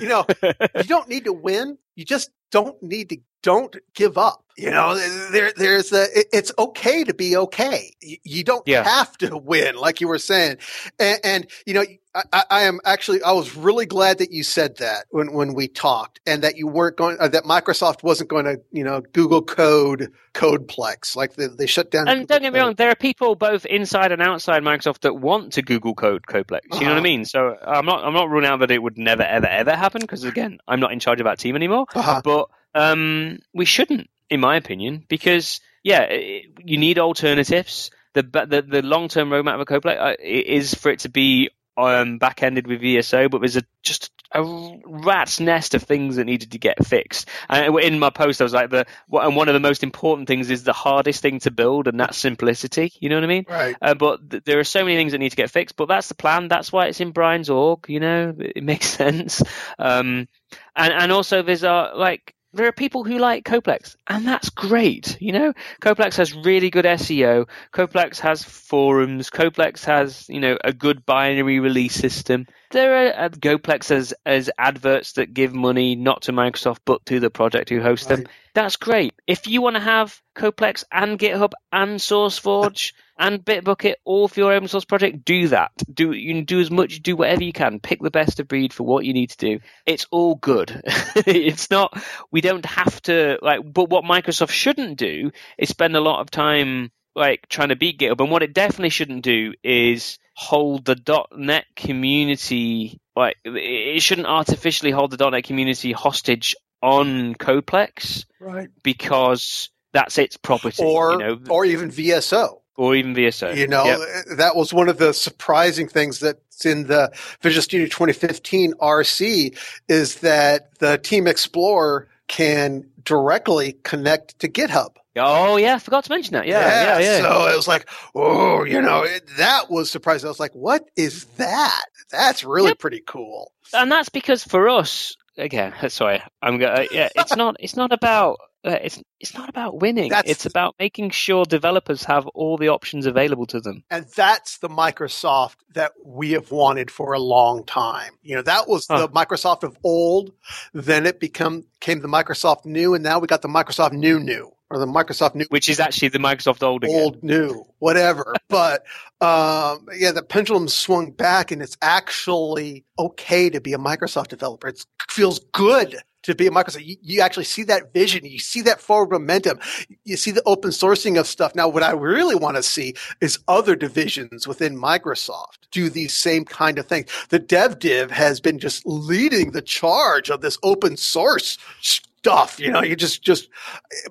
You 0.00 0.08
know, 0.08 0.24
you 0.42 0.84
don't 0.84 1.08
need 1.08 1.24
to 1.24 1.32
win. 1.32 1.76
You 1.96 2.04
just 2.04 2.30
don't 2.50 2.82
need 2.82 3.10
to 3.10 3.18
don't 3.42 3.74
give 3.94 4.18
up. 4.18 4.44
You 4.56 4.70
know, 4.70 4.94
there 5.32 5.52
there's 5.56 5.92
a 5.92 6.06
it's 6.36 6.52
okay 6.58 7.04
to 7.04 7.14
be 7.14 7.36
okay. 7.36 7.94
You, 8.02 8.44
don't 8.44 8.66
Yeah. 8.66 8.84
have 8.84 9.16
to 9.18 9.36
win, 9.36 9.76
like 9.76 10.00
you 10.00 10.08
were 10.08 10.18
saying. 10.18 10.58
And, 10.98 11.20
and 11.24 11.46
you 11.66 11.74
know, 11.74 11.84
I, 12.14 12.44
I- 12.50 12.60
am 12.62 12.80
actually 12.84 13.22
I 13.22 13.32
was 13.32 13.56
really 13.56 13.86
glad 13.86 14.18
that 14.18 14.32
you 14.32 14.42
said 14.42 14.78
that 14.78 15.06
when 15.10 15.32
when 15.32 15.54
we 15.54 15.68
talked, 15.68 16.20
and 16.26 16.42
that 16.42 16.56
you 16.56 16.66
weren't 16.66 16.96
going 16.96 17.16
uh, 17.20 17.28
that 17.28 17.44
Microsoft 17.44 18.02
wasn't 18.02 18.28
going 18.30 18.46
to 18.46 18.60
you 18.72 18.82
know 18.84 19.00
Google 19.12 19.42
Code 19.42 20.12
Codeplex 20.34 21.14
like 21.16 21.34
they, 21.34 21.46
they 21.46 21.66
shut 21.66 21.90
down. 21.90 22.08
And 22.08 22.20
Google 22.20 22.26
don't 22.26 22.42
get 22.42 22.52
me 22.52 22.58
Code. 22.58 22.66
wrong, 22.66 22.74
there 22.76 22.90
are 22.90 22.94
people 22.96 23.34
both 23.36 23.64
inside 23.66 24.10
and 24.12 24.20
outside 24.22 24.62
Microsoft 24.62 25.00
that 25.00 25.14
want 25.14 25.52
to 25.54 25.62
Google 25.62 25.94
Code 25.94 26.22
Codeplex. 26.26 26.60
You 26.72 26.80
know 26.80 26.86
what 26.86 26.86
I 26.86 26.92
Uh-huh. 26.94 27.00
mean? 27.02 27.24
So 27.24 27.56
I'm 27.64 27.86
not 27.86 28.04
I'm 28.04 28.12
not 28.14 28.28
ruling 28.28 28.46
out 28.46 28.60
that 28.60 28.70
it 28.70 28.82
would 28.82 28.98
never 28.98 29.22
ever 29.22 29.46
ever 29.46 29.76
happen 29.76 30.00
because 30.00 30.24
again, 30.24 30.58
I'm 30.66 30.80
not 30.80 30.92
in 30.92 31.00
charge 31.00 31.20
of 31.20 31.24
that 31.24 31.38
team 31.38 31.54
anymore. 31.56 31.86
Uh-huh. 31.94 32.20
But 32.24 32.48
um, 32.74 33.38
we 33.54 33.64
shouldn't, 33.64 34.08
in 34.28 34.40
my 34.40 34.56
opinion, 34.56 35.04
because 35.08 35.60
yeah, 35.82 36.02
it, 36.02 36.46
you 36.64 36.76
need 36.78 36.98
alternatives. 36.98 37.90
The 38.14 38.22
the 38.22 38.62
the 38.62 38.82
long 38.82 39.06
term 39.08 39.30
roadmap 39.30 39.54
of 39.54 39.60
a 39.60 39.64
Codeplex 39.66 40.00
uh, 40.00 40.16
is 40.20 40.74
for 40.74 40.90
it 40.90 41.00
to 41.00 41.08
be 41.08 41.50
um, 41.76 42.18
back 42.18 42.42
ended 42.42 42.66
with 42.66 42.80
VSO, 42.80 43.30
but 43.30 43.40
there's 43.40 43.56
a 43.56 43.62
just 43.82 44.10
a 44.32 44.42
rat's 44.84 45.40
nest 45.40 45.74
of 45.74 45.82
things 45.82 46.16
that 46.16 46.24
needed 46.24 46.52
to 46.52 46.58
get 46.58 46.84
fixed. 46.86 47.28
And 47.48 47.76
in 47.80 47.98
my 47.98 48.10
post, 48.10 48.40
I 48.40 48.44
was 48.44 48.52
like, 48.52 48.70
the 48.70 48.86
and 49.12 49.34
one 49.34 49.48
of 49.48 49.54
the 49.54 49.60
most 49.60 49.82
important 49.82 50.28
things 50.28 50.50
is 50.50 50.62
the 50.62 50.72
hardest 50.72 51.22
thing 51.22 51.40
to 51.40 51.50
build, 51.50 51.88
and 51.88 51.98
that's 51.98 52.18
simplicity. 52.18 52.92
You 53.00 53.08
know 53.08 53.16
what 53.16 53.24
I 53.24 53.28
mean? 53.28 53.46
Right. 53.48 53.76
Uh, 53.80 53.94
but 53.94 54.30
th- 54.30 54.44
there 54.44 54.58
are 54.60 54.64
so 54.64 54.84
many 54.84 54.96
things 54.96 55.12
that 55.12 55.18
need 55.18 55.30
to 55.30 55.36
get 55.36 55.50
fixed. 55.50 55.76
But 55.76 55.86
that's 55.86 56.08
the 56.08 56.14
plan. 56.14 56.48
That's 56.48 56.72
why 56.72 56.86
it's 56.86 57.00
in 57.00 57.12
Brian's 57.12 57.50
org. 57.50 57.86
You 57.88 58.00
know, 58.00 58.34
it, 58.38 58.52
it 58.56 58.64
makes 58.64 58.86
sense. 58.90 59.42
Um, 59.78 60.28
and 60.76 60.92
and 60.92 61.12
also 61.12 61.42
there's 61.42 61.64
uh, 61.64 61.92
like 61.94 62.34
there 62.52 62.66
are 62.66 62.72
people 62.72 63.04
who 63.04 63.18
like 63.18 63.44
Codeplex, 63.44 63.96
and 64.08 64.26
that's 64.26 64.50
great. 64.50 65.16
You 65.20 65.32
know, 65.32 65.52
Codeplex 65.80 66.16
has 66.16 66.34
really 66.34 66.70
good 66.70 66.84
SEO. 66.84 67.48
Codeplex 67.72 68.20
has 68.20 68.42
forums. 68.42 69.30
Codeplex 69.30 69.84
has 69.84 70.28
you 70.28 70.40
know 70.40 70.58
a 70.64 70.72
good 70.72 71.06
binary 71.06 71.60
release 71.60 71.94
system. 71.94 72.46
There 72.70 72.94
are 72.94 73.24
uh, 73.24 73.28
Codeplex 73.30 73.88
has 73.88 74.14
as 74.24 74.48
adverts 74.56 75.14
that 75.14 75.34
give 75.34 75.52
money 75.52 75.96
not 75.96 76.22
to 76.22 76.32
Microsoft 76.32 76.78
but 76.84 77.04
to 77.06 77.18
the 77.18 77.30
project 77.30 77.68
who 77.68 77.80
hosts 77.80 78.06
them. 78.06 78.26
That's 78.54 78.76
great. 78.76 79.14
If 79.26 79.48
you 79.48 79.60
want 79.60 79.74
to 79.74 79.80
have 79.80 80.20
Codeplex 80.36 80.84
and 80.90 81.18
GitHub 81.18 81.52
and 81.72 81.98
SourceForge 81.98 82.92
and 83.18 83.44
Bitbucket 83.44 83.94
all 84.04 84.28
for 84.28 84.40
your 84.40 84.52
open 84.52 84.68
source 84.68 84.84
project, 84.84 85.24
do 85.24 85.48
that. 85.48 85.72
Do 85.92 86.12
you 86.12 86.34
can 86.34 86.44
do 86.44 86.60
as 86.60 86.70
much, 86.70 87.02
do 87.02 87.16
whatever 87.16 87.42
you 87.42 87.52
can. 87.52 87.80
Pick 87.80 88.00
the 88.00 88.10
best 88.10 88.38
of 88.38 88.46
breed 88.46 88.72
for 88.72 88.84
what 88.84 89.04
you 89.04 89.14
need 89.14 89.30
to 89.30 89.36
do. 89.36 89.60
It's 89.84 90.06
all 90.12 90.36
good. 90.36 90.82
it's 90.86 91.70
not. 91.70 92.00
We 92.30 92.40
don't 92.40 92.66
have 92.66 93.02
to 93.02 93.38
like. 93.42 93.60
But 93.64 93.90
what 93.90 94.04
Microsoft 94.04 94.50
shouldn't 94.50 94.96
do 94.96 95.32
is 95.58 95.68
spend 95.68 95.96
a 95.96 96.00
lot 96.00 96.20
of 96.20 96.30
time 96.30 96.92
like 97.14 97.48
trying 97.48 97.68
to 97.70 97.76
beat 97.76 97.98
GitHub. 97.98 98.20
And 98.20 98.30
what 98.30 98.42
it 98.42 98.54
definitely 98.54 98.90
shouldn't 98.90 99.22
do 99.22 99.54
is 99.62 100.18
hold 100.34 100.84
the 100.84 100.96
.NET 101.36 101.64
community 101.76 102.98
like 103.16 103.36
it 103.44 104.02
shouldn't 104.02 104.26
artificially 104.28 104.90
hold 104.90 105.10
the 105.10 105.30
.NET 105.30 105.44
community 105.44 105.92
hostage 105.92 106.54
on 106.82 107.34
Codeplex 107.34 108.24
Right. 108.40 108.68
because 108.82 109.70
that's 109.92 110.16
its 110.18 110.36
property, 110.38 110.82
Or 110.82 111.12
you 111.12 111.18
know, 111.18 111.38
or 111.50 111.64
even 111.66 111.90
VSO. 111.90 112.60
or 112.76 112.94
even 112.94 113.14
VSO. 113.14 113.54
You 113.54 113.66
know, 113.66 113.84
Yep. 113.84 113.98
that 114.38 114.56
was 114.56 114.72
one 114.72 114.88
of 114.88 114.96
the 114.96 115.12
surprising 115.12 115.88
things 115.88 116.20
that's 116.20 116.64
in 116.64 116.86
the 116.86 117.10
Visual 117.42 117.60
Studio 117.62 117.86
2015 117.88 118.72
RC 118.80 119.56
is 119.88 120.16
that 120.20 120.78
the 120.78 120.96
Team 120.96 121.26
Explorer 121.26 122.08
can 122.28 122.88
directly 123.04 123.76
connect 123.82 124.38
to 124.38 124.48
GitHub. 124.48 124.94
Oh 125.16 125.56
yeah, 125.56 125.74
I 125.74 125.78
forgot 125.78 126.04
to 126.04 126.10
mention 126.10 126.34
that. 126.34 126.46
Yeah, 126.46 126.60
yeah, 126.60 126.98
yeah. 126.98 127.20
So 127.22 127.46
it 127.48 127.56
was 127.56 127.66
like, 127.68 127.88
oh, 128.14 128.64
you 128.64 128.80
know, 128.80 129.02
it, 129.02 129.28
that 129.38 129.68
was 129.70 129.90
surprising. 129.90 130.26
I 130.26 130.30
was 130.30 130.40
like, 130.40 130.54
what 130.54 130.84
is 130.96 131.24
that? 131.36 131.82
That's 132.10 132.44
really 132.44 132.68
Yep. 132.68 132.78
pretty 132.78 133.02
cool. 133.06 133.52
and 133.74 133.90
that's 133.90 134.08
because 134.08 134.44
for 134.44 134.68
us, 134.68 135.16
again, 135.36 135.74
sorry, 135.88 136.22
I'm 136.40 136.58
going. 136.58 136.72
Uh, 136.78 136.86
yeah, 136.92 137.08
it's 137.16 137.34
not. 137.36 137.56
It's 137.60 137.76
not 137.76 137.92
about. 137.92 138.38
Uh, 138.62 138.76
it's 138.82 139.00
it's 139.20 139.34
not 139.34 139.48
about 139.48 139.80
winning. 139.80 140.10
That's- 140.10 140.30
it's 140.30 140.44
about 140.46 140.74
making 140.78 141.10
sure 141.10 141.44
developers 141.44 142.04
have 142.04 142.26
all 142.28 142.56
the 142.58 142.68
options 142.68 143.06
available 143.06 143.46
to 143.46 143.60
them. 143.60 143.84
And 143.90 144.06
that's 144.14 144.58
the 144.58 144.68
Microsoft 144.68 145.56
that 145.74 145.92
we 146.04 146.32
have 146.32 146.50
wanted 146.50 146.90
for 146.90 147.12
a 147.14 147.18
long 147.18 147.64
time. 147.64 148.12
You 148.22 148.36
know, 148.36 148.42
that 148.42 148.68
was 148.68 148.86
Huh. 148.86 148.98
the 149.06 149.08
Microsoft 149.08 149.62
of 149.62 149.76
old. 149.84 150.32
Then 150.74 151.06
it 151.06 151.20
become 151.20 151.64
came 151.80 152.00
the 152.00 152.08
Microsoft 152.08 152.64
new, 152.66 152.94
and 152.94 153.02
now 153.02 153.18
we 153.18 153.26
got 153.26 153.40
the 153.42 153.48
Microsoft 153.48 153.92
new 153.92 154.20
new 154.20 154.50
or 154.70 154.78
the 154.78 154.86
Microsoft 154.86 155.34
new 155.34 155.46
Which 155.48 155.68
is 155.68 155.80
actually 155.80 156.08
the 156.08 156.18
Microsoft 156.18 156.62
old 156.62 156.84
again. 156.84 157.00
old 157.00 157.22
new 157.22 157.64
whatever. 157.78 158.34
but 158.48 158.84
um, 159.22 159.86
yeah, 159.96 160.12
the 160.12 160.22
pendulum 160.22 160.68
swung 160.68 161.10
back, 161.12 161.50
and 161.50 161.62
it's 161.62 161.76
actually 161.82 162.84
okay 162.98 163.48
to 163.50 163.60
be 163.60 163.72
a 163.72 163.78
Microsoft 163.78 164.28
developer. 164.28 164.68
It 164.68 164.84
feels 165.08 165.38
good. 165.52 165.96
To 166.24 166.34
be 166.34 166.46
a 166.46 166.50
Microsoft, 166.50 166.84
you, 166.84 166.96
you 167.00 167.20
actually 167.22 167.44
see 167.44 167.62
that 167.64 167.94
vision, 167.94 168.26
you 168.26 168.38
see 168.38 168.60
that 168.62 168.80
forward 168.80 169.10
momentum, 169.10 169.58
you 170.04 170.16
see 170.16 170.30
the 170.30 170.42
open 170.44 170.70
sourcing 170.70 171.18
of 171.18 171.26
stuff. 171.26 171.54
Now, 171.54 171.68
what 171.68 171.82
I 171.82 171.92
really 171.92 172.34
want 172.34 172.56
to 172.56 172.62
see 172.62 172.94
is 173.20 173.38
other 173.48 173.74
divisions 173.74 174.46
within 174.46 174.76
Microsoft 174.76 175.70
do 175.70 175.88
these 175.88 176.12
same 176.12 176.44
kind 176.44 176.78
of 176.78 176.86
things. 176.86 177.10
The 177.30 177.38
dev 177.38 177.78
div 177.78 178.10
has 178.10 178.40
been 178.40 178.58
just 178.58 178.86
leading 178.86 179.52
the 179.52 179.62
charge 179.62 180.30
of 180.30 180.40
this 180.40 180.58
open 180.62 180.96
source 180.96 181.56
stuff. 181.80 182.60
You 182.60 182.70
know, 182.70 182.82
you 182.82 182.96
just, 182.96 183.22
just, 183.22 183.48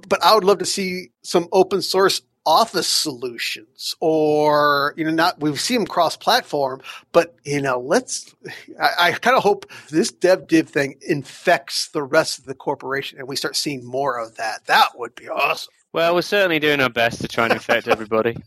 but 0.07 0.23
I 0.23 0.33
would 0.33 0.43
love 0.43 0.57
to 0.59 0.65
see 0.65 1.09
some 1.21 1.47
open 1.51 1.81
source 1.81 2.21
office 2.45 2.87
solutions 2.87 3.95
or, 3.99 4.93
you 4.97 5.03
know, 5.03 5.11
not, 5.11 5.39
we've 5.39 5.59
seen 5.59 5.79
them 5.79 5.87
cross 5.87 6.15
platform, 6.15 6.81
but, 7.11 7.35
you 7.43 7.61
know, 7.61 7.79
let's, 7.79 8.33
I, 8.79 8.91
I 8.99 9.11
kind 9.11 9.37
of 9.37 9.43
hope 9.43 9.65
this 9.89 10.11
dev 10.11 10.47
div 10.47 10.69
thing 10.69 10.95
infects 11.01 11.89
the 11.89 12.03
rest 12.03 12.39
of 12.39 12.45
the 12.45 12.55
corporation 12.55 13.19
and 13.19 13.27
we 13.27 13.35
start 13.35 13.55
seeing 13.55 13.85
more 13.85 14.19
of 14.19 14.35
that. 14.35 14.65
That 14.65 14.97
would 14.97 15.15
be 15.15 15.29
awesome. 15.29 15.73
Well, 15.91 16.13
we're 16.13 16.21
certainly 16.21 16.59
doing 16.59 16.81
our 16.81 16.89
best 16.89 17.21
to 17.21 17.27
try 17.27 17.45
and 17.45 17.53
infect 17.53 17.87
everybody. 17.89 18.37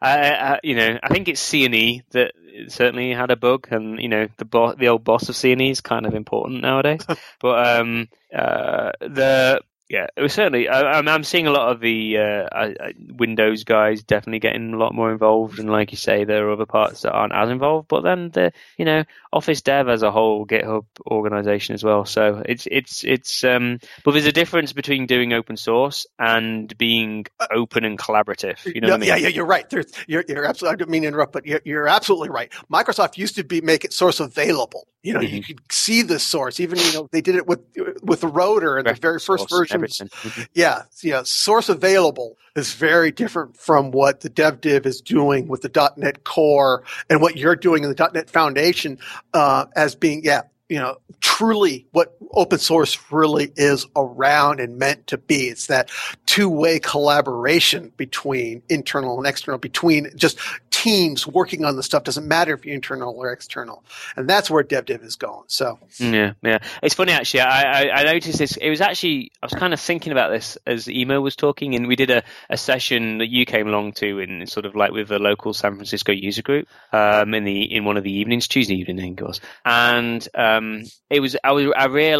I, 0.00 0.30
I, 0.30 0.60
you 0.62 0.76
know, 0.76 0.98
I 1.02 1.08
think 1.08 1.28
it's 1.28 1.40
C 1.40 1.66
and 1.66 1.74
E 1.74 2.02
that 2.12 2.32
certainly 2.68 3.12
had 3.12 3.30
a 3.30 3.36
bug, 3.36 3.68
and 3.70 4.00
you 4.00 4.08
know, 4.08 4.28
the 4.38 4.46
bo- 4.46 4.74
the 4.74 4.88
old 4.88 5.04
boss 5.04 5.28
of 5.28 5.36
C 5.36 5.52
and 5.52 5.60
E 5.60 5.70
is 5.70 5.82
kind 5.82 6.06
of 6.06 6.14
important 6.14 6.62
nowadays. 6.62 7.04
but 7.40 7.80
um, 7.80 8.08
uh, 8.34 8.92
the 9.00 9.60
yeah, 9.90 10.06
it 10.16 10.22
was 10.22 10.32
certainly. 10.32 10.68
I, 10.68 11.00
am 11.00 11.24
seeing 11.24 11.48
a 11.48 11.50
lot 11.50 11.72
of 11.72 11.80
the 11.80 12.16
uh, 12.16 12.68
Windows 13.08 13.64
guys 13.64 14.04
definitely 14.04 14.38
getting 14.38 14.72
a 14.72 14.78
lot 14.78 14.94
more 14.94 15.10
involved, 15.10 15.58
and 15.58 15.68
like 15.68 15.90
you 15.90 15.96
say, 15.96 16.22
there 16.22 16.46
are 16.46 16.52
other 16.52 16.64
parts 16.64 17.02
that 17.02 17.10
aren't 17.10 17.32
as 17.32 17.50
involved. 17.50 17.88
But 17.88 18.02
then 18.02 18.30
the 18.30 18.52
you 18.78 18.84
know 18.84 19.02
Office 19.32 19.62
Dev 19.62 19.88
as 19.88 20.04
a 20.04 20.12
whole 20.12 20.46
GitHub 20.46 20.84
organization 21.04 21.74
as 21.74 21.82
well. 21.82 22.04
So 22.04 22.40
it's 22.46 22.68
it's 22.70 23.02
it's. 23.02 23.42
Um, 23.42 23.80
but 24.04 24.12
there's 24.12 24.26
a 24.26 24.32
difference 24.32 24.72
between 24.72 25.06
doing 25.06 25.32
open 25.32 25.56
source 25.56 26.06
and 26.20 26.76
being 26.78 27.26
open 27.50 27.84
and 27.84 27.98
collaborative. 27.98 28.64
You 28.72 28.80
know 28.80 28.88
yeah, 28.88 28.94
I 28.94 28.98
mean? 28.98 29.08
Yeah, 29.08 29.16
yeah, 29.16 29.28
you're 29.28 29.44
right. 29.44 29.68
There's, 29.68 29.92
you're 30.06 30.24
you're 30.28 30.44
absolutely. 30.44 30.74
I 30.74 30.76
didn't 30.76 30.90
mean 30.90 31.02
to 31.02 31.08
interrupt, 31.08 31.32
but 31.32 31.46
you're, 31.46 31.62
you're 31.64 31.88
absolutely 31.88 32.30
right. 32.30 32.52
Microsoft 32.72 33.18
used 33.18 33.34
to 33.34 33.42
be 33.42 33.60
make 33.60 33.84
it 33.84 33.92
source 33.92 34.20
available. 34.20 34.86
You 35.02 35.14
know, 35.14 35.20
mm-hmm. 35.20 35.34
you 35.34 35.42
could 35.42 35.60
see 35.72 36.02
the 36.02 36.18
source. 36.18 36.60
Even 36.60 36.78
you 36.78 36.92
know 36.92 37.08
they 37.10 37.22
did 37.22 37.34
it 37.34 37.46
with 37.46 37.60
with 38.02 38.20
the 38.20 38.28
rotor 38.28 38.76
and 38.76 38.86
the 38.86 38.94
very 38.94 39.18
first 39.18 39.48
version. 39.50 39.79
Mm-hmm. 39.80 40.42
Yeah, 40.54 40.82
yeah. 41.02 41.22
Source 41.24 41.68
available 41.68 42.36
is 42.56 42.74
very 42.74 43.10
different 43.10 43.56
from 43.56 43.90
what 43.90 44.20
the 44.20 44.28
dev 44.28 44.60
div 44.60 44.86
is 44.86 45.00
doing 45.00 45.48
with 45.48 45.62
the 45.62 45.92
.NET 45.96 46.24
Core 46.24 46.82
and 47.08 47.20
what 47.20 47.36
you're 47.36 47.56
doing 47.56 47.84
in 47.84 47.90
the 47.92 48.10
.NET 48.14 48.30
Foundation 48.30 48.98
uh, 49.34 49.66
as 49.76 49.94
being 49.94 50.22
yeah 50.24 50.42
you 50.70 50.78
know, 50.78 50.96
truly 51.20 51.86
what 51.90 52.16
open 52.32 52.58
source 52.58 52.98
really 53.10 53.52
is 53.56 53.86
around 53.96 54.60
and 54.60 54.78
meant 54.78 55.06
to 55.08 55.18
be. 55.18 55.48
It's 55.48 55.66
that 55.66 55.90
two-way 56.26 56.78
collaboration 56.78 57.92
between 57.96 58.62
internal 58.68 59.18
and 59.18 59.26
external, 59.26 59.58
between 59.58 60.10
just 60.16 60.38
teams 60.70 61.26
working 61.26 61.64
on 61.64 61.76
the 61.76 61.82
stuff. 61.82 62.04
Doesn't 62.04 62.26
matter 62.26 62.54
if 62.54 62.64
you're 62.64 62.74
internal 62.74 63.14
or 63.14 63.32
external. 63.32 63.84
And 64.16 64.28
that's 64.28 64.50
where 64.50 64.64
DevDiv 64.64 65.04
is 65.04 65.16
going. 65.16 65.44
So 65.48 65.78
yeah, 65.98 66.32
yeah. 66.42 66.58
It's 66.82 66.94
funny 66.94 67.12
actually. 67.12 67.40
I, 67.40 67.62
I, 67.62 68.00
I 68.00 68.04
noticed 68.04 68.38
this. 68.38 68.56
It 68.56 68.70
was 68.70 68.80
actually 68.80 69.32
I 69.42 69.46
was 69.46 69.52
kind 69.52 69.74
of 69.74 69.80
thinking 69.80 70.12
about 70.12 70.30
this 70.30 70.56
as 70.66 70.88
Immo 70.88 71.20
was 71.20 71.36
talking, 71.36 71.74
and 71.74 71.86
we 71.86 71.96
did 71.96 72.10
a, 72.10 72.22
a 72.48 72.56
session 72.56 73.18
that 73.18 73.28
you 73.28 73.44
came 73.44 73.68
along 73.68 73.92
to 73.94 74.20
in 74.20 74.46
sort 74.46 74.66
of 74.66 74.74
like 74.74 74.92
with 74.92 75.08
the 75.08 75.18
local 75.18 75.52
San 75.52 75.74
Francisco 75.74 76.12
user 76.12 76.42
group 76.42 76.68
um, 76.92 77.34
in 77.34 77.44
the 77.44 77.62
in 77.62 77.84
one 77.84 77.96
of 77.96 78.04
the 78.04 78.12
evenings, 78.12 78.48
Tuesday 78.48 78.76
evening, 78.76 78.98
I 78.98 79.02
think 79.02 79.20
it 79.20 79.26
was, 79.26 79.40
and 79.64 80.26
um, 80.34 80.84
it 81.10 81.20
was 81.20 81.36
I 81.42 81.52
was 81.52 81.66
I 81.76 81.86
realized 81.86 82.19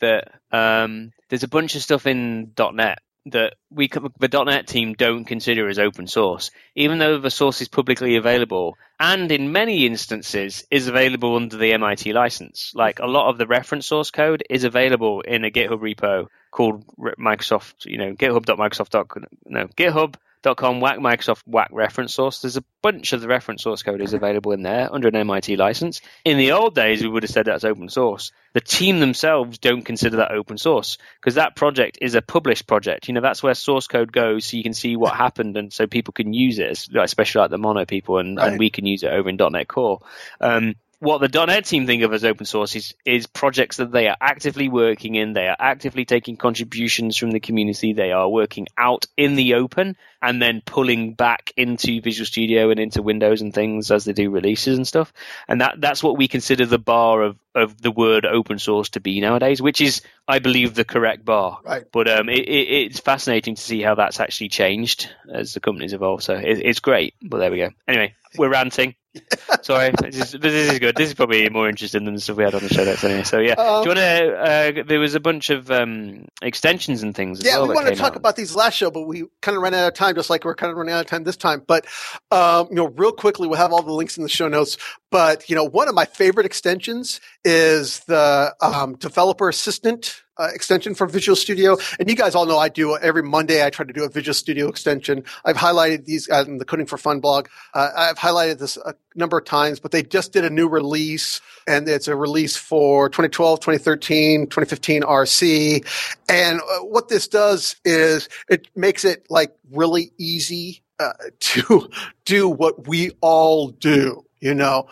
that 0.00 0.32
um, 0.52 1.12
there's 1.28 1.42
a 1.42 1.48
bunch 1.48 1.74
of 1.74 1.82
stuff 1.82 2.06
in 2.06 2.52
.NET 2.58 2.98
that 3.26 3.54
we 3.70 3.88
the 3.88 4.44
.NET 4.44 4.66
team 4.66 4.94
don't 4.94 5.24
consider 5.24 5.68
as 5.68 5.78
open 5.78 6.06
source, 6.06 6.50
even 6.74 6.98
though 6.98 7.18
the 7.18 7.30
source 7.30 7.60
is 7.62 7.68
publicly 7.68 8.16
available 8.16 8.76
and 9.00 9.32
in 9.32 9.52
many 9.52 9.86
instances 9.86 10.64
is 10.70 10.88
available 10.88 11.36
under 11.36 11.56
the 11.56 11.72
MIT 11.72 12.12
license. 12.12 12.72
Like 12.74 12.98
a 12.98 13.06
lot 13.06 13.30
of 13.30 13.38
the 13.38 13.46
reference 13.46 13.86
source 13.86 14.10
code 14.10 14.44
is 14.50 14.64
available 14.64 15.22
in 15.22 15.44
a 15.44 15.50
GitHub 15.50 15.80
repo 15.80 16.26
called 16.50 16.84
Microsoft, 17.18 17.86
you 17.86 17.98
know, 17.98 18.12
GitHub.microsoft.com, 18.12 19.24
no, 19.46 19.66
GitHub 19.68 20.14
com 20.52 20.80
whack 20.80 20.98
Microsoft 20.98 21.42
whack 21.46 21.70
reference 21.72 22.12
source. 22.12 22.40
There's 22.40 22.58
a 22.58 22.64
bunch 22.82 23.14
of 23.14 23.22
the 23.22 23.28
reference 23.28 23.62
source 23.62 23.82
code 23.82 24.02
is 24.02 24.12
available 24.12 24.52
in 24.52 24.62
there 24.62 24.92
under 24.92 25.08
an 25.08 25.16
MIT 25.16 25.56
license. 25.56 26.02
In 26.26 26.36
the 26.36 26.52
old 26.52 26.74
days, 26.74 27.02
we 27.02 27.08
would 27.08 27.22
have 27.22 27.30
said 27.30 27.46
that's 27.46 27.64
open 27.64 27.88
source. 27.88 28.30
The 28.52 28.60
team 28.60 29.00
themselves 29.00 29.58
don't 29.58 29.82
consider 29.82 30.18
that 30.18 30.32
open 30.32 30.58
source 30.58 30.98
because 31.20 31.36
that 31.36 31.56
project 31.56 31.98
is 32.02 32.14
a 32.14 32.20
published 32.20 32.66
project. 32.66 33.08
You 33.08 33.14
know, 33.14 33.22
that's 33.22 33.42
where 33.42 33.54
source 33.54 33.86
code 33.86 34.12
goes 34.12 34.44
so 34.44 34.58
you 34.58 34.62
can 34.62 34.74
see 34.74 34.96
what 34.96 35.16
happened 35.16 35.56
and 35.56 35.72
so 35.72 35.86
people 35.86 36.12
can 36.12 36.34
use 36.34 36.58
it, 36.58 36.88
especially 36.94 37.40
like 37.40 37.50
the 37.50 37.58
mono 37.58 37.86
people 37.86 38.18
and, 38.18 38.36
right. 38.36 38.50
and 38.50 38.58
we 38.58 38.68
can 38.68 38.84
use 38.84 39.02
it 39.02 39.12
over 39.12 39.30
in 39.30 39.36
.NET 39.36 39.66
Core. 39.66 40.00
Um, 40.40 40.74
what 41.04 41.20
the 41.20 41.46
.NET 41.46 41.66
team 41.66 41.86
think 41.86 42.02
of 42.02 42.14
as 42.14 42.24
open 42.24 42.46
source 42.46 42.74
is, 42.74 42.94
is 43.04 43.26
projects 43.26 43.76
that 43.76 43.92
they 43.92 44.08
are 44.08 44.16
actively 44.20 44.70
working 44.70 45.14
in. 45.14 45.34
They 45.34 45.46
are 45.46 45.56
actively 45.58 46.06
taking 46.06 46.38
contributions 46.38 47.18
from 47.18 47.30
the 47.30 47.40
community. 47.40 47.92
They 47.92 48.10
are 48.10 48.28
working 48.28 48.68
out 48.78 49.04
in 49.16 49.34
the 49.34 49.54
open 49.54 49.96
and 50.22 50.40
then 50.40 50.62
pulling 50.64 51.12
back 51.12 51.52
into 51.58 52.00
Visual 52.00 52.24
Studio 52.24 52.70
and 52.70 52.80
into 52.80 53.02
Windows 53.02 53.42
and 53.42 53.52
things 53.52 53.90
as 53.90 54.06
they 54.06 54.14
do 54.14 54.30
releases 54.30 54.78
and 54.78 54.88
stuff. 54.88 55.12
And 55.46 55.60
that 55.60 55.78
that's 55.78 56.02
what 56.02 56.16
we 56.16 56.26
consider 56.26 56.64
the 56.64 56.78
bar 56.78 57.22
of, 57.22 57.36
of 57.54 57.80
the 57.80 57.90
word 57.90 58.24
open 58.24 58.58
source 58.58 58.88
to 58.90 59.00
be 59.00 59.20
nowadays, 59.20 59.60
which 59.60 59.82
is, 59.82 60.00
I 60.26 60.38
believe, 60.38 60.74
the 60.74 60.86
correct 60.86 61.22
bar. 61.22 61.58
Right. 61.62 61.84
But 61.92 62.08
um, 62.08 62.30
it, 62.30 62.48
it, 62.48 62.68
it's 62.70 63.00
fascinating 63.00 63.56
to 63.56 63.62
see 63.62 63.82
how 63.82 63.94
that's 63.94 64.20
actually 64.20 64.48
changed 64.48 65.10
as 65.30 65.52
the 65.52 65.60
companies 65.60 65.92
evolve. 65.92 66.22
So 66.22 66.34
it, 66.34 66.60
it's 66.64 66.80
great. 66.80 67.14
But 67.20 67.38
there 67.38 67.50
we 67.50 67.58
go. 67.58 67.70
Anyway, 67.86 68.14
we're 68.38 68.48
ranting. 68.48 68.94
Sorry, 69.62 69.92
this 70.00 70.34
is, 70.34 70.40
this 70.40 70.52
is, 70.52 70.78
good. 70.78 70.96
This 70.96 71.08
is 71.08 71.14
probably 71.14 71.48
more 71.48 71.68
interesting 71.68 72.04
than 72.04 72.14
the 72.14 72.20
stuff 72.20 72.36
we 72.36 72.44
had 72.44 72.54
on 72.54 72.62
the 72.62 72.68
show 72.68 72.84
notes 72.84 73.04
anyway. 73.04 73.22
So 73.22 73.38
yeah, 73.38 73.52
um, 73.52 73.84
do 73.84 73.90
you 73.90 73.94
want 73.94 73.98
to? 73.98 74.80
Uh, 74.80 74.82
there 74.86 74.98
was 74.98 75.14
a 75.14 75.20
bunch 75.20 75.50
of 75.50 75.70
um, 75.70 76.26
extensions 76.42 77.02
and 77.02 77.14
things. 77.14 77.40
yeah, 77.44 77.58
well 77.58 77.68
we 77.68 77.74
wanted 77.74 77.90
to 77.90 77.96
talk 77.96 78.12
out. 78.12 78.16
about 78.16 78.36
these 78.36 78.56
last 78.56 78.74
show, 78.74 78.90
but 78.90 79.02
we 79.02 79.24
kind 79.40 79.56
of 79.56 79.62
ran 79.62 79.74
out 79.74 79.88
of 79.88 79.94
time, 79.94 80.14
just 80.16 80.30
like 80.30 80.44
we're 80.44 80.54
kind 80.54 80.70
of 80.70 80.76
running 80.76 80.92
out 80.92 81.00
of 81.00 81.06
time 81.06 81.22
this 81.22 81.36
time. 81.36 81.62
But 81.66 81.86
um, 82.30 82.66
you 82.70 82.76
know, 82.76 82.88
real 82.88 83.12
quickly, 83.12 83.46
we'll 83.46 83.58
have 83.58 83.72
all 83.72 83.82
the 83.82 83.92
links 83.92 84.16
in 84.16 84.22
the 84.22 84.28
show 84.28 84.48
notes. 84.48 84.76
But 85.10 85.48
you 85.48 85.54
know, 85.54 85.64
one 85.64 85.88
of 85.88 85.94
my 85.94 86.06
favorite 86.06 86.46
extensions 86.46 87.20
is 87.44 88.00
the 88.00 88.54
um, 88.60 88.96
developer 88.96 89.48
assistant 89.48 90.23
uh, 90.38 90.48
extension 90.52 90.94
for 90.94 91.06
Visual 91.06 91.36
Studio. 91.36 91.76
And 91.98 92.08
you 92.08 92.16
guys 92.16 92.34
all 92.34 92.46
know 92.46 92.58
I 92.58 92.68
do 92.68 92.96
every 92.96 93.22
Monday. 93.22 93.64
I 93.64 93.70
try 93.70 93.84
to 93.84 93.92
do 93.92 94.04
a 94.04 94.08
Visual 94.08 94.34
Studio 94.34 94.68
extension. 94.68 95.24
I've 95.44 95.56
highlighted 95.56 96.04
these 96.04 96.28
in 96.28 96.58
the 96.58 96.64
Coding 96.64 96.86
for 96.86 96.98
Fun 96.98 97.20
blog. 97.20 97.48
Uh, 97.72 97.90
I've 97.96 98.18
highlighted 98.18 98.58
this 98.58 98.76
a 98.76 98.94
number 99.14 99.38
of 99.38 99.44
times, 99.44 99.80
but 99.80 99.90
they 99.90 100.02
just 100.02 100.32
did 100.32 100.44
a 100.44 100.50
new 100.50 100.68
release, 100.68 101.40
and 101.66 101.88
it's 101.88 102.08
a 102.08 102.16
release 102.16 102.56
for 102.56 103.08
2012, 103.08 103.60
2013, 103.60 104.46
2015 104.46 105.02
RC. 105.02 105.86
And 106.28 106.60
uh, 106.60 106.78
what 106.80 107.08
this 107.08 107.28
does 107.28 107.76
is 107.84 108.28
it 108.48 108.68
makes 108.74 109.04
it 109.04 109.26
like 109.30 109.54
really 109.70 110.12
easy 110.18 110.82
uh, 110.98 111.12
to 111.40 111.88
do 112.24 112.48
what 112.48 112.88
we 112.88 113.12
all 113.20 113.68
do. 113.68 114.24
You 114.44 114.54
know, 114.54 114.88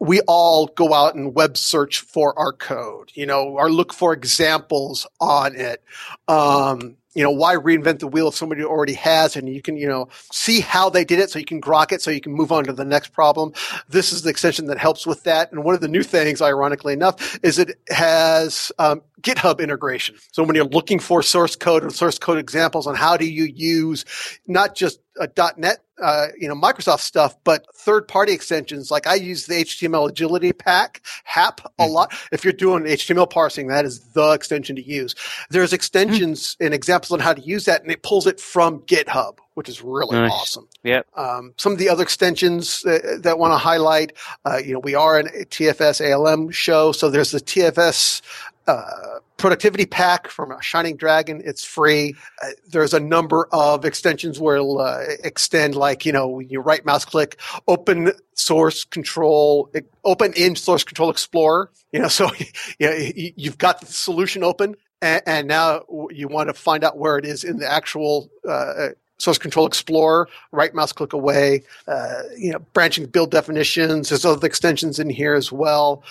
we 0.00 0.20
all 0.22 0.66
go 0.66 0.92
out 0.92 1.14
and 1.14 1.32
web 1.32 1.56
search 1.56 2.00
for 2.00 2.36
our 2.36 2.52
code, 2.52 3.12
you 3.14 3.24
know, 3.24 3.44
or 3.50 3.70
look 3.70 3.92
for 3.92 4.12
examples 4.12 5.06
on 5.20 5.54
it. 5.54 5.80
Um, 6.26 6.96
you 7.14 7.22
know, 7.22 7.30
why 7.30 7.54
reinvent 7.54 8.00
the 8.00 8.08
wheel 8.08 8.26
if 8.26 8.34
somebody 8.34 8.64
already 8.64 8.94
has 8.94 9.36
and 9.36 9.48
you 9.48 9.62
can, 9.62 9.76
you 9.76 9.86
know, 9.86 10.08
see 10.32 10.58
how 10.58 10.90
they 10.90 11.04
did 11.04 11.20
it 11.20 11.30
so 11.30 11.38
you 11.38 11.44
can 11.44 11.60
grok 11.60 11.92
it 11.92 12.02
so 12.02 12.10
you 12.10 12.20
can 12.20 12.32
move 12.32 12.50
on 12.50 12.64
to 12.64 12.72
the 12.72 12.84
next 12.84 13.12
problem. 13.12 13.52
This 13.88 14.12
is 14.12 14.22
the 14.22 14.30
extension 14.30 14.66
that 14.66 14.78
helps 14.78 15.06
with 15.06 15.22
that. 15.22 15.52
And 15.52 15.62
one 15.62 15.76
of 15.76 15.80
the 15.80 15.86
new 15.86 16.02
things, 16.02 16.42
ironically 16.42 16.94
enough, 16.94 17.38
is 17.44 17.60
it 17.60 17.78
has 17.90 18.72
um, 18.80 19.02
GitHub 19.20 19.60
integration. 19.60 20.16
So 20.32 20.42
when 20.42 20.56
you're 20.56 20.64
looking 20.64 20.98
for 20.98 21.22
source 21.22 21.54
code 21.54 21.84
or 21.84 21.90
source 21.90 22.18
code 22.18 22.38
examples 22.38 22.88
on 22.88 22.96
how 22.96 23.16
do 23.16 23.24
you 23.24 23.44
use 23.44 24.04
not 24.48 24.74
just 24.74 24.98
a 25.20 25.28
.NET, 25.56 25.78
uh, 26.02 26.28
you 26.38 26.48
know, 26.48 26.54
Microsoft 26.54 27.00
stuff, 27.00 27.36
but 27.44 27.64
third-party 27.74 28.32
extensions. 28.32 28.90
Like 28.90 29.06
I 29.06 29.14
use 29.14 29.46
the 29.46 29.54
HTML 29.54 30.10
Agility 30.10 30.52
Pack 30.52 31.02
HAP 31.24 31.60
a 31.60 31.68
mm-hmm. 31.68 31.92
lot. 31.92 32.14
If 32.32 32.44
you're 32.44 32.52
doing 32.52 32.84
HTML 32.84 33.30
parsing, 33.30 33.68
that 33.68 33.84
is 33.84 34.00
the 34.00 34.32
extension 34.32 34.76
to 34.76 34.82
use. 34.82 35.14
There's 35.50 35.72
extensions 35.72 36.54
mm-hmm. 36.54 36.64
and 36.64 36.74
examples 36.74 37.12
on 37.12 37.20
how 37.20 37.32
to 37.32 37.40
use 37.40 37.64
that, 37.66 37.82
and 37.82 37.90
it 37.90 38.02
pulls 38.02 38.26
it 38.26 38.40
from 38.40 38.80
GitHub, 38.80 39.38
which 39.54 39.68
is 39.68 39.82
really 39.82 40.16
nice. 40.16 40.32
awesome. 40.32 40.68
Yep. 40.82 41.06
Um, 41.16 41.54
some 41.56 41.72
of 41.72 41.78
the 41.78 41.88
other 41.88 42.02
extensions 42.02 42.84
uh, 42.84 43.18
that 43.20 43.38
want 43.38 43.52
to 43.52 43.58
highlight, 43.58 44.12
uh, 44.44 44.58
you 44.64 44.72
know, 44.72 44.80
we 44.80 44.94
are 44.94 45.18
an 45.18 45.28
TFS 45.28 46.00
ALM 46.00 46.50
show, 46.50 46.92
so 46.92 47.10
there's 47.10 47.30
the 47.30 47.40
TFS 47.40 48.22
uh, 48.66 49.11
productivity 49.42 49.86
pack 49.86 50.28
from 50.28 50.54
Shining 50.60 50.96
Dragon. 50.96 51.42
It's 51.44 51.64
free. 51.64 52.14
Uh, 52.40 52.50
there's 52.68 52.94
a 52.94 53.00
number 53.00 53.48
of 53.50 53.84
extensions 53.84 54.38
where 54.38 54.54
it'll 54.54 54.78
uh, 54.78 55.02
extend, 55.24 55.74
like 55.74 56.06
you 56.06 56.12
know, 56.12 56.38
you 56.38 56.60
right 56.60 56.86
mouse 56.86 57.04
click, 57.04 57.40
open 57.66 58.12
source 58.34 58.84
control, 58.84 59.68
open 60.04 60.32
in 60.34 60.54
source 60.54 60.84
control 60.84 61.10
explorer. 61.10 61.72
You 61.90 61.98
know, 61.98 62.08
so 62.18 62.30
you 62.78 62.86
know, 62.86 62.94
you've 63.36 63.58
got 63.58 63.80
the 63.80 63.86
solution 63.86 64.44
open, 64.44 64.76
and, 65.02 65.22
and, 65.26 65.48
now 65.48 65.82
you 66.10 66.28
want 66.28 66.48
to 66.48 66.54
find 66.54 66.84
out 66.84 66.96
where 66.96 67.18
it 67.18 67.26
is 67.26 67.44
in 67.44 67.58
the 67.58 67.70
actual. 67.70 68.30
Uh, 68.48 68.90
source 69.18 69.38
control 69.38 69.68
explorer 69.68 70.28
right 70.50 70.74
mouse 70.74 70.90
click 70.90 71.12
away 71.12 71.62
uh, 71.86 72.22
you 72.36 72.50
know 72.50 72.58
branching 72.72 73.06
build 73.06 73.30
definitions 73.30 74.08
there's 74.08 74.24
other 74.24 74.44
extensions 74.44 74.98
in 74.98 75.08
here 75.08 75.34
as 75.34 75.52
well 75.52 76.02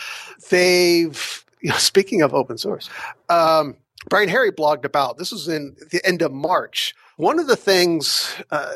they've 0.50 1.44
speaking 1.78 2.22
of 2.22 2.34
open 2.34 2.58
source, 2.58 2.90
um, 3.30 3.76
Brian 4.10 4.30
Harry 4.30 4.52
blogged 4.52 4.86
about 4.86 5.18
this 5.18 5.32
was 5.32 5.48
in 5.48 5.76
the 5.92 6.06
end 6.06 6.22
of 6.22 6.32
March 6.32 6.96
one 7.22 7.38
of 7.38 7.46
the 7.46 7.56
things 7.56 8.34
uh, 8.50 8.74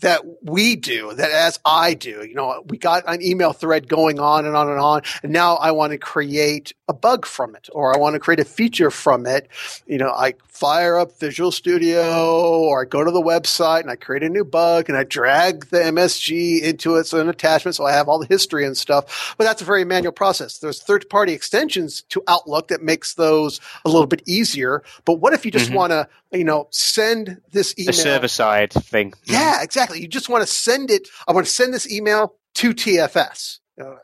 that 0.00 0.22
we 0.44 0.76
do, 0.76 1.12
that 1.14 1.32
as 1.32 1.58
I 1.64 1.94
do, 1.94 2.24
you 2.24 2.34
know, 2.34 2.62
we 2.68 2.78
got 2.78 3.02
an 3.08 3.20
email 3.20 3.52
thread 3.52 3.88
going 3.88 4.20
on 4.20 4.46
and 4.46 4.54
on 4.54 4.70
and 4.70 4.78
on, 4.78 5.02
and 5.24 5.32
now 5.32 5.56
I 5.56 5.72
want 5.72 5.90
to 5.90 5.98
create 5.98 6.72
a 6.88 6.94
bug 6.94 7.26
from 7.26 7.56
it, 7.56 7.68
or 7.72 7.92
I 7.92 7.98
want 7.98 8.14
to 8.14 8.20
create 8.20 8.38
a 8.38 8.44
feature 8.44 8.92
from 8.92 9.26
it. 9.26 9.48
You 9.86 9.98
know, 9.98 10.10
I 10.10 10.34
fire 10.46 10.98
up 10.98 11.18
Visual 11.18 11.50
Studio, 11.50 12.60
or 12.60 12.82
I 12.82 12.84
go 12.84 13.02
to 13.02 13.10
the 13.10 13.20
website 13.20 13.80
and 13.80 13.90
I 13.90 13.96
create 13.96 14.22
a 14.22 14.28
new 14.28 14.44
bug, 14.44 14.88
and 14.88 14.96
I 14.96 15.02
drag 15.02 15.66
the 15.66 15.78
MSG 15.78 16.62
into 16.62 16.94
it, 16.94 17.08
so 17.08 17.18
an 17.18 17.28
attachment, 17.28 17.74
so 17.74 17.86
I 17.86 17.92
have 17.92 18.08
all 18.08 18.20
the 18.20 18.26
history 18.26 18.64
and 18.64 18.76
stuff. 18.76 19.34
But 19.36 19.44
that's 19.44 19.62
a 19.62 19.64
very 19.64 19.84
manual 19.84 20.12
process. 20.12 20.58
There's 20.58 20.80
third-party 20.80 21.32
extensions 21.32 22.02
to 22.10 22.22
Outlook 22.28 22.68
that 22.68 22.82
makes 22.82 23.14
those 23.14 23.60
a 23.84 23.88
little 23.88 24.06
bit 24.06 24.22
easier. 24.26 24.84
But 25.04 25.14
what 25.14 25.32
if 25.32 25.44
you 25.44 25.50
just 25.50 25.66
mm-hmm. 25.66 25.74
want 25.74 25.90
to, 25.90 26.08
you 26.32 26.44
know, 26.44 26.68
send 26.70 27.40
this 27.52 27.74
email? 27.78 27.86
The 27.86 27.92
server 27.92 28.28
side 28.28 28.72
thing. 28.72 29.14
Yeah, 29.24 29.62
exactly. 29.62 30.00
You 30.00 30.08
just 30.08 30.28
want 30.28 30.42
to 30.42 30.46
send 30.46 30.90
it. 30.90 31.08
I 31.26 31.32
want 31.32 31.46
to 31.46 31.52
send 31.52 31.74
this 31.74 31.90
email 31.90 32.34
to 32.54 32.74
TFS. 32.74 33.58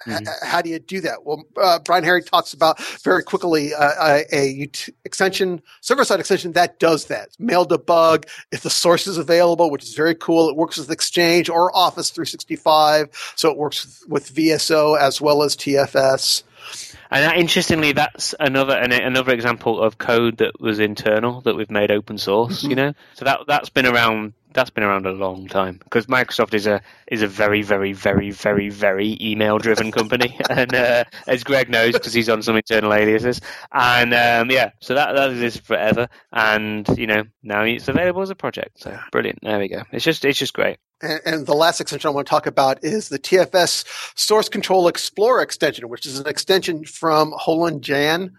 mm-hmm. 0.07 0.13
h- 0.13 0.29
how 0.43 0.63
do 0.63 0.71
you 0.71 0.79
do 0.79 1.03
that? 1.03 1.25
Well, 1.25 1.45
uh, 1.61 1.79
Brian 1.81 2.03
Harry 2.03 2.23
talks 2.23 2.55
about 2.55 2.81
very 3.03 3.23
quickly 3.23 3.75
uh, 3.75 4.23
a, 4.33 4.35
a 4.35 4.71
extension, 5.05 5.61
server 5.83 6.05
side 6.05 6.19
extension 6.19 6.53
that 6.53 6.79
does 6.79 7.07
that. 7.07 7.31
Mail2Bug 7.41 8.25
if 8.51 8.63
the 8.63 8.71
source 8.71 9.07
is 9.07 9.19
available, 9.19 9.71
which 9.71 9.85
is 9.85 9.95
very 9.95 10.15
cool. 10.15 10.49
It 10.49 10.57
works 10.57 10.79
with 10.79 10.91
Exchange 10.91 11.51
or 11.51 11.77
Office 11.77 12.11
365, 12.11 13.35
so 13.37 13.51
it 13.51 13.59
works 13.59 14.03
with 14.09 14.35
VSO 14.35 14.99
as 14.99 15.21
well 15.21 15.43
as 15.43 15.55
TFS. 15.57 16.43
And 17.11 17.25
that, 17.25 17.37
interestingly, 17.39 17.93
that's 17.93 18.35
another 18.39 18.77
an, 18.77 18.93
another 18.93 19.33
example 19.33 19.83
of 19.83 19.99
code 19.99 20.39
that 20.39 20.61
was 20.61 20.79
internal 20.79 21.41
that 21.43 21.57
we've 21.57 21.71
made 21.71 21.91
open 21.91 22.19
source. 22.19 22.61
Mm-hmm. 22.61 22.71
You 22.71 22.77
know, 22.77 22.93
so 23.15 23.25
that 23.25 23.41
that's 23.47 23.69
been 23.69 23.87
around 23.87 24.35
that's 24.57 24.71
been 24.71 24.85
around 24.85 25.07
a 25.07 25.13
long 25.13 25.47
time 25.47 25.79
because 25.85 26.07
Microsoft 26.07 26.55
is 26.55 26.67
a 26.67 26.81
is 27.07 27.23
a 27.23 27.29
very 27.29 27.63
very 27.63 27.93
very 27.93 28.31
very 28.31 28.71
very 28.71 29.17
email 29.21 29.59
driven 29.59 29.93
company, 29.93 30.37
and 30.51 30.75
uh, 30.75 31.05
as 31.27 31.45
Greg 31.45 31.69
knows 31.69 31.93
because 31.93 32.13
he's 32.13 32.29
on 32.29 32.43
some 32.43 32.57
internal 32.57 32.93
aliases, 32.93 33.41
and 33.71 34.13
um, 34.15 34.51
yeah, 34.51 34.71
so 34.81 34.95
that 34.95 35.15
that 35.15 35.31
exists 35.31 35.61
forever, 35.61 36.09
and 36.33 36.89
you 36.99 37.07
know 37.07 37.25
now 37.43 37.63
it's 37.63 37.89
available 37.89 38.23
as 38.23 38.31
a 38.31 38.35
project. 38.35 38.81
So 38.81 38.99
brilliant, 39.13 39.41
there 39.43 39.59
we 39.59 39.69
go. 39.69 39.83
It's 39.93 40.05
just 40.05 40.25
it's 40.25 40.39
just 40.39 40.55
great. 40.55 40.79
And, 41.03 41.21
and, 41.27 41.47
the 41.47 41.55
last 41.55 41.81
extension 41.81 42.09
I 42.09 42.13
want 42.13 42.27
to 42.27 42.31
talk 42.31 42.47
about 42.47 42.83
is 42.83 43.11
the 43.11 43.19
TFS 43.19 43.85
Source 44.19 44.49
Control 44.49 44.89
Explorer 44.89 45.43
extension, 45.43 45.89
which 45.91 46.07
is 46.07 46.19
an 46.19 46.27
extension 46.27 46.85
from 46.85 47.33
Holan 47.33 47.81
Jan 47.81 48.37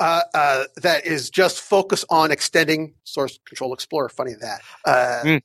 uh, 0.00 0.22
uh, 0.34 0.64
that 0.82 1.06
is 1.06 1.30
just 1.30 1.60
focused 1.60 2.04
on 2.10 2.32
extending 2.32 2.94
Source 3.04 3.38
Control 3.44 3.72
Explorer. 3.72 4.08
Funny 4.08 4.34
that. 4.40 4.62
Uh, 4.84 5.22
mm 5.22 5.42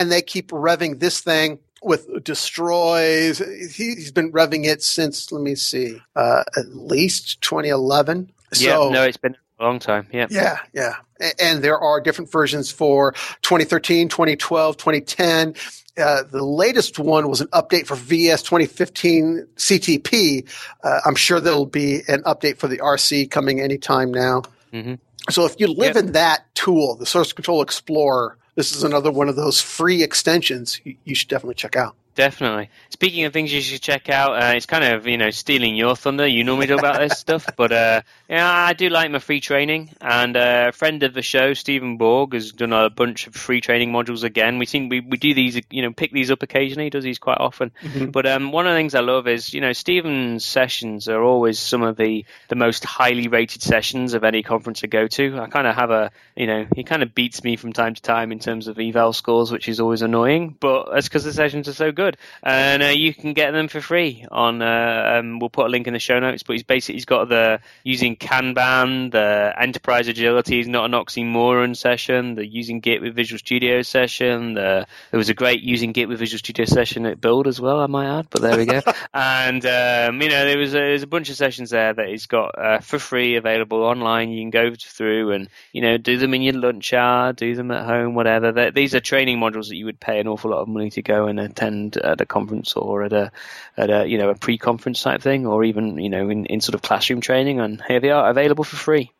and 0.00 0.10
they 0.10 0.22
keep 0.22 0.50
revving 0.50 1.00
this 1.00 1.20
thing 1.20 1.58
with 1.82 2.24
destroys. 2.24 3.38
He's 3.74 4.12
been 4.12 4.32
revving 4.32 4.64
it 4.64 4.82
since 4.82 5.30
let 5.32 5.42
me 5.42 5.54
see, 5.54 6.00
uh, 6.16 6.44
at 6.56 6.74
least 6.74 7.40
2011. 7.42 8.30
Yeah, 8.56 8.88
no, 8.90 9.02
it's 9.02 9.16
been 9.16 9.36
a 9.58 9.64
long 9.64 9.78
time. 9.78 10.06
Yeah, 10.12 10.26
yeah, 10.30 10.58
yeah. 10.72 10.94
And 11.38 11.62
there 11.62 11.78
are 11.78 12.00
different 12.00 12.30
versions 12.30 12.70
for 12.70 13.12
2013, 13.42 14.08
2012, 14.08 14.76
2010. 14.76 15.54
Uh, 15.96 16.24
the 16.24 16.44
latest 16.44 16.98
one 16.98 17.28
was 17.28 17.40
an 17.40 17.46
update 17.48 17.86
for 17.86 17.94
VS 17.94 18.42
2015 18.42 19.46
CTP. 19.56 20.48
Uh, 20.82 21.00
I'm 21.06 21.14
sure 21.14 21.40
there'll 21.40 21.66
be 21.66 22.00
an 22.08 22.22
update 22.24 22.58
for 22.58 22.66
the 22.66 22.78
RC 22.78 23.30
coming 23.30 23.60
anytime 23.60 24.12
now. 24.12 24.42
Mm-hmm. 24.72 24.94
So 25.30 25.46
if 25.46 25.58
you 25.58 25.68
live 25.68 25.94
yep. 25.94 26.04
in 26.04 26.12
that 26.12 26.52
tool, 26.54 26.96
the 26.96 27.06
Source 27.06 27.32
Control 27.32 27.62
Explorer, 27.62 28.36
this 28.56 28.74
is 28.74 28.82
another 28.82 29.10
one 29.10 29.28
of 29.28 29.36
those 29.36 29.60
free 29.60 30.02
extensions 30.02 30.80
you, 30.84 30.96
you 31.04 31.14
should 31.14 31.28
definitely 31.28 31.54
check 31.54 31.76
out. 31.76 31.94
Definitely. 32.14 32.70
Speaking 32.90 33.24
of 33.24 33.32
things 33.32 33.52
you 33.52 33.60
should 33.60 33.80
check 33.80 34.08
out, 34.08 34.40
uh, 34.40 34.54
it's 34.54 34.66
kind 34.66 34.84
of 34.84 35.06
you 35.06 35.18
know 35.18 35.30
stealing 35.30 35.74
your 35.74 35.96
thunder. 35.96 36.26
You 36.26 36.44
normally 36.44 36.68
talk 36.68 36.78
about 36.78 37.00
this 37.00 37.18
stuff, 37.18 37.46
but 37.56 37.72
uh, 37.72 38.02
yeah, 38.28 38.48
I 38.48 38.72
do 38.74 38.88
like 38.88 39.10
my 39.10 39.18
free 39.18 39.40
training. 39.40 39.90
And 40.00 40.36
uh, 40.36 40.66
a 40.68 40.72
friend 40.72 41.02
of 41.02 41.14
the 41.14 41.22
show, 41.22 41.52
Stephen 41.54 41.96
Borg, 41.96 42.34
has 42.34 42.52
done 42.52 42.72
a 42.72 42.88
bunch 42.90 43.26
of 43.26 43.34
free 43.34 43.60
training 43.60 43.90
modules 43.90 44.22
again. 44.22 44.58
We 44.58 44.66
think 44.66 44.90
we, 44.90 45.00
we 45.00 45.16
do 45.16 45.34
these, 45.34 45.60
you 45.70 45.82
know, 45.82 45.92
pick 45.92 46.12
these 46.12 46.30
up 46.30 46.42
occasionally. 46.42 46.84
He 46.84 46.90
does 46.90 47.04
these 47.04 47.18
quite 47.18 47.38
often. 47.38 47.72
Mm-hmm. 47.82 48.10
But 48.10 48.26
um, 48.26 48.52
one 48.52 48.66
of 48.66 48.72
the 48.72 48.78
things 48.78 48.94
I 48.94 49.00
love 49.00 49.26
is 49.26 49.52
you 49.52 49.60
know 49.60 49.72
Stephen's 49.72 50.44
sessions 50.44 51.08
are 51.08 51.22
always 51.22 51.58
some 51.58 51.82
of 51.82 51.96
the 51.96 52.24
the 52.48 52.56
most 52.56 52.84
highly 52.84 53.26
rated 53.26 53.62
sessions 53.62 54.14
of 54.14 54.22
any 54.22 54.42
conference 54.42 54.84
I 54.84 54.86
go 54.86 55.08
to. 55.08 55.38
I 55.40 55.48
kind 55.48 55.66
of 55.66 55.74
have 55.74 55.90
a 55.90 56.12
you 56.36 56.46
know 56.46 56.66
he 56.76 56.84
kind 56.84 57.02
of 57.02 57.14
beats 57.14 57.42
me 57.42 57.56
from 57.56 57.72
time 57.72 57.94
to 57.94 58.02
time 58.02 58.30
in 58.30 58.38
terms 58.38 58.68
of 58.68 58.78
eval 58.78 59.12
scores, 59.12 59.50
which 59.50 59.68
is 59.68 59.80
always 59.80 60.02
annoying. 60.02 60.56
But 60.58 60.90
that's 60.92 61.08
because 61.08 61.24
the 61.24 61.32
sessions 61.32 61.68
are 61.68 61.74
so 61.74 61.90
good 61.90 62.04
good, 62.04 62.16
and 62.42 62.82
uh, 62.82 62.86
you 62.86 63.14
can 63.14 63.32
get 63.32 63.52
them 63.52 63.68
for 63.68 63.80
free 63.80 64.24
on. 64.30 64.62
Uh, 64.62 65.18
um, 65.18 65.38
we'll 65.38 65.50
put 65.50 65.66
a 65.66 65.68
link 65.68 65.86
in 65.86 65.92
the 65.92 65.98
show 65.98 66.18
notes. 66.18 66.42
But 66.42 66.54
he's 66.54 66.62
basically 66.62 66.96
he's 66.96 67.04
got 67.04 67.28
the 67.28 67.60
using 67.82 68.13
Kanban, 68.16 69.10
the 69.10 69.54
enterprise 69.58 70.08
agility 70.08 70.60
is 70.60 70.68
not 70.68 70.84
an 70.84 70.92
oxymoron 70.92 71.76
session, 71.76 72.34
the 72.34 72.46
using 72.46 72.80
Git 72.80 73.02
with 73.02 73.14
Visual 73.14 73.38
Studio 73.38 73.82
session. 73.82 74.54
The, 74.54 74.86
there 75.10 75.18
was 75.18 75.28
a 75.28 75.34
great 75.34 75.62
using 75.62 75.92
Git 75.92 76.08
with 76.08 76.18
Visual 76.18 76.38
Studio 76.38 76.66
session 76.66 77.06
at 77.06 77.20
Build 77.20 77.46
as 77.46 77.60
well, 77.60 77.80
I 77.80 77.86
might 77.86 78.18
add. 78.18 78.28
But 78.30 78.42
there 78.42 78.56
we 78.56 78.66
go. 78.66 78.80
and 79.14 79.64
um, 79.64 80.22
you 80.22 80.28
know 80.28 80.44
there 80.44 80.58
was 80.58 80.74
a, 80.74 80.78
there's 80.78 81.02
a 81.02 81.08
bunch 81.08 81.30
of 81.30 81.36
sessions 81.36 81.70
there 81.70 81.92
that 81.92 82.08
he's 82.08 82.26
got 82.26 82.58
uh, 82.58 82.80
for 82.80 82.98
free 82.98 83.36
available 83.36 83.82
online. 83.82 84.30
You 84.30 84.42
can 84.42 84.50
go 84.50 84.74
through 84.74 85.32
and 85.32 85.48
you 85.72 85.80
know 85.80 85.96
do 85.96 86.18
them 86.18 86.34
in 86.34 86.42
your 86.42 86.54
lunch 86.54 86.92
hour, 86.92 87.32
do 87.32 87.54
them 87.54 87.70
at 87.70 87.84
home, 87.84 88.14
whatever. 88.14 88.52
They're, 88.52 88.70
these 88.70 88.94
are 88.94 89.00
training 89.00 89.38
modules 89.38 89.68
that 89.68 89.76
you 89.76 89.86
would 89.86 90.00
pay 90.00 90.20
an 90.20 90.28
awful 90.28 90.50
lot 90.50 90.62
of 90.62 90.68
money 90.68 90.90
to 90.90 91.02
go 91.02 91.26
and 91.26 91.40
attend 91.40 91.96
at 91.96 92.20
a 92.20 92.26
conference 92.26 92.74
or 92.74 93.04
at 93.04 93.12
a 93.12 93.32
at 93.76 93.90
a 93.90 94.06
you 94.06 94.18
know 94.18 94.30
a 94.30 94.34
pre-conference 94.34 95.02
type 95.02 95.22
thing, 95.22 95.46
or 95.46 95.64
even 95.64 95.98
you 95.98 96.08
know 96.08 96.28
in, 96.28 96.46
in 96.46 96.60
sort 96.60 96.74
of 96.74 96.82
classroom 96.82 97.20
training. 97.20 97.60
And 97.60 97.82
here 97.86 98.00
they 98.04 98.10
are, 98.10 98.28
available 98.28 98.64
for 98.64 98.76
free. 98.76 99.10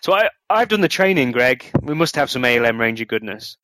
So 0.00 0.12
I, 0.12 0.28
I've 0.50 0.68
done 0.68 0.82
the 0.82 0.88
training, 0.88 1.32
Greg. 1.32 1.70
We 1.80 1.94
must 1.94 2.14
have 2.16 2.30
some 2.30 2.44
ALM 2.44 2.78
Ranger 2.78 3.06
goodness. 3.06 3.56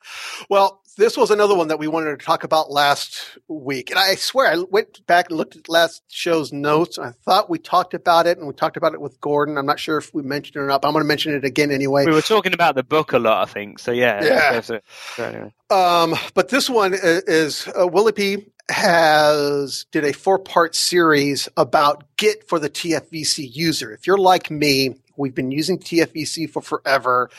Well, 0.49 0.81
this 0.97 1.17
was 1.17 1.31
another 1.31 1.55
one 1.55 1.69
that 1.69 1.79
we 1.79 1.87
wanted 1.87 2.19
to 2.19 2.25
talk 2.25 2.45
about 2.45 2.71
last 2.71 3.39
week. 3.47 3.91
And 3.91 3.99
I 3.99 4.15
swear, 4.15 4.47
I 4.47 4.65
went 4.71 5.07
back 5.07 5.29
and 5.29 5.37
looked 5.37 5.57
at 5.57 5.69
last 5.69 6.03
show's 6.09 6.51
notes. 6.51 6.99
I 6.99 7.11
thought 7.11 7.51
we 7.51 7.59
talked 7.59 7.93
about 7.93 8.27
it, 8.27 8.39
and 8.39 8.47
we 8.47 8.55
talked 8.55 8.79
about 8.79 8.95
it 8.95 9.03
with 9.03 9.21
Gordon. 9.21 9.59
I'm 9.59 9.67
not 9.67 9.79
sure 9.79 9.99
if 9.99 10.15
we 10.15 10.23
mentioned 10.23 10.57
it 10.57 10.61
or 10.61 10.67
not, 10.67 10.81
but 10.81 10.89
I'm 10.89 10.95
going 10.95 11.05
to 11.05 11.09
mention 11.09 11.35
it 11.35 11.45
again 11.45 11.71
anyway. 11.71 12.07
We 12.07 12.13
were 12.13 12.23
talking 12.23 12.55
about 12.55 12.75
the 12.75 12.85
book 12.85 13.13
a 13.13 13.19
lot, 13.19 13.47
I 13.47 13.53
think. 13.53 13.79
So, 13.79 13.93
yeah. 13.93 14.25
Yeah. 14.25 14.61
So 14.61 14.81
anyway. 15.19 15.53
um, 15.69 16.15
but 16.35 16.49
this 16.49 16.71
one 16.71 16.95
is 16.95 17.69
uh, 17.79 17.87
Willie 17.87 18.13
P 18.13 18.47
has 18.71 19.87
did 19.93 20.05
a 20.05 20.13
four 20.13 20.39
part 20.39 20.75
series 20.75 21.49
about 21.57 22.05
Git 22.17 22.49
for 22.49 22.59
the 22.59 22.71
TFVC 22.71 23.49
user. 23.55 23.93
If 23.93 24.07
you're 24.07 24.19
like 24.19 24.51
me, 24.51 24.97
we've 25.17 25.35
been 25.35 25.51
using 25.51 25.79
TFVC 25.79 26.49
for 26.51 26.63
forever. 26.63 27.31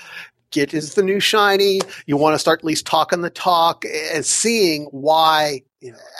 Git 0.51 0.73
is 0.73 0.95
the 0.95 1.03
new 1.03 1.19
shiny. 1.19 1.79
You 2.05 2.17
want 2.17 2.35
to 2.35 2.39
start 2.39 2.59
at 2.59 2.65
least 2.65 2.85
talking 2.85 3.21
the 3.21 3.29
talk 3.29 3.85
and 4.13 4.25
seeing 4.25 4.85
why. 4.91 5.63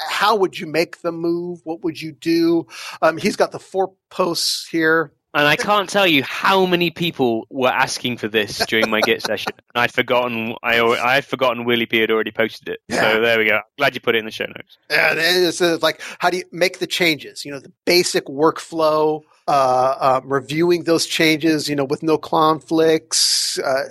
How 0.09 0.35
would 0.35 0.57
you 0.57 0.65
make 0.65 1.01
the 1.01 1.11
move? 1.11 1.59
What 1.65 1.83
would 1.83 2.01
you 2.01 2.13
do? 2.13 2.65
Um, 3.01 3.17
he's 3.17 3.35
got 3.35 3.51
the 3.51 3.59
four 3.59 3.93
posts 4.09 4.67
here. 4.67 5.11
And 5.33 5.47
I 5.47 5.55
can't 5.55 5.89
tell 5.89 6.05
you 6.05 6.23
how 6.23 6.65
many 6.65 6.91
people 6.91 7.47
were 7.49 7.69
asking 7.69 8.17
for 8.17 8.27
this 8.27 8.65
during 8.65 8.89
my 8.89 8.99
Git 8.99 9.21
session. 9.21 9.53
And 9.73 9.83
I'd 9.83 9.93
forgotten. 9.93 10.55
I 10.61 10.81
I 10.81 11.15
had 11.15 11.25
forgotten 11.25 11.63
Willie 11.63 11.85
P 11.85 11.99
had 11.99 12.11
already 12.11 12.31
posted 12.31 12.67
it. 12.67 12.81
Yeah. 12.89 13.01
So 13.01 13.21
there 13.21 13.37
we 13.37 13.45
go. 13.45 13.61
Glad 13.77 13.95
you 13.95 14.01
put 14.01 14.15
it 14.15 14.19
in 14.19 14.25
the 14.25 14.31
show 14.31 14.45
notes. 14.45 14.77
Yeah, 14.89 15.13
it's 15.15 15.61
uh, 15.61 15.77
like, 15.81 16.01
how 16.19 16.29
do 16.29 16.37
you 16.37 16.43
make 16.51 16.79
the 16.79 16.87
changes? 16.87 17.45
You 17.45 17.51
know, 17.51 17.59
the 17.59 17.71
basic 17.85 18.25
workflow. 18.25 19.23
Uh, 19.47 19.95
uh, 19.99 20.21
reviewing 20.23 20.83
those 20.83 21.05
changes, 21.07 21.67
you 21.67 21.75
know, 21.75 21.83
with 21.83 22.03
no 22.03 22.17
conflicts, 22.17 23.57
uh, 23.59 23.89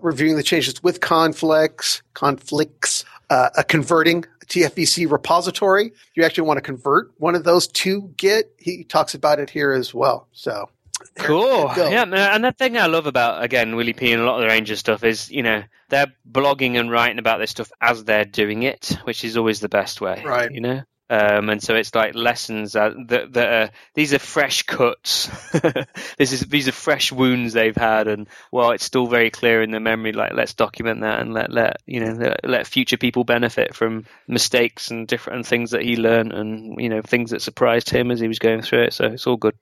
reviewing 0.00 0.36
the 0.36 0.42
changes 0.42 0.82
with 0.82 1.00
conflicts, 1.00 2.00
conflicts, 2.14 3.04
uh, 3.28 3.50
converting 3.68 4.24
TFVC 4.46 5.10
repository. 5.10 5.92
You 6.14 6.24
actually 6.24 6.46
want 6.46 6.58
to 6.58 6.62
convert 6.62 7.12
one 7.18 7.34
of 7.34 7.44
those 7.44 7.66
to 7.68 8.12
Git. 8.16 8.54
He 8.58 8.84
talks 8.84 9.14
about 9.14 9.40
it 9.40 9.50
here 9.50 9.72
as 9.72 9.94
well. 9.94 10.28
So 10.32 10.68
Cool. 11.16 11.72
Yeah, 11.76 12.02
and 12.34 12.44
the 12.44 12.52
thing 12.52 12.76
I 12.76 12.86
love 12.86 13.06
about 13.06 13.42
again 13.42 13.76
Willie 13.76 13.92
P 13.92 14.12
and 14.12 14.22
a 14.22 14.24
lot 14.24 14.36
of 14.36 14.42
the 14.42 14.46
Ranger 14.46 14.76
stuff 14.76 15.04
is 15.04 15.30
you 15.30 15.42
know 15.42 15.62
they're 15.88 16.12
blogging 16.30 16.78
and 16.78 16.90
writing 16.90 17.18
about 17.18 17.38
this 17.38 17.50
stuff 17.50 17.70
as 17.80 18.04
they're 18.04 18.24
doing 18.24 18.62
it, 18.62 18.96
which 19.04 19.24
is 19.24 19.36
always 19.36 19.60
the 19.60 19.68
best 19.68 20.00
way. 20.00 20.22
Right. 20.24 20.50
You 20.50 20.60
know. 20.60 20.82
Um, 21.10 21.50
and 21.50 21.62
so 21.62 21.74
it's 21.74 21.94
like 21.94 22.14
lessons 22.14 22.72
that, 22.72 22.92
that, 23.08 23.32
that 23.34 23.52
are, 23.52 23.70
these 23.92 24.14
are 24.14 24.18
fresh 24.18 24.62
cuts. 24.62 25.28
this 26.18 26.32
is 26.32 26.40
these 26.40 26.66
are 26.66 26.72
fresh 26.72 27.12
wounds 27.12 27.52
they've 27.52 27.76
had, 27.76 28.08
and 28.08 28.26
well, 28.50 28.70
it's 28.70 28.84
still 28.84 29.06
very 29.06 29.30
clear 29.30 29.62
in 29.62 29.70
the 29.70 29.80
memory. 29.80 30.12
Like 30.12 30.32
let's 30.32 30.54
document 30.54 31.02
that 31.02 31.20
and 31.20 31.34
let 31.34 31.52
let 31.52 31.76
you 31.84 32.00
know 32.00 32.12
let, 32.12 32.40
let 32.44 32.66
future 32.66 32.96
people 32.96 33.24
benefit 33.24 33.74
from 33.74 34.06
mistakes 34.26 34.90
and 34.90 35.06
different 35.06 35.46
things 35.46 35.72
that 35.72 35.82
he 35.82 35.96
learned, 35.96 36.32
and 36.32 36.80
you 36.80 36.88
know 36.88 37.02
things 37.02 37.32
that 37.32 37.42
surprised 37.42 37.90
him 37.90 38.10
as 38.10 38.18
he 38.18 38.28
was 38.28 38.38
going 38.38 38.62
through 38.62 38.84
it. 38.84 38.94
So 38.94 39.04
it's 39.04 39.26
all 39.26 39.36
good. 39.36 39.56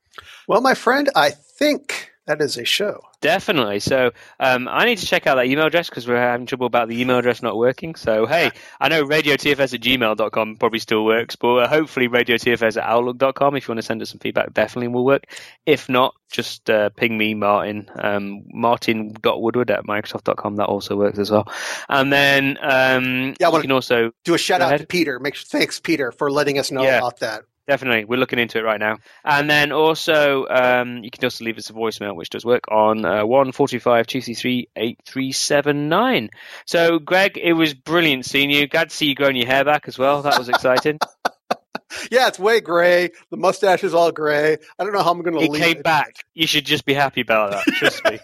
Well, 0.46 0.60
my 0.60 0.74
friend, 0.74 1.10
I 1.16 1.30
think 1.30 2.11
that 2.26 2.40
is 2.40 2.56
a 2.56 2.64
show. 2.64 3.02
Definitely. 3.20 3.80
So 3.80 4.12
um, 4.38 4.68
I 4.68 4.84
need 4.84 4.98
to 4.98 5.06
check 5.06 5.26
out 5.26 5.36
that 5.36 5.46
email 5.46 5.66
address 5.66 5.88
because 5.88 6.06
we're 6.06 6.16
having 6.16 6.46
trouble 6.46 6.66
about 6.66 6.88
the 6.88 7.00
email 7.00 7.18
address 7.18 7.42
not 7.42 7.56
working. 7.56 7.94
So 7.96 8.26
hey, 8.26 8.50
I 8.80 8.88
know 8.88 9.04
radiotfs 9.04 9.74
at 9.74 9.80
gmail.com 9.80 10.56
probably 10.56 10.78
still 10.78 11.04
works, 11.04 11.36
but 11.36 11.54
uh, 11.56 11.68
hopefully 11.68 12.08
radiotfs 12.08 12.76
at 12.76 12.82
outlook.com 12.82 13.56
if 13.56 13.66
you 13.66 13.72
want 13.72 13.78
to 13.78 13.86
send 13.86 14.02
us 14.02 14.10
some 14.10 14.20
feedback 14.20 14.52
definitely 14.54 14.88
will 14.88 15.04
work. 15.04 15.24
If 15.66 15.88
not, 15.88 16.14
just 16.30 16.70
uh, 16.70 16.90
ping 16.90 17.18
me, 17.18 17.34
Martin, 17.34 17.90
um, 17.96 18.44
martin.woodward 18.46 19.70
at 19.70 19.84
microsoft.com. 19.84 20.56
That 20.56 20.66
also 20.66 20.96
works 20.96 21.18
as 21.18 21.30
well. 21.30 21.50
And 21.88 22.12
then 22.12 22.58
um, 22.62 23.34
yeah, 23.40 23.48
I 23.48 23.56
you 23.56 23.62
can 23.62 23.72
also 23.72 24.12
do 24.24 24.34
a 24.34 24.38
shout 24.38 24.60
out 24.60 24.68
ahead. 24.68 24.80
to 24.80 24.86
Peter. 24.86 25.18
Make 25.18 25.36
thanks, 25.36 25.80
Peter, 25.80 26.12
for 26.12 26.30
letting 26.30 26.58
us 26.58 26.70
know 26.70 26.82
yeah. 26.82 26.98
about 26.98 27.20
that. 27.20 27.42
Definitely, 27.68 28.06
we're 28.06 28.18
looking 28.18 28.40
into 28.40 28.58
it 28.58 28.62
right 28.62 28.80
now. 28.80 28.98
And 29.24 29.48
then 29.48 29.70
also, 29.70 30.46
um, 30.48 31.04
you 31.04 31.10
can 31.10 31.22
also 31.24 31.44
leave 31.44 31.58
us 31.58 31.70
a 31.70 31.72
voicemail, 31.72 32.16
which 32.16 32.30
does 32.30 32.44
work 32.44 32.64
on 32.68 33.04
uh, 33.04 33.24
one 33.24 33.52
four 33.52 33.68
two 33.68 33.78
five 33.78 34.08
two 34.08 34.20
three 34.20 34.34
three 34.34 34.68
eight 34.74 34.98
three 35.06 35.30
seven 35.30 35.88
nine. 35.88 36.30
So, 36.66 36.98
Greg, 36.98 37.38
it 37.40 37.52
was 37.52 37.72
brilliant 37.72 38.24
seeing 38.24 38.50
you. 38.50 38.66
Glad 38.66 38.90
to 38.90 38.96
see 38.96 39.06
you 39.06 39.14
growing 39.14 39.36
your 39.36 39.46
hair 39.46 39.64
back 39.64 39.86
as 39.86 39.96
well. 39.96 40.22
That 40.22 40.38
was 40.38 40.48
exciting. 40.48 40.98
yeah, 42.10 42.26
it's 42.26 42.38
way 42.38 42.60
gray. 42.60 43.10
The 43.30 43.36
mustache 43.36 43.84
is 43.84 43.94
all 43.94 44.10
gray. 44.10 44.56
I 44.78 44.84
don't 44.84 44.92
know 44.92 45.02
how 45.02 45.12
I'm 45.12 45.22
going 45.22 45.34
to 45.34 45.40
leave. 45.40 45.54
It 45.54 45.74
came 45.74 45.82
back. 45.82 46.16
You 46.34 46.48
should 46.48 46.66
just 46.66 46.84
be 46.84 46.94
happy 46.94 47.20
about 47.20 47.52
that. 47.52 47.64
Trust 47.74 48.04
me. 48.04 48.18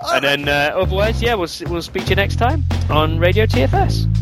and 0.12 0.24
then, 0.24 0.48
uh, 0.48 0.74
otherwise, 0.76 1.22
yeah, 1.22 1.34
we'll 1.34 1.48
we'll 1.66 1.80
speak 1.80 2.04
to 2.04 2.10
you 2.10 2.16
next 2.16 2.36
time 2.36 2.64
on 2.90 3.18
Radio 3.18 3.46
TFS. 3.46 4.21